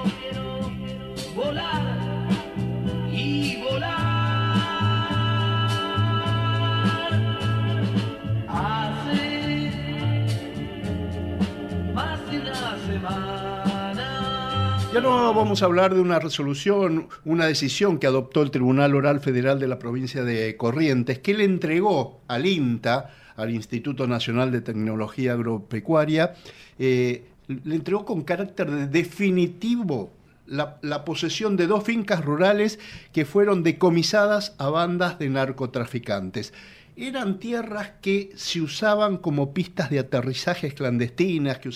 Ya 14.97 15.03
no 15.03 15.35
vamos 15.35 15.61
a 15.61 15.67
hablar 15.67 15.95
de 15.95 16.01
una 16.01 16.19
resolución, 16.19 17.09
una 17.27 17.45
decisión 17.45 17.99
que 17.99 18.07
adoptó 18.07 18.41
el 18.41 18.51
Tribunal 18.51 18.95
Oral 18.95 19.21
Federal 19.21 19.61
de 19.61 19.69
la 19.69 19.79
provincia 19.79 20.25
de 20.25 20.57
Corrientes, 20.57 21.19
que 21.19 21.35
le 21.35 21.45
entregó 21.45 22.23
al 22.29 22.47
INTA, 22.47 23.11
al 23.37 23.51
Instituto 23.51 24.07
Nacional 24.07 24.51
de 24.51 24.63
Tecnología 24.63 25.35
Agropecuaria, 25.35 26.33
eh, 26.79 27.27
le 27.47 27.75
entregó 27.75 28.07
con 28.07 28.23
carácter 28.23 28.71
de 28.71 28.87
definitivo 28.87 30.13
la, 30.47 31.05
posesión 31.05 31.59
de 31.59 31.67
dos 31.67 31.85
fincas 31.85 32.25
rurales 32.25 32.79
que 33.13 33.27
fueron 33.27 33.63
decomisadas 33.63 34.55
a 34.57 34.71
bandas 34.71 35.19
de 35.19 35.29
narcotraficantes. 35.29 36.55
Eran 36.99 37.39
tierras 37.39 37.91
que 38.01 38.33
se 38.37 38.63
usaban 38.63 39.19
como 39.19 39.53
pistas 39.53 39.91
de 39.91 39.99
aterrizajes 39.99 40.73
clandestinas, 40.73 41.59
que 41.59 41.69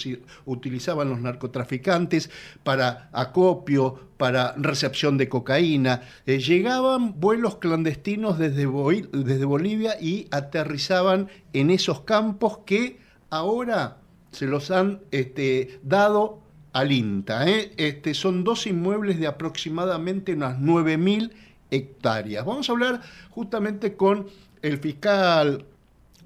utilizaban 0.46 1.10
los 1.10 1.20
narcotraficantes 1.20 2.30
para 2.62 3.10
acopio, 3.12 4.08
para 4.16 4.54
recepción 4.56 5.18
de 5.18 5.28
cocaína. 5.28 6.00
Eh, 6.24 6.38
llegaban 6.38 7.20
vuelos 7.20 7.56
clandestinos 7.56 8.38
desde, 8.38 8.66
desde 9.12 9.44
Bolivia 9.44 10.00
y 10.00 10.26
aterrizaban 10.30 11.28
en 11.52 11.70
esos 11.70 12.00
campos 12.00 12.60
que 12.64 12.98
ahora 13.28 13.98
se 14.32 14.46
los 14.46 14.70
han 14.70 15.00
este, 15.10 15.80
dado 15.82 16.40
al 16.72 16.92
INTA. 16.92 17.46
¿eh? 17.46 17.72
Este, 17.76 18.14
son 18.14 18.42
dos 18.42 18.66
inmuebles 18.66 19.20
de 19.20 19.26
aproximadamente 19.26 20.32
unas 20.32 20.58
9.000 20.58 21.30
hectáreas. 21.70 22.44
Vamos 22.44 22.68
a 22.68 22.72
hablar 22.72 23.00
justamente 23.30 23.96
con 23.96 24.26
el 24.62 24.78
fiscal 24.78 25.64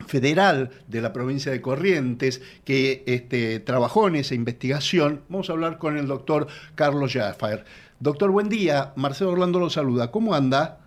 federal 0.07 0.70
de 0.89 1.01
la 1.01 1.12
provincia 1.12 1.53
de 1.53 1.61
Corrientes 1.61 2.43
que 2.64 3.05
este, 3.07 3.61
trabajó 3.61 4.09
en 4.09 4.16
esa 4.16 4.35
investigación. 4.35 5.22
Vamos 5.28 5.51
a 5.51 5.53
hablar 5.53 5.78
con 5.78 5.97
el 5.97 6.07
doctor 6.07 6.47
Carlos 6.74 7.12
Jaffer. 7.12 7.64
Doctor, 8.01 8.30
buen 8.30 8.49
día. 8.49 8.93
Marcelo 8.97 9.30
Orlando 9.30 9.61
lo 9.61 9.70
saluda. 9.70 10.11
¿Cómo 10.11 10.35
anda? 10.35 10.80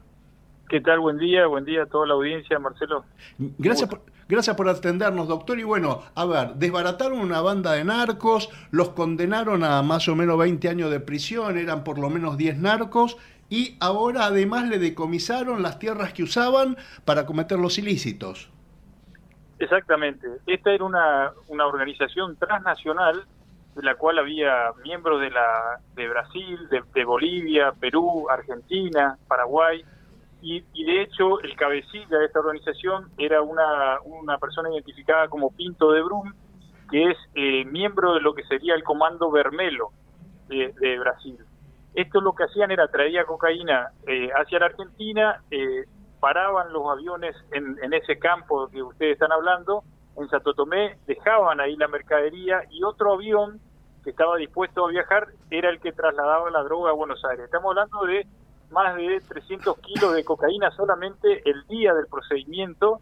¿Qué 0.70 0.82
tal? 0.82 1.00
Buen 1.00 1.18
día, 1.18 1.48
buen 1.48 1.64
día 1.64 1.84
a 1.84 1.86
toda 1.86 2.06
la 2.08 2.14
audiencia, 2.14 2.60
Marcelo. 2.60 3.06
Gracias 3.38 3.90
por, 3.90 4.02
gracias 4.28 4.56
por 4.58 4.68
atendernos, 4.68 5.30
doctor. 5.30 5.58
Y 5.58 5.64
bueno, 5.64 6.02
a 6.14 6.26
ver, 6.26 6.56
desbarataron 6.56 7.20
una 7.20 7.40
banda 7.40 7.72
de 7.72 7.86
narcos, 7.86 8.50
los 8.72 8.90
condenaron 8.90 9.64
a 9.64 9.82
más 9.82 10.10
o 10.10 10.16
menos 10.16 10.38
20 10.38 10.68
años 10.68 10.92
de 10.92 11.00
prisión, 11.00 11.58
eran 11.58 11.86
por 11.86 12.00
lo 12.00 12.10
menos 12.10 12.36
10 12.36 12.58
narcos, 12.58 13.18
y 13.50 13.78
ahora 13.80 14.26
además 14.26 14.68
le 14.68 14.80
decomisaron 14.80 15.64
las 15.64 15.80
tierras 15.80 16.14
que 16.14 16.24
usaban 16.24 16.78
para 17.06 17.26
cometer 17.26 17.60
los 17.60 17.78
ilícitos. 17.78 18.50
Exactamente. 19.60 20.28
Esta 20.46 20.72
era 20.72 20.84
una, 20.84 21.32
una 21.48 21.66
organización 21.66 22.36
transnacional 22.36 23.26
de 23.76 23.84
la 23.84 23.96
cual 23.96 24.20
había 24.20 24.72
miembros 24.84 25.22
de, 25.22 25.30
la, 25.30 25.80
de 25.96 26.10
Brasil, 26.10 26.60
de, 26.70 27.06
Bolivia, 27.06 27.72
Perú, 27.80 28.28
Argentina, 28.30 29.18
Paraguay, 29.28 29.84
y, 30.42 30.64
y, 30.74 30.84
de 30.84 31.02
hecho 31.02 31.40
el 31.42 31.56
cabecilla 31.56 32.18
de 32.20 32.26
esta 32.26 32.40
organización 32.40 33.10
era 33.18 33.42
una, 33.42 34.00
una 34.04 34.38
persona 34.38 34.70
identificada 34.72 35.28
como 35.30 35.52
Pinto 35.52 35.92
de 35.92 36.02
Brum, 36.02 36.34
que 36.92 37.12
es 37.12 37.18
eh, 37.36 37.66
miembro 37.66 38.14
de 38.14 38.22
lo 38.22 38.34
que 38.34 38.44
sería 38.44 38.76
el 38.76 38.84
Comando 38.84 39.32
Vermelo 39.32 39.92
de, 40.48 40.74
de 40.80 41.00
Brasil. 41.00 41.38
Esto 41.98 42.22
lo 42.22 42.34
que 42.34 42.44
hacían 42.44 42.70
era 42.70 42.88
traía 42.90 43.26
cocaína 43.26 43.90
eh, 44.06 44.30
hacia 44.36 44.60
la 44.60 44.68
Argentina, 44.68 45.42
eh, 45.50 45.84
paraban 46.20 46.72
los 46.72 46.88
aviones 46.92 47.36
en, 47.52 47.76
en, 47.82 47.92
ese 47.92 48.20
campo 48.20 48.70
que 48.70 48.84
ustedes 48.84 49.14
están 49.14 49.32
hablando, 49.32 49.84
en 50.16 50.30
Santo 50.30 50.54
Tomé, 50.54 51.00
dejaban 51.08 51.60
ahí 51.60 51.76
la 51.76 51.88
mercadería 51.88 52.62
y 52.70 52.84
otro 52.84 53.14
avión 53.14 53.60
que 54.04 54.12
estaba 54.12 54.38
dispuesto 54.38 54.86
a 54.86 54.90
viajar 54.90 55.30
era 55.50 55.72
el 55.72 55.80
que 55.80 55.92
trasladaba 55.92 56.52
la 56.52 56.62
droga 56.62 56.92
a 56.92 56.94
Buenos 56.94 57.26
Aires. 57.26 57.46
Estamos 57.46 57.72
hablando 57.72 58.06
de 58.06 58.28
más 58.70 58.96
de 58.96 59.20
300 59.28 59.80
kilos 59.80 60.14
de 60.14 60.24
cocaína 60.24 60.70
solamente 60.70 61.42
el 61.50 61.66
día 61.66 61.96
del 61.96 62.06
procedimiento 62.06 63.02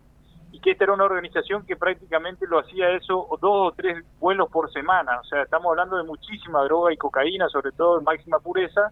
y 0.51 0.59
que 0.59 0.71
esta 0.71 0.85
era 0.85 0.93
una 0.93 1.05
organización 1.05 1.65
que 1.65 1.75
prácticamente 1.75 2.47
lo 2.47 2.59
hacía 2.59 2.91
eso 2.91 3.27
dos 3.41 3.71
o 3.71 3.73
tres 3.75 4.03
vuelos 4.19 4.49
por 4.49 4.71
semana. 4.71 5.19
O 5.19 5.23
sea, 5.25 5.43
estamos 5.43 5.69
hablando 5.71 5.97
de 5.97 6.03
muchísima 6.03 6.63
droga 6.63 6.93
y 6.93 6.97
cocaína, 6.97 7.49
sobre 7.49 7.71
todo 7.71 7.99
en 7.99 8.05
máxima 8.05 8.39
pureza. 8.39 8.91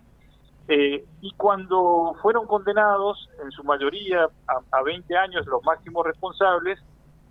Eh, 0.67 1.05
y 1.21 1.31
cuando 1.33 2.15
fueron 2.21 2.47
condenados, 2.47 3.29
en 3.43 3.51
su 3.51 3.63
mayoría 3.63 4.27
a, 4.47 4.77
a 4.77 4.83
20 4.83 5.15
años, 5.17 5.45
los 5.45 5.63
máximos 5.63 6.05
responsables, 6.05 6.79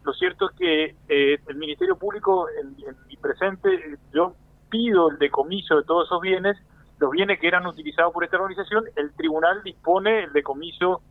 lo 0.04 0.12
cierto 0.14 0.50
es 0.50 0.56
que 0.56 0.96
eh, 1.08 1.38
el 1.46 1.56
Ministerio 1.56 1.96
Público, 1.96 2.48
en, 2.60 2.76
mi 3.08 3.16
presente, 3.16 3.98
yo 4.12 4.34
pido 4.68 5.10
el 5.10 5.18
decomiso 5.18 5.76
de 5.76 5.84
todos 5.84 6.06
esos 6.06 6.20
bienes 6.20 6.56
los 6.98 7.10
bienes 7.10 7.40
que 7.40 7.48
eran 7.48 7.66
utilizados 7.66 8.12
por 8.12 8.22
esta 8.22 8.36
organización, 8.36 8.84
el 8.94 9.12
tribunal 9.14 9.60
dispone 9.64 10.22
el 10.22 10.32
decomiso 10.32 11.02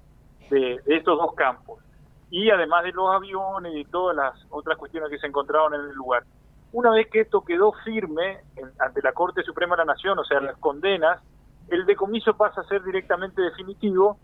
de, 0.50 0.80
de, 0.86 0.96
estos 0.96 1.18
dos 1.18 1.34
campos. 1.36 1.84
Y 2.32 2.50
además 2.50 2.84
de 2.84 2.94
los 2.94 3.14
aviones 3.14 3.76
y 3.76 3.86
todas 3.86 4.16
las 4.16 4.34
otras 4.50 4.78
cuestiones 4.78 5.10
que 5.12 5.20
se 5.20 5.28
encontraban 5.28 5.74
en 5.74 5.82
el 5.82 5.94
lugar. 5.94 6.24
Una 6.72 6.92
vez 6.92 7.10
que 7.10 7.20
esto 7.22 7.42
quedó 7.42 7.74
firme 7.84 8.40
en, 8.56 8.72
ante 8.80 9.02
la 9.02 9.12
Corte 9.12 9.44
Suprema 9.44 9.76
de 9.76 9.86
la 9.86 9.94
Nación, 9.94 10.18
o 10.18 10.24
sea, 10.24 10.40
las 10.40 10.58
condenas, 10.58 11.22
el 11.68 11.86
decomiso 11.86 12.36
pasa 12.36 12.62
a 12.62 12.64
ser 12.66 12.84
directamente 12.84 13.42
definitivo. 13.42 14.18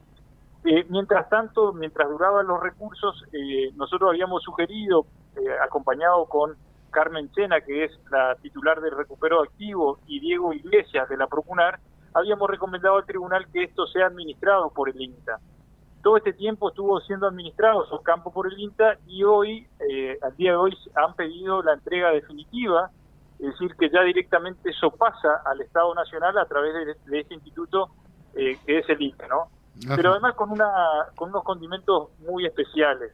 Eh, 0.64 0.86
mientras 0.89 1.30
tanto, 1.30 1.74
mientras 1.74 2.10
duraban 2.10 2.47
los 2.47 2.62
recursos, 2.62 3.24
eh, 3.32 3.72
nosotros 3.76 4.10
habíamos 4.10 4.41
sugerido, 4.43 5.05
eh, 5.36 5.41
acompañado 5.62 6.26
con 6.26 6.55
Carmen 6.91 7.30
Chena, 7.32 7.62
que 7.62 7.84
es 7.84 7.91
la 8.10 8.36
titular 8.36 8.82
del 8.82 8.95
recupero 8.95 9.41
activo, 9.43 9.99
y 10.08 10.20
Diego 10.20 10.53
Iglesias 10.53 11.08
de 11.10 11.18
la 11.18 11.28
Procunar, 11.28 11.80
habíamos 12.14 12.49
recomendado 12.49 12.97
al 12.97 13.05
tribunal 13.05 13.47
que 13.51 13.64
esto 13.64 13.86
sea 13.88 14.08
administrado 14.08 14.70
por 14.70 14.89
el 14.89 14.99
INTA. 14.99 15.39
Todo 16.08 16.16
este 16.16 16.32
tiempo 16.32 16.70
estuvo 16.70 17.01
siendo 17.01 17.28
administrado 17.28 17.84
esos 17.84 18.01
campos 18.01 18.34
por 18.34 18.47
el 18.47 18.58
INTA 18.58 18.97
y 19.08 19.26
hoy, 19.26 19.68
eh, 19.89 20.18
al 20.22 20.34
día 20.38 20.51
de 20.51 20.55
hoy, 20.55 20.78
han 20.95 21.14
pedido 21.16 21.62
la 21.62 21.74
entrega 21.74 22.12
definitiva, 22.12 22.89
es 23.39 23.47
decir, 23.47 23.76
que 23.76 23.89
ya 23.89 24.03
directamente 24.03 24.70
eso 24.70 24.89
pasa 24.89 25.41
al 25.45 25.60
Estado 25.60 25.93
Nacional 25.93 26.38
a 26.38 26.45
través 26.45 26.74
de, 26.74 27.12
de 27.12 27.20
este 27.20 27.34
instituto 27.34 27.89
eh, 28.36 28.58
que 28.66 28.78
es 28.78 28.88
el 28.88 29.01
INTA, 29.01 29.28
¿no? 29.28 29.49
Ajá. 29.86 29.97
Pero 29.97 30.12
además 30.12 30.36
con, 30.36 30.49
una, 30.49 30.72
con 31.14 31.28
unos 31.28 31.43
condimentos 31.43 32.08
muy 32.20 32.45
especiales. 32.45 33.12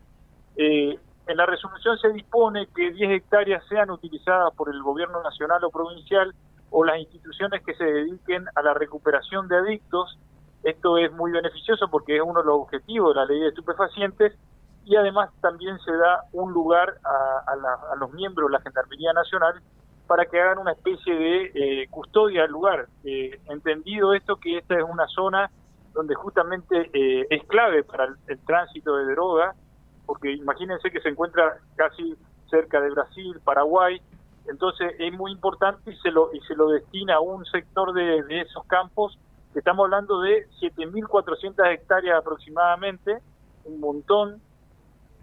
Eh, 0.56 0.96
en 1.26 1.36
la 1.38 1.48
resolución 1.48 1.98
se 1.98 2.10
dispone 2.10 2.68
que 2.76 2.91
10 2.91 3.10
hectáreas 3.10 3.66
sean 3.70 3.89
utilizadas 3.89 4.54
por 4.54 4.70
el 4.70 4.84
gobierno 4.84 5.20
nacional 5.24 5.64
o 5.64 5.72
provincial 5.72 6.36
o 6.70 6.86
las 6.86 7.00
instituciones 7.00 7.64
que 7.64 7.74
se 7.74 7.86
dediquen 7.86 8.46
a 8.54 8.62
la 8.62 8.76
recuperación 8.76 9.48
de 9.48 9.58
adictos. 9.58 10.20
Esto 10.64 10.97
es 10.97 11.11
muy 11.11 11.32
beneficioso 11.32 11.88
porque 11.89 12.16
es 12.16 12.22
uno 12.22 12.41
de 12.41 12.45
los 12.45 12.61
objetivos 12.61 13.14
de 13.14 13.22
la 13.22 13.26
ley 13.26 13.39
de 13.39 13.49
estupefacientes 13.49 14.34
y 14.86 14.95
además 14.95 15.30
también 15.41 15.78
se 15.80 15.91
da 15.91 16.24
un 16.32 16.51
lugar 16.51 16.95
a, 17.03 17.51
a, 17.51 17.55
la, 17.55 17.74
a 17.91 17.95
los 17.95 18.11
miembros 18.14 18.49
de 18.49 18.53
la 18.53 18.61
Gendarmería 18.61 19.14
Nacional 19.14 19.61
para 20.07 20.26
que 20.26 20.39
hagan 20.39 20.59
una 20.59 20.74
especie 20.74 21.16
de 21.16 21.51
eh, 21.55 21.88
custodia 21.89 22.43
del 22.43 22.51
lugar. 22.51 22.88
Eh, 23.03 23.39
entendido 23.49 24.14
esto 24.14 24.36
que 24.38 24.57
esta 24.57 24.78
es 24.78 24.84
una 24.84 25.07
zona 25.07 25.49
donde 25.93 26.16
justamente 26.16 26.89
eh, 26.93 27.28
es 27.30 27.43
clave 27.45 27.84
para 27.84 28.05
el, 28.28 28.39
tránsito 28.45 28.97
de 28.97 29.05
droga, 29.14 29.53
porque 30.05 30.32
imagínense 30.32 30.91
que 30.91 31.01
se 31.01 31.09
encuentra 31.09 31.57
casi 31.76 32.16
cerca 32.49 32.82
de 32.82 32.89
Brasil, 32.89 33.39
Paraguay, 33.43 34.01
Entonces 34.47 34.93
es 34.99 35.14
muy 35.14 35.32
importante 35.32 35.91
y 35.91 35.95
se 35.97 36.11
lo, 36.11 36.34
y 36.34 36.39
se 36.41 36.55
lo 36.55 36.70
destina 36.70 37.16
a 37.16 37.20
un 37.20 37.45
sector 37.45 37.93
de, 37.93 38.41
esos 38.41 38.66
campos, 38.66 39.18
estamos 39.60 39.86
hablando 39.86 40.22
de 40.22 40.47
7.400 40.62 41.74
hectáreas 41.74 42.20
aproximadamente, 42.20 43.20
un 43.66 43.80
montón, 43.80 44.41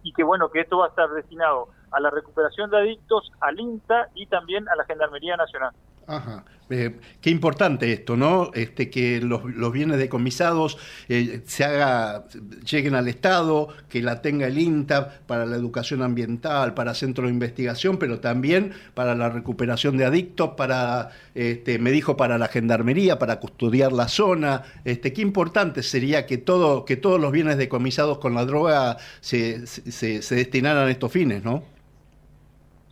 y 0.02 0.12
que 0.12 0.24
bueno, 0.24 0.50
que 0.50 0.60
esto 0.60 0.78
va 0.78 0.86
a 0.86 0.88
estar 0.88 1.10
destinado 1.10 1.68
a 1.90 2.00
la 2.00 2.10
recuperación 2.10 2.70
de 2.70 2.78
adictos, 2.78 3.32
al 3.40 3.60
INTA 3.60 4.08
y 4.14 4.26
también 4.26 4.68
a 4.68 4.76
la 4.76 4.84
Gendarmería 4.84 5.36
Nacional. 5.36 5.72
Ajá. 6.10 6.44
Eh, 6.70 6.96
qué 7.20 7.30
importante 7.30 7.92
esto, 7.92 8.16
¿no? 8.16 8.50
Este, 8.54 8.90
que 8.90 9.20
los, 9.20 9.72
bienes 9.72 9.98
decomisados 9.98 10.76
eh, 11.08 11.42
se 11.46 11.64
haga, 11.64 12.24
lleguen 12.68 12.96
al 12.96 13.06
Estado, 13.06 13.68
que 13.88 14.02
la 14.02 14.20
tenga 14.20 14.48
el 14.48 14.58
INTA 14.58 15.20
para 15.26 15.46
la 15.46 15.56
educación 15.56 16.02
ambiental, 16.02 16.74
para 16.74 16.94
centro 16.94 17.26
de 17.26 17.32
investigación, 17.32 17.96
pero 17.96 18.18
también 18.18 18.72
para 18.94 19.14
la 19.14 19.28
recuperación 19.30 19.96
de 19.96 20.04
adictos, 20.04 20.50
para, 20.56 21.10
este, 21.34 21.78
me 21.78 21.92
dijo, 21.92 22.16
para 22.16 22.38
la 22.38 22.48
gendarmería, 22.48 23.18
para 23.20 23.38
custodiar 23.38 23.92
la 23.92 24.08
zona. 24.08 24.62
Este, 24.84 25.12
qué 25.12 25.22
importante 25.22 25.84
sería 25.84 26.26
que 26.26 26.38
todo, 26.38 26.84
que 26.84 26.96
todos 26.96 27.20
los 27.20 27.30
bienes 27.30 27.56
decomisados 27.56 28.18
con 28.18 28.34
la 28.34 28.44
droga 28.44 28.96
se, 29.20 29.66
se 29.66 30.34
destinaran 30.34 30.88
a 30.88 30.90
estos 30.90 31.12
fines, 31.12 31.44
¿no? 31.44 31.62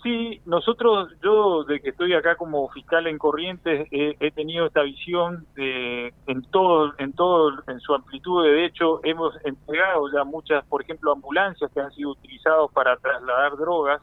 Sí, 0.03 0.41
nosotros, 0.47 1.11
yo 1.25 1.65
de 1.65 1.81
que 1.81 1.91
estoy 1.91 2.15
acá 2.15 2.37
como 2.37 2.69
fiscal 2.69 3.09
en 3.09 3.19
Corrientes, 3.19 3.89
he, 3.91 4.17
he 4.21 4.31
tenido 4.31 4.67
esta 4.67 4.83
visión 4.83 5.45
de, 5.57 6.15
en 6.29 6.43
todo, 6.43 6.95
en 6.99 7.13
todo, 7.15 7.53
en 7.67 7.81
su 7.81 7.95
amplitud. 7.95 8.45
De 8.45 8.65
hecho, 8.65 9.01
hemos 9.03 9.35
entregado 9.45 10.09
ya 10.13 10.23
muchas, 10.23 10.65
por 10.67 10.83
ejemplo, 10.83 11.11
ambulancias 11.11 11.71
que 11.73 11.81
han 11.81 11.91
sido 11.93 12.11
utilizadas 12.11 12.71
para 12.73 12.97
trasladar 12.97 13.57
drogas. 13.57 14.01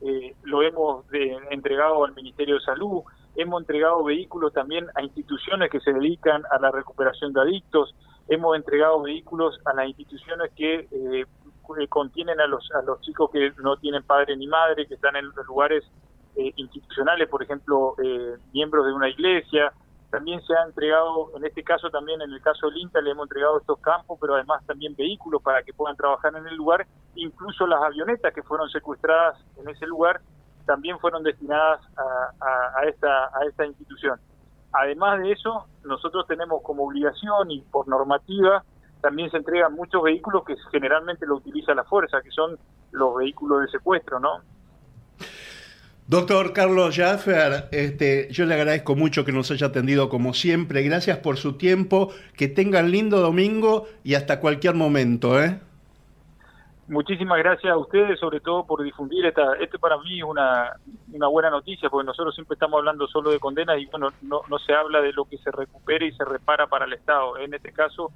Eh, 0.00 0.34
lo 0.44 0.62
hemos 0.62 1.06
de, 1.08 1.36
entregado 1.50 2.06
al 2.06 2.14
Ministerio 2.14 2.54
de 2.54 2.60
Salud. 2.62 3.02
Hemos 3.34 3.60
entregado 3.60 4.02
vehículos 4.04 4.54
también 4.54 4.86
a 4.94 5.02
instituciones 5.02 5.70
que 5.70 5.80
se 5.80 5.92
dedican 5.92 6.44
a 6.50 6.58
la 6.58 6.70
recuperación 6.70 7.34
de 7.34 7.42
adictos. 7.42 7.94
Hemos 8.28 8.56
entregado 8.56 9.02
vehículos 9.02 9.60
a 9.66 9.74
las 9.74 9.86
instituciones 9.86 10.50
que 10.56 10.88
eh, 10.90 11.26
contienen 11.88 12.40
a 12.40 12.46
los 12.46 12.70
a 12.72 12.82
los 12.82 13.00
chicos 13.00 13.30
que 13.30 13.52
no 13.62 13.76
tienen 13.76 14.02
padre 14.02 14.36
ni 14.36 14.46
madre, 14.46 14.86
que 14.86 14.94
están 14.94 15.16
en 15.16 15.26
lugares 15.46 15.84
eh, 16.36 16.52
institucionales, 16.56 17.28
por 17.28 17.42
ejemplo, 17.42 17.94
eh, 18.02 18.36
miembros 18.52 18.86
de 18.86 18.92
una 18.92 19.08
iglesia. 19.08 19.72
También 20.10 20.40
se 20.42 20.54
ha 20.54 20.64
entregado, 20.64 21.30
en 21.36 21.44
este 21.44 21.64
caso 21.64 21.90
también 21.90 22.22
en 22.22 22.32
el 22.32 22.40
caso 22.40 22.68
del 22.68 22.78
INTA 22.78 23.00
le 23.00 23.10
hemos 23.10 23.24
entregado 23.24 23.58
estos 23.58 23.78
campos, 23.80 24.18
pero 24.20 24.34
además 24.34 24.64
también 24.64 24.94
vehículos 24.94 25.42
para 25.42 25.62
que 25.62 25.72
puedan 25.72 25.96
trabajar 25.96 26.34
en 26.36 26.46
el 26.46 26.54
lugar, 26.54 26.86
incluso 27.16 27.66
las 27.66 27.82
avionetas 27.82 28.32
que 28.32 28.42
fueron 28.42 28.68
secuestradas 28.70 29.36
en 29.56 29.68
ese 29.68 29.86
lugar 29.86 30.20
también 30.64 30.98
fueron 30.98 31.22
destinadas 31.22 31.80
a, 31.96 32.80
a 32.80 32.84
esta, 32.84 33.26
a 33.26 33.44
esta 33.48 33.64
institución. 33.66 34.18
Además 34.72 35.20
de 35.20 35.32
eso, 35.32 35.66
nosotros 35.84 36.26
tenemos 36.26 36.62
como 36.62 36.84
obligación 36.84 37.50
y 37.50 37.60
por 37.62 37.88
normativa 37.88 38.64
también 39.00 39.30
se 39.30 39.36
entregan 39.36 39.74
muchos 39.74 40.02
vehículos 40.02 40.44
que 40.44 40.56
generalmente 40.70 41.26
lo 41.26 41.36
utiliza 41.36 41.74
la 41.74 41.84
fuerza, 41.84 42.20
que 42.22 42.30
son 42.30 42.58
los 42.92 43.16
vehículos 43.16 43.62
de 43.62 43.68
secuestro, 43.68 44.18
¿no? 44.18 44.40
Doctor 46.08 46.52
Carlos 46.52 46.94
Jaffer, 46.96 47.68
este, 47.72 48.28
yo 48.30 48.46
le 48.46 48.54
agradezco 48.54 48.94
mucho 48.94 49.24
que 49.24 49.32
nos 49.32 49.50
haya 49.50 49.66
atendido 49.66 50.08
como 50.08 50.34
siempre. 50.34 50.84
Gracias 50.84 51.18
por 51.18 51.36
su 51.36 51.54
tiempo. 51.58 52.12
Que 52.36 52.46
tengan 52.46 52.92
lindo 52.92 53.18
domingo 53.18 53.88
y 54.04 54.14
hasta 54.14 54.38
cualquier 54.38 54.74
momento. 54.74 55.42
¿eh? 55.42 55.58
Muchísimas 56.86 57.38
gracias 57.38 57.72
a 57.72 57.76
ustedes, 57.76 58.20
sobre 58.20 58.38
todo 58.38 58.64
por 58.64 58.84
difundir 58.84 59.26
esta. 59.26 59.54
Este 59.54 59.80
para 59.80 59.98
mí 59.98 60.18
es 60.18 60.24
una, 60.24 60.76
una 61.12 61.26
buena 61.26 61.50
noticia, 61.50 61.90
porque 61.90 62.06
nosotros 62.06 62.36
siempre 62.36 62.54
estamos 62.54 62.78
hablando 62.78 63.08
solo 63.08 63.30
de 63.32 63.40
condenas 63.40 63.76
y 63.80 63.86
bueno, 63.86 64.10
no, 64.22 64.42
no 64.48 64.58
se 64.60 64.72
habla 64.74 65.00
de 65.00 65.12
lo 65.12 65.24
que 65.24 65.38
se 65.38 65.50
recupera 65.50 66.04
y 66.04 66.12
se 66.12 66.24
repara 66.24 66.68
para 66.68 66.84
el 66.84 66.92
Estado. 66.92 67.36
En 67.38 67.52
este 67.52 67.72
caso, 67.72 68.12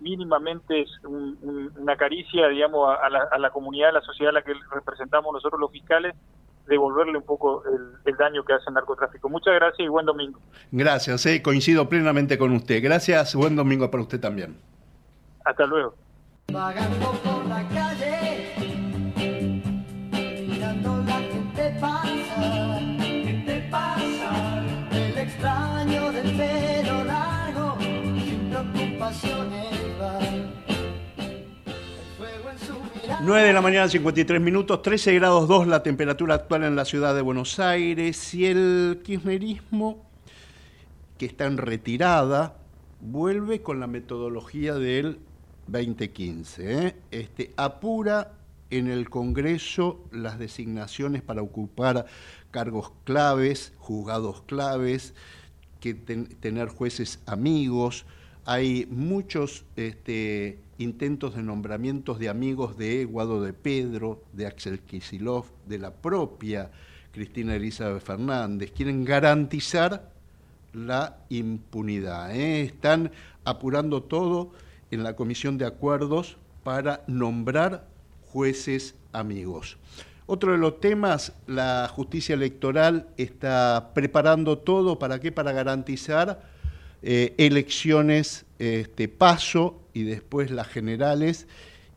mínimamente 0.00 0.82
es 0.82 0.88
un, 1.04 1.38
un, 1.42 1.72
una 1.78 1.96
caricia, 1.96 2.48
digamos, 2.48 2.88
a, 2.88 3.06
a, 3.06 3.10
la, 3.10 3.28
a, 3.30 3.38
la, 3.38 3.50
comunidad, 3.50 3.90
a 3.90 3.92
la 3.92 4.00
sociedad 4.02 4.30
a 4.30 4.40
la 4.40 4.42
que 4.42 4.52
representamos 4.72 5.32
nosotros 5.32 5.60
los 5.60 5.70
fiscales, 5.70 6.14
devolverle 6.66 7.18
un 7.18 7.24
poco 7.24 7.62
el, 7.64 7.92
el, 8.04 8.16
daño 8.16 8.44
que 8.44 8.52
hace 8.52 8.64
el 8.68 8.74
narcotráfico. 8.74 9.28
Muchas 9.28 9.54
gracias 9.54 9.80
y 9.86 9.88
buen 9.88 10.06
domingo. 10.06 10.40
Gracias, 10.70 11.26
eh, 11.26 11.42
coincido 11.42 11.88
plenamente 11.88 12.38
con 12.38 12.52
usted. 12.52 12.82
Gracias, 12.82 13.34
buen 13.34 13.56
domingo 13.56 13.90
para 13.90 14.02
usted 14.02 14.20
también. 14.20 14.56
Hasta 15.44 15.66
luego. 15.66 15.94
Vagando 16.52 17.12
por 17.22 17.46
la 17.46 17.68
calle, 17.68 18.09
9 33.22 33.48
de 33.48 33.52
la 33.52 33.60
mañana, 33.60 33.86
53 33.86 34.40
minutos, 34.40 34.80
13 34.80 35.14
grados 35.14 35.46
2 35.46 35.66
la 35.66 35.82
temperatura 35.82 36.36
actual 36.36 36.64
en 36.64 36.74
la 36.74 36.86
ciudad 36.86 37.14
de 37.14 37.20
Buenos 37.20 37.60
Aires 37.60 38.32
y 38.34 38.46
el 38.46 39.02
kirchnerismo, 39.04 40.06
que 41.18 41.26
está 41.26 41.44
en 41.44 41.58
retirada, 41.58 42.56
vuelve 43.00 43.60
con 43.60 43.78
la 43.78 43.86
metodología 43.86 44.74
del 44.74 45.18
2015. 45.66 46.86
¿eh? 46.86 46.96
Este, 47.10 47.52
apura 47.58 48.32
en 48.70 48.88
el 48.88 49.10
Congreso 49.10 50.00
las 50.12 50.38
designaciones 50.38 51.20
para 51.20 51.42
ocupar 51.42 52.06
cargos 52.50 52.92
claves, 53.04 53.74
juzgados 53.76 54.42
claves, 54.42 55.12
que 55.78 55.92
ten, 55.92 56.26
tener 56.26 56.68
jueces 56.68 57.20
amigos. 57.26 58.06
Hay 58.52 58.88
muchos 58.90 59.64
este, 59.76 60.58
intentos 60.76 61.36
de 61.36 61.42
nombramientos 61.44 62.18
de 62.18 62.28
amigos 62.28 62.76
de 62.76 63.04
Guado 63.04 63.40
de 63.40 63.52
Pedro, 63.52 64.24
de 64.32 64.48
Axel 64.48 64.80
Kisilov, 64.80 65.44
de 65.68 65.78
la 65.78 65.92
propia 65.92 66.72
Cristina 67.12 67.54
Elizabeth 67.54 68.02
Fernández. 68.02 68.72
Quieren 68.72 69.04
garantizar 69.04 70.10
la 70.72 71.18
impunidad. 71.28 72.34
¿eh? 72.34 72.62
Están 72.62 73.12
apurando 73.44 74.02
todo 74.02 74.50
en 74.90 75.04
la 75.04 75.14
Comisión 75.14 75.56
de 75.56 75.66
Acuerdos 75.66 76.36
para 76.64 77.04
nombrar 77.06 77.86
jueces 78.32 78.96
amigos. 79.12 79.78
Otro 80.26 80.50
de 80.50 80.58
los 80.58 80.80
temas, 80.80 81.34
la 81.46 81.88
justicia 81.88 82.34
electoral 82.34 83.10
está 83.16 83.92
preparando 83.94 84.58
todo, 84.58 84.98
¿para 84.98 85.20
qué? 85.20 85.30
Para 85.30 85.52
garantizar 85.52 86.50
eh, 87.02 87.34
elecciones 87.38 88.44
este, 88.58 89.08
paso 89.08 89.80
y 89.94 90.02
después 90.02 90.50
las 90.50 90.68
generales, 90.68 91.46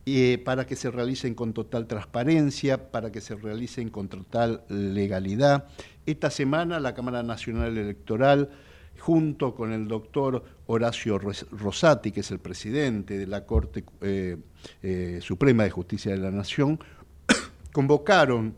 eh, 0.06 0.40
para 0.44 0.66
que 0.66 0.76
se 0.76 0.90
realicen 0.90 1.34
con 1.34 1.52
total 1.52 1.86
transparencia, 1.86 2.90
para 2.90 3.10
que 3.10 3.20
se 3.20 3.34
realicen 3.34 3.88
con 3.90 4.08
total 4.08 4.64
legalidad. 4.68 5.66
Esta 6.06 6.30
semana 6.30 6.80
la 6.80 6.94
Cámara 6.94 7.22
Nacional 7.22 7.76
Electoral, 7.76 8.50
junto 8.98 9.54
con 9.54 9.72
el 9.72 9.88
doctor 9.88 10.44
Horacio 10.66 11.18
Rosati, 11.18 12.12
que 12.12 12.20
es 12.20 12.30
el 12.30 12.38
presidente 12.38 13.18
de 13.18 13.26
la 13.26 13.44
Corte 13.44 13.84
eh, 14.02 14.38
Suprema 15.20 15.64
de 15.64 15.70
Justicia 15.70 16.12
de 16.12 16.18
la 16.18 16.30
Nación, 16.30 16.78
convocaron 17.72 18.54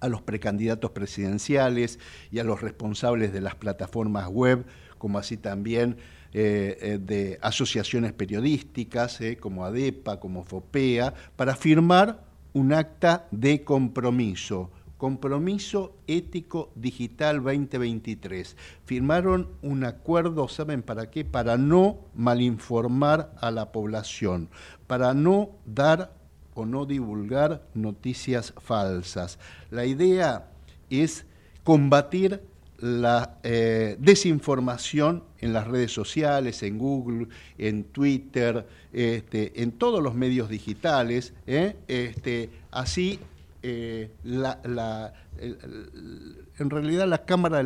a 0.00 0.08
los 0.08 0.22
precandidatos 0.22 0.90
presidenciales 0.90 1.98
y 2.30 2.38
a 2.38 2.44
los 2.44 2.60
responsables 2.60 3.32
de 3.32 3.40
las 3.40 3.54
plataformas 3.54 4.28
web, 4.28 4.64
como 5.00 5.18
así 5.18 5.38
también 5.38 5.96
eh, 6.32 6.78
eh, 6.80 6.98
de 7.02 7.38
asociaciones 7.42 8.12
periodísticas, 8.12 9.20
eh, 9.20 9.38
como 9.38 9.64
ADEPA, 9.64 10.20
como 10.20 10.44
FOPEA, 10.44 11.14
para 11.34 11.56
firmar 11.56 12.22
un 12.52 12.72
acta 12.72 13.26
de 13.30 13.64
compromiso. 13.64 14.70
Compromiso 14.98 15.96
Ético 16.06 16.70
Digital 16.76 17.42
2023. 17.42 18.56
Firmaron 18.84 19.48
un 19.62 19.84
acuerdo, 19.84 20.46
¿saben 20.48 20.82
para 20.82 21.10
qué? 21.10 21.24
Para 21.24 21.56
no 21.56 21.98
malinformar 22.14 23.34
a 23.40 23.50
la 23.50 23.72
población, 23.72 24.50
para 24.86 25.14
no 25.14 25.52
dar 25.64 26.12
o 26.52 26.66
no 26.66 26.84
divulgar 26.84 27.66
noticias 27.72 28.52
falsas. 28.58 29.38
La 29.70 29.86
idea 29.86 30.50
es 30.90 31.24
combatir 31.64 32.42
la 32.80 33.38
eh, 33.42 33.96
desinformación 33.98 35.24
en 35.38 35.52
las 35.52 35.66
redes 35.66 35.92
sociales, 35.92 36.62
en 36.62 36.78
Google, 36.78 37.28
en 37.58 37.84
Twitter, 37.84 38.66
este, 38.92 39.62
en 39.62 39.72
todos 39.72 40.02
los 40.02 40.14
medios 40.14 40.48
digitales. 40.48 41.34
¿eh? 41.46 41.76
Este, 41.88 42.50
así, 42.70 43.18
eh, 43.62 44.10
la, 44.24 44.60
la, 44.64 45.12
en 45.38 46.70
realidad 46.70 47.06
la 47.06 47.24
Cámara 47.24 47.60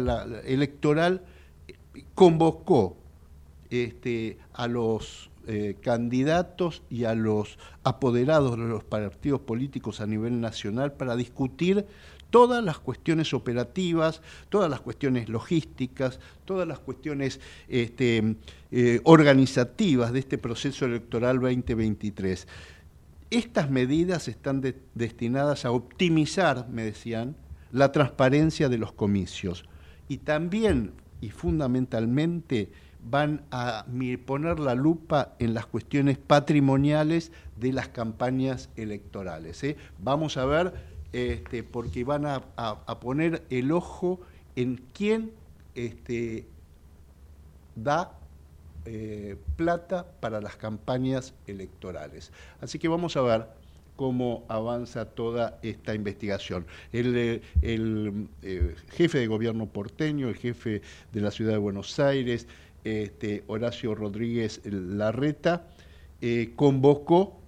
Electoral 0.45 1.23
convocó 2.15 2.97
este, 3.71 4.39
a 4.53 4.69
los 4.69 5.31
candidatos 5.83 6.83
y 6.89 7.05
a 7.05 7.15
los 7.15 7.59
apoderados 7.83 8.53
de 8.53 8.65
los 8.65 8.83
partidos 8.83 9.43
políticos 9.43 10.01
a 10.01 10.07
nivel 10.07 10.41
nacional 10.41 10.95
para 10.95 11.17
discutir 11.17 11.85
todas 12.35 12.64
las 12.64 12.80
cuestiones 12.80 13.32
operativas, 13.32 14.20
todas 14.49 14.68
las 14.68 14.80
cuestiones 14.80 15.28
logísticas, 15.28 16.18
todas 16.45 16.66
las 16.66 16.80
cuestiones 16.80 17.39
este, 17.68 18.35
eh, 18.72 19.01
organizativas 19.05 20.12
de 20.12 20.18
este 20.18 20.37
proceso 20.37 20.85
electoral 20.85 21.39
2023. 21.39 22.49
Estas 23.30 23.70
medidas 23.70 24.26
están 24.26 24.64
destinadas 24.97 25.64
a 25.64 25.70
optimizar, 25.70 26.68
me 26.68 26.82
decían, 26.82 27.37
la 27.70 27.93
transparencia 27.93 28.68
de 28.68 28.78
los 28.78 28.93
comicios 28.93 29.64
y 30.09 30.16
también 30.16 30.91
y 31.20 31.30
fundamentalmente 31.30 32.72
van 33.09 33.43
a 33.53 33.87
poner 34.26 34.59
la 34.59 34.74
lupa 34.74 35.37
en 35.39 35.55
las 35.55 35.66
cuestiones 35.66 36.18
patrimoniales 36.18 37.30
de 37.61 37.72
las 37.72 37.89
campañas 37.89 38.70
electorales. 38.76 39.62
¿eh? 39.62 39.76
Vamos 40.03 40.37
a 40.37 40.47
ver, 40.47 40.94
este, 41.15 41.62
porque 41.62 42.03
van 42.03 42.27
a, 42.27 42.41
poner 43.01 43.45
el 43.49 43.71
ojo 43.71 44.19
en 44.57 44.83
quién 44.93 45.31
este, 45.77 46.45
da 47.77 48.19
eh, 48.85 49.37
plata 49.55 50.09
para 50.19 50.41
las 50.41 50.57
campañas 50.57 51.33
electorales. 51.47 52.33
Así 52.61 52.81
que 52.81 52.89
vamos 52.89 53.17
a 53.17 53.23
ver 53.23 53.47
cómo 53.95 54.45
avanza 54.49 55.05
toda 55.05 55.61
esta 55.62 55.95
investigación. 55.95 56.67
El, 56.93 57.17
eh, 57.17 57.43
eh, 57.62 58.75
jefe 58.91 59.19
de 59.19 59.29
gobierno 59.29 59.67
porteño, 59.67 60.29
el 60.29 60.35
jefe 60.35 60.83
de 61.12 61.21
la 61.21 61.31
ciudad 61.31 61.53
de 61.53 61.59
Buenos 61.59 61.97
Aires, 62.01 62.49
este, 62.83 63.45
Horacio 63.47 63.95
Rodríguez 63.95 64.61
Larreta, 64.65 65.69
convocó 66.57 67.44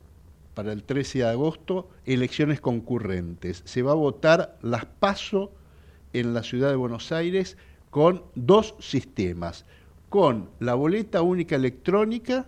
para 0.56 0.72
el 0.72 0.84
13 0.84 1.18
de 1.18 1.26
agosto 1.26 1.90
elecciones 2.06 2.62
concurrentes. 2.62 3.60
Se 3.66 3.82
va 3.82 3.92
a 3.92 3.94
votar 3.94 4.56
las 4.62 4.86
PASO 4.86 5.52
en 6.14 6.32
la 6.32 6.42
ciudad 6.42 6.70
de 6.70 6.76
Buenos 6.76 7.12
Aires 7.12 7.58
con 7.90 8.22
dos 8.34 8.74
sistemas, 8.80 9.66
con 10.08 10.48
la 10.58 10.74
boleta 10.74 11.20
única 11.20 11.56
electrónica 11.56 12.46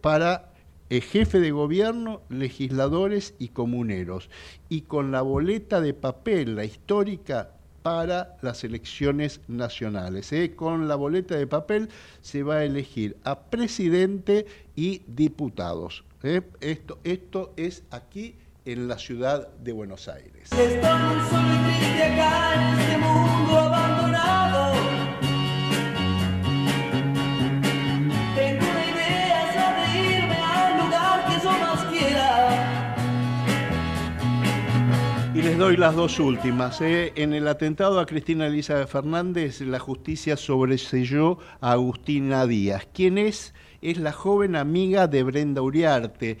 para 0.00 0.50
jefe 0.90 1.38
de 1.38 1.52
gobierno, 1.52 2.22
legisladores 2.28 3.34
y 3.38 3.48
comuneros, 3.48 4.28
y 4.68 4.82
con 4.82 5.12
la 5.12 5.22
boleta 5.22 5.80
de 5.80 5.94
papel, 5.94 6.56
la 6.56 6.64
histórica, 6.64 7.50
para 7.82 8.38
las 8.40 8.64
elecciones 8.64 9.42
nacionales. 9.46 10.32
¿eh? 10.32 10.56
Con 10.56 10.88
la 10.88 10.96
boleta 10.96 11.36
de 11.36 11.46
papel 11.46 11.90
se 12.22 12.42
va 12.42 12.56
a 12.56 12.64
elegir 12.64 13.16
a 13.24 13.38
presidente 13.38 14.46
y 14.74 15.02
diputados. 15.06 16.02
¿Eh? 16.24 16.42
Esto, 16.60 16.98
esto 17.04 17.52
es 17.56 17.84
aquí 17.90 18.36
en 18.64 18.88
la 18.88 18.98
ciudad 18.98 19.48
de 19.58 19.72
Buenos 19.72 20.08
Aires. 20.08 20.50
Estamos 20.52 21.32
acá 21.32 22.54
en 22.54 22.80
este 22.80 22.98
mundo 22.98 23.58
abandonado. 23.58 24.34
les 35.44 35.58
doy 35.58 35.76
las 35.76 35.94
dos 35.94 36.20
últimas. 36.20 36.80
¿eh? 36.80 37.12
En 37.16 37.34
el 37.34 37.46
atentado 37.48 38.00
a 38.00 38.06
Cristina 38.06 38.46
Elizabeth 38.46 38.88
Fernández, 38.88 39.60
la 39.60 39.78
justicia 39.78 40.38
sobreselló 40.38 41.38
a 41.60 41.72
Agustina 41.72 42.46
Díaz. 42.46 42.88
¿Quién 42.94 43.18
es? 43.18 43.52
Es 43.84 43.98
la 43.98 44.12
joven 44.12 44.56
amiga 44.56 45.08
de 45.08 45.22
Brenda 45.22 45.60
Uriarte, 45.60 46.38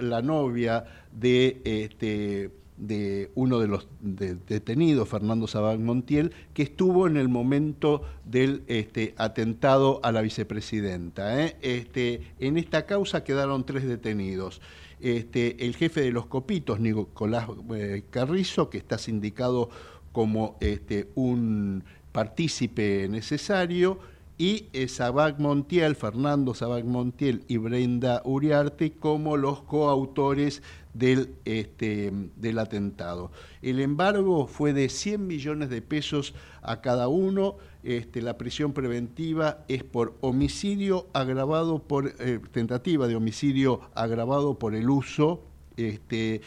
la 0.00 0.22
novia 0.22 0.84
de, 1.10 1.60
este, 1.64 2.52
de 2.76 3.32
uno 3.34 3.58
de 3.58 3.66
los 3.66 3.88
detenidos, 4.00 5.08
Fernando 5.08 5.48
Sabag 5.48 5.80
Montiel, 5.80 6.32
que 6.54 6.62
estuvo 6.62 7.08
en 7.08 7.16
el 7.16 7.28
momento 7.28 8.02
del 8.24 8.62
este, 8.68 9.16
atentado 9.18 9.98
a 10.04 10.12
la 10.12 10.22
vicepresidenta. 10.22 11.42
¿eh? 11.42 11.56
Este, 11.60 12.20
en 12.38 12.56
esta 12.56 12.86
causa 12.86 13.24
quedaron 13.24 13.66
tres 13.66 13.82
detenidos. 13.82 14.60
El 15.00 15.74
jefe 15.76 16.02
de 16.02 16.12
los 16.12 16.26
copitos, 16.26 16.78
Nicolás 16.78 17.48
eh, 17.74 18.04
Carrizo, 18.10 18.70
que 18.70 18.78
está 18.78 18.96
sindicado 18.96 19.70
como 20.12 20.56
un 21.16 21.82
partícipe 22.12 23.08
necesario, 23.08 23.98
y 24.38 24.68
eh, 24.72 24.88
Sabac 24.88 25.38
Montiel, 25.38 25.96
Fernando 25.96 26.54
Sabac 26.54 26.84
Montiel 26.84 27.44
y 27.48 27.56
Brenda 27.56 28.20
Uriarte 28.24 28.92
como 28.92 29.36
los 29.36 29.62
coautores 29.62 30.62
del, 30.92 31.34
este, 31.44 32.12
del 32.36 32.58
atentado. 32.58 33.30
El 33.62 33.80
embargo 33.80 34.46
fue 34.46 34.72
de 34.72 34.88
100 34.88 35.26
millones 35.26 35.70
de 35.70 35.82
pesos 35.82 36.34
a 36.62 36.80
cada 36.80 37.08
uno. 37.08 37.56
Este, 37.82 38.20
la 38.20 38.36
prisión 38.36 38.72
preventiva 38.72 39.64
es 39.68 39.84
por 39.84 40.16
homicidio 40.20 41.06
agravado 41.12 41.78
por, 41.78 42.12
eh, 42.18 42.40
tentativa 42.52 43.06
de 43.08 43.16
homicidio 43.16 43.80
agravado 43.94 44.58
por 44.58 44.74
el 44.74 44.90
uso 44.90 45.42
este, 45.76 46.40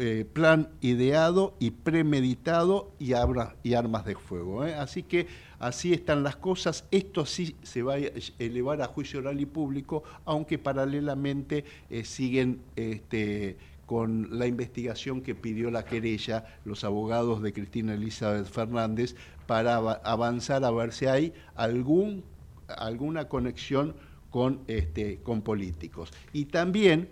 eh, 0.00 0.26
plan 0.32 0.70
ideado 0.80 1.54
y 1.58 1.70
premeditado 1.70 2.92
y, 2.98 3.12
armas 3.12 4.04
de 4.04 4.14
fuego. 4.14 4.64
¿eh? 4.64 4.74
Así 4.74 5.02
que 5.02 5.26
así 5.58 5.92
están 5.92 6.22
las 6.22 6.36
cosas. 6.36 6.84
Esto 6.90 7.26
sí 7.26 7.56
se 7.62 7.82
va 7.82 7.94
a 7.94 7.98
elevar 8.38 8.82
a 8.82 8.86
juicio 8.86 9.20
oral 9.20 9.40
y 9.40 9.46
público, 9.46 10.02
aunque 10.24 10.58
paralelamente 10.58 11.64
eh, 11.90 12.04
siguen 12.04 12.60
este, 12.76 13.56
con 13.86 14.38
la 14.38 14.46
investigación 14.46 15.22
que 15.22 15.34
pidió 15.34 15.70
la 15.70 15.84
querella, 15.84 16.44
los 16.64 16.84
abogados 16.84 17.42
de 17.42 17.52
Cristina 17.52 17.94
Elizabeth 17.94 18.46
Fernández, 18.46 19.14
para 19.46 19.76
avanzar 19.76 20.64
a 20.64 20.70
ver 20.70 20.92
si 20.92 21.06
hay 21.06 21.32
algún, 21.54 22.22
alguna 22.68 23.28
conexión 23.28 23.94
con, 24.30 24.60
este, 24.66 25.18
con 25.22 25.42
políticos. 25.42 26.12
Y 26.32 26.46
también 26.46 27.08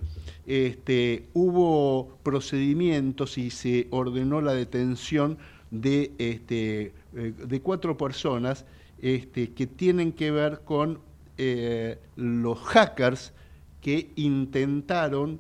este, 0.46 1.26
hubo 1.32 2.18
procedimientos 2.22 3.38
y 3.38 3.50
se 3.50 3.86
ordenó 3.90 4.40
la 4.40 4.52
detención 4.52 5.38
de, 5.70 6.12
este, 6.18 6.92
eh, 7.14 7.60
cuatro 7.62 7.96
personas 7.96 8.64
este, 9.00 9.52
que 9.52 9.66
tienen 9.66 10.12
que 10.12 10.30
ver 10.30 10.60
con 10.64 11.00
eh, 11.38 11.98
los 12.16 12.58
hackers 12.60 13.32
que 13.80 14.10
intentaron 14.16 15.38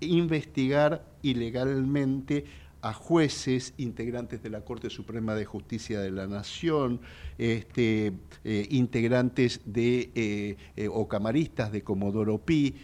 investigar 0.00 1.04
ilegalmente 1.22 2.44
a 2.82 2.92
jueces, 2.92 3.74
integrantes 3.76 4.42
de 4.42 4.50
la 4.50 4.62
Corte 4.62 4.90
Suprema 4.90 5.34
de 5.34 5.44
Justicia 5.44 6.00
de 6.00 6.10
la 6.10 6.26
Nación, 6.26 7.00
este, 7.38 8.12
eh, 8.44 8.66
integrantes 8.70 9.60
de, 9.66 10.10
eh, 10.14 10.56
eh, 10.76 10.88
o 10.90 11.06
camaristas 11.08 11.72
de 11.72 11.82
Comodoro 11.82 12.38
Pi, 12.38 12.74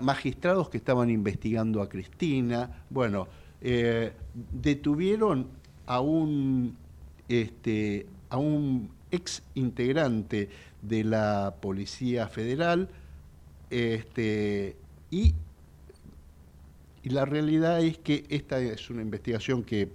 magistrados 0.00 0.68
que 0.68 0.76
estaban 0.76 1.10
investigando 1.10 1.82
a 1.82 1.88
Cristina. 1.88 2.84
Bueno, 2.90 3.28
detuvieron 4.52 5.46
a 5.86 6.00
un, 6.00 6.76
este, 7.28 8.06
a 8.30 8.36
un 8.36 8.90
ex 9.10 9.42
integrante 9.54 10.48
de 10.82 11.04
la 11.04 11.54
Policía 11.60 12.28
Federal 12.28 12.88
este, 13.70 14.76
y 15.10 15.34
y 17.04 17.10
la 17.10 17.26
realidad 17.26 17.84
es 17.84 17.98
que 17.98 18.24
esta 18.30 18.58
es 18.60 18.88
una 18.88 19.02
investigación 19.02 19.62
que, 19.62 19.90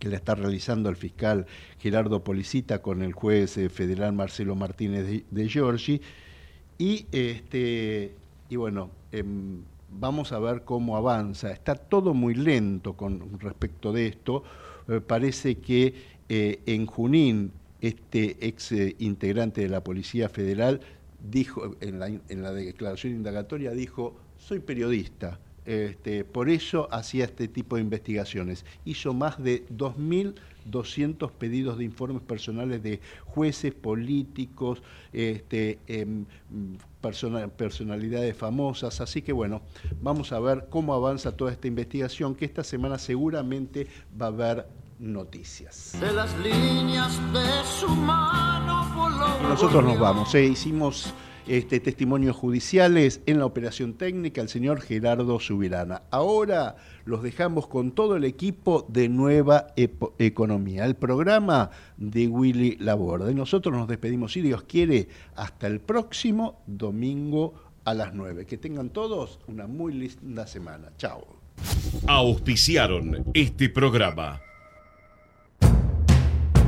que 0.00 0.08
la 0.08 0.16
está 0.16 0.34
realizando 0.34 0.90
el 0.90 0.96
fiscal 0.96 1.46
Gerardo 1.78 2.24
Policita 2.24 2.82
con 2.82 3.00
el 3.02 3.12
juez 3.12 3.56
eh, 3.56 3.68
federal 3.68 4.12
Marcelo 4.12 4.56
Martínez 4.56 5.24
de, 5.30 5.48
Giorgi. 5.48 6.00
Y, 6.78 7.06
este, 7.12 8.16
y 8.50 8.56
bueno, 8.56 8.90
em, 9.12 9.62
vamos 9.88 10.32
a 10.32 10.40
ver 10.40 10.64
cómo 10.64 10.96
avanza. 10.96 11.52
Está 11.52 11.76
todo 11.76 12.12
muy 12.12 12.34
lento 12.34 12.94
con 12.94 13.38
respecto 13.38 13.92
de 13.92 14.08
esto. 14.08 14.42
Eh, 14.88 15.00
parece 15.00 15.58
que 15.58 15.94
eh, 16.28 16.58
en 16.66 16.86
Junín, 16.86 17.52
este 17.80 18.36
ex 18.44 18.72
integrante 18.98 19.60
de 19.60 19.68
la 19.68 19.84
Policía 19.84 20.28
Federal 20.28 20.80
dijo, 21.30 21.76
en 21.80 22.00
la, 22.00 22.08
en 22.08 22.42
la 22.42 22.52
declaración 22.52 23.12
indagatoria, 23.12 23.70
dijo, 23.70 24.16
soy 24.38 24.58
periodista 24.58 25.38
este, 25.66 26.24
por 26.24 26.48
eso 26.48 26.88
hacía 26.92 27.24
este 27.24 27.48
tipo 27.48 27.76
de 27.76 27.82
investigaciones. 27.82 28.64
Hizo 28.84 29.12
más 29.12 29.42
de 29.42 29.66
2.200 29.68 31.30
pedidos 31.32 31.76
de 31.76 31.84
informes 31.84 32.22
personales 32.22 32.82
de 32.82 33.00
jueces, 33.24 33.74
políticos, 33.74 34.82
este, 35.12 35.80
em, 35.88 36.24
personalidades 37.56 38.36
famosas. 38.36 39.00
Así 39.00 39.22
que 39.22 39.32
bueno, 39.32 39.62
vamos 40.00 40.32
a 40.32 40.38
ver 40.38 40.68
cómo 40.70 40.94
avanza 40.94 41.36
toda 41.36 41.52
esta 41.52 41.66
investigación, 41.66 42.36
que 42.36 42.44
esta 42.44 42.62
semana 42.62 42.98
seguramente 42.98 43.88
va 44.20 44.26
a 44.26 44.28
haber 44.28 44.66
noticias. 44.98 45.96
De 46.00 46.12
las 46.12 46.36
líneas 46.38 47.20
de 47.32 47.64
su 47.78 47.88
mano 47.88 48.86
Nosotros 49.42 49.84
nos 49.84 49.98
vamos, 49.98 50.34
¿eh? 50.34 50.44
hicimos 50.44 51.12
este, 51.46 51.80
testimonios 51.80 52.34
judiciales 52.34 53.20
en 53.26 53.38
la 53.38 53.46
operación 53.46 53.94
técnica 53.94 54.40
el 54.40 54.48
señor 54.48 54.80
Gerardo 54.80 55.38
Subirana. 55.38 56.02
Ahora 56.10 56.76
los 57.04 57.22
dejamos 57.22 57.68
con 57.68 57.92
todo 57.92 58.16
el 58.16 58.24
equipo 58.24 58.86
de 58.88 59.08
Nueva 59.08 59.68
Economía, 59.76 60.84
el 60.84 60.96
programa 60.96 61.70
de 61.96 62.26
Willy 62.26 62.76
Laborde. 62.80 63.32
Nosotros 63.34 63.74
nos 63.74 63.88
despedimos, 63.88 64.32
si 64.32 64.42
Dios 64.42 64.64
quiere, 64.64 65.08
hasta 65.36 65.66
el 65.66 65.80
próximo 65.80 66.62
domingo 66.66 67.54
a 67.84 67.94
las 67.94 68.12
9. 68.12 68.46
Que 68.46 68.58
tengan 68.58 68.90
todos 68.90 69.38
una 69.46 69.66
muy 69.66 69.92
linda 69.92 70.46
semana. 70.46 70.92
Chao. 70.98 71.26
Auspiciaron 72.06 73.24
este 73.32 73.68
programa. 73.68 74.40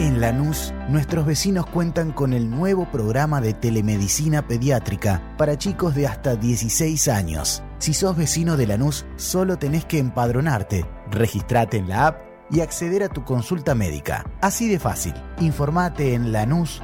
En 0.00 0.18
Lanús, 0.18 0.72
nuestros 0.88 1.26
vecinos 1.26 1.66
cuentan 1.66 2.12
con 2.12 2.32
el 2.32 2.48
nuevo 2.48 2.90
programa 2.90 3.42
de 3.42 3.52
telemedicina 3.52 4.46
pediátrica 4.48 5.34
para 5.36 5.58
chicos 5.58 5.94
de 5.94 6.06
hasta 6.06 6.36
16 6.36 7.06
años. 7.08 7.62
Si 7.76 7.92
sos 7.92 8.16
vecino 8.16 8.56
de 8.56 8.66
Lanús, 8.66 9.04
solo 9.16 9.58
tenés 9.58 9.84
que 9.84 9.98
empadronarte, 9.98 10.86
registrate 11.10 11.76
en 11.76 11.90
la 11.90 12.06
app 12.06 12.22
y 12.50 12.60
acceder 12.62 13.02
a 13.02 13.10
tu 13.10 13.26
consulta 13.26 13.74
médica. 13.74 14.24
Así 14.40 14.70
de 14.70 14.78
fácil. 14.78 15.12
Informate 15.38 16.14
en 16.14 16.32
lanús.gov.ar 16.32 16.78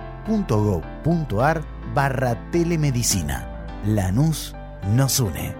barra 1.94 2.50
telemedicina. 2.50 3.66
Lanús 3.86 4.54
nos 4.90 5.20
une. 5.20 5.54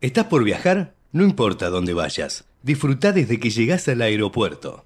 ¿Estás 0.00 0.26
por 0.26 0.44
viajar? 0.44 0.94
No 1.10 1.24
importa 1.24 1.68
dónde 1.68 1.94
vayas. 1.94 2.44
Disfruta 2.62 3.10
desde 3.10 3.40
que 3.40 3.50
llegás 3.50 3.88
al 3.88 4.02
aeropuerto. 4.02 4.85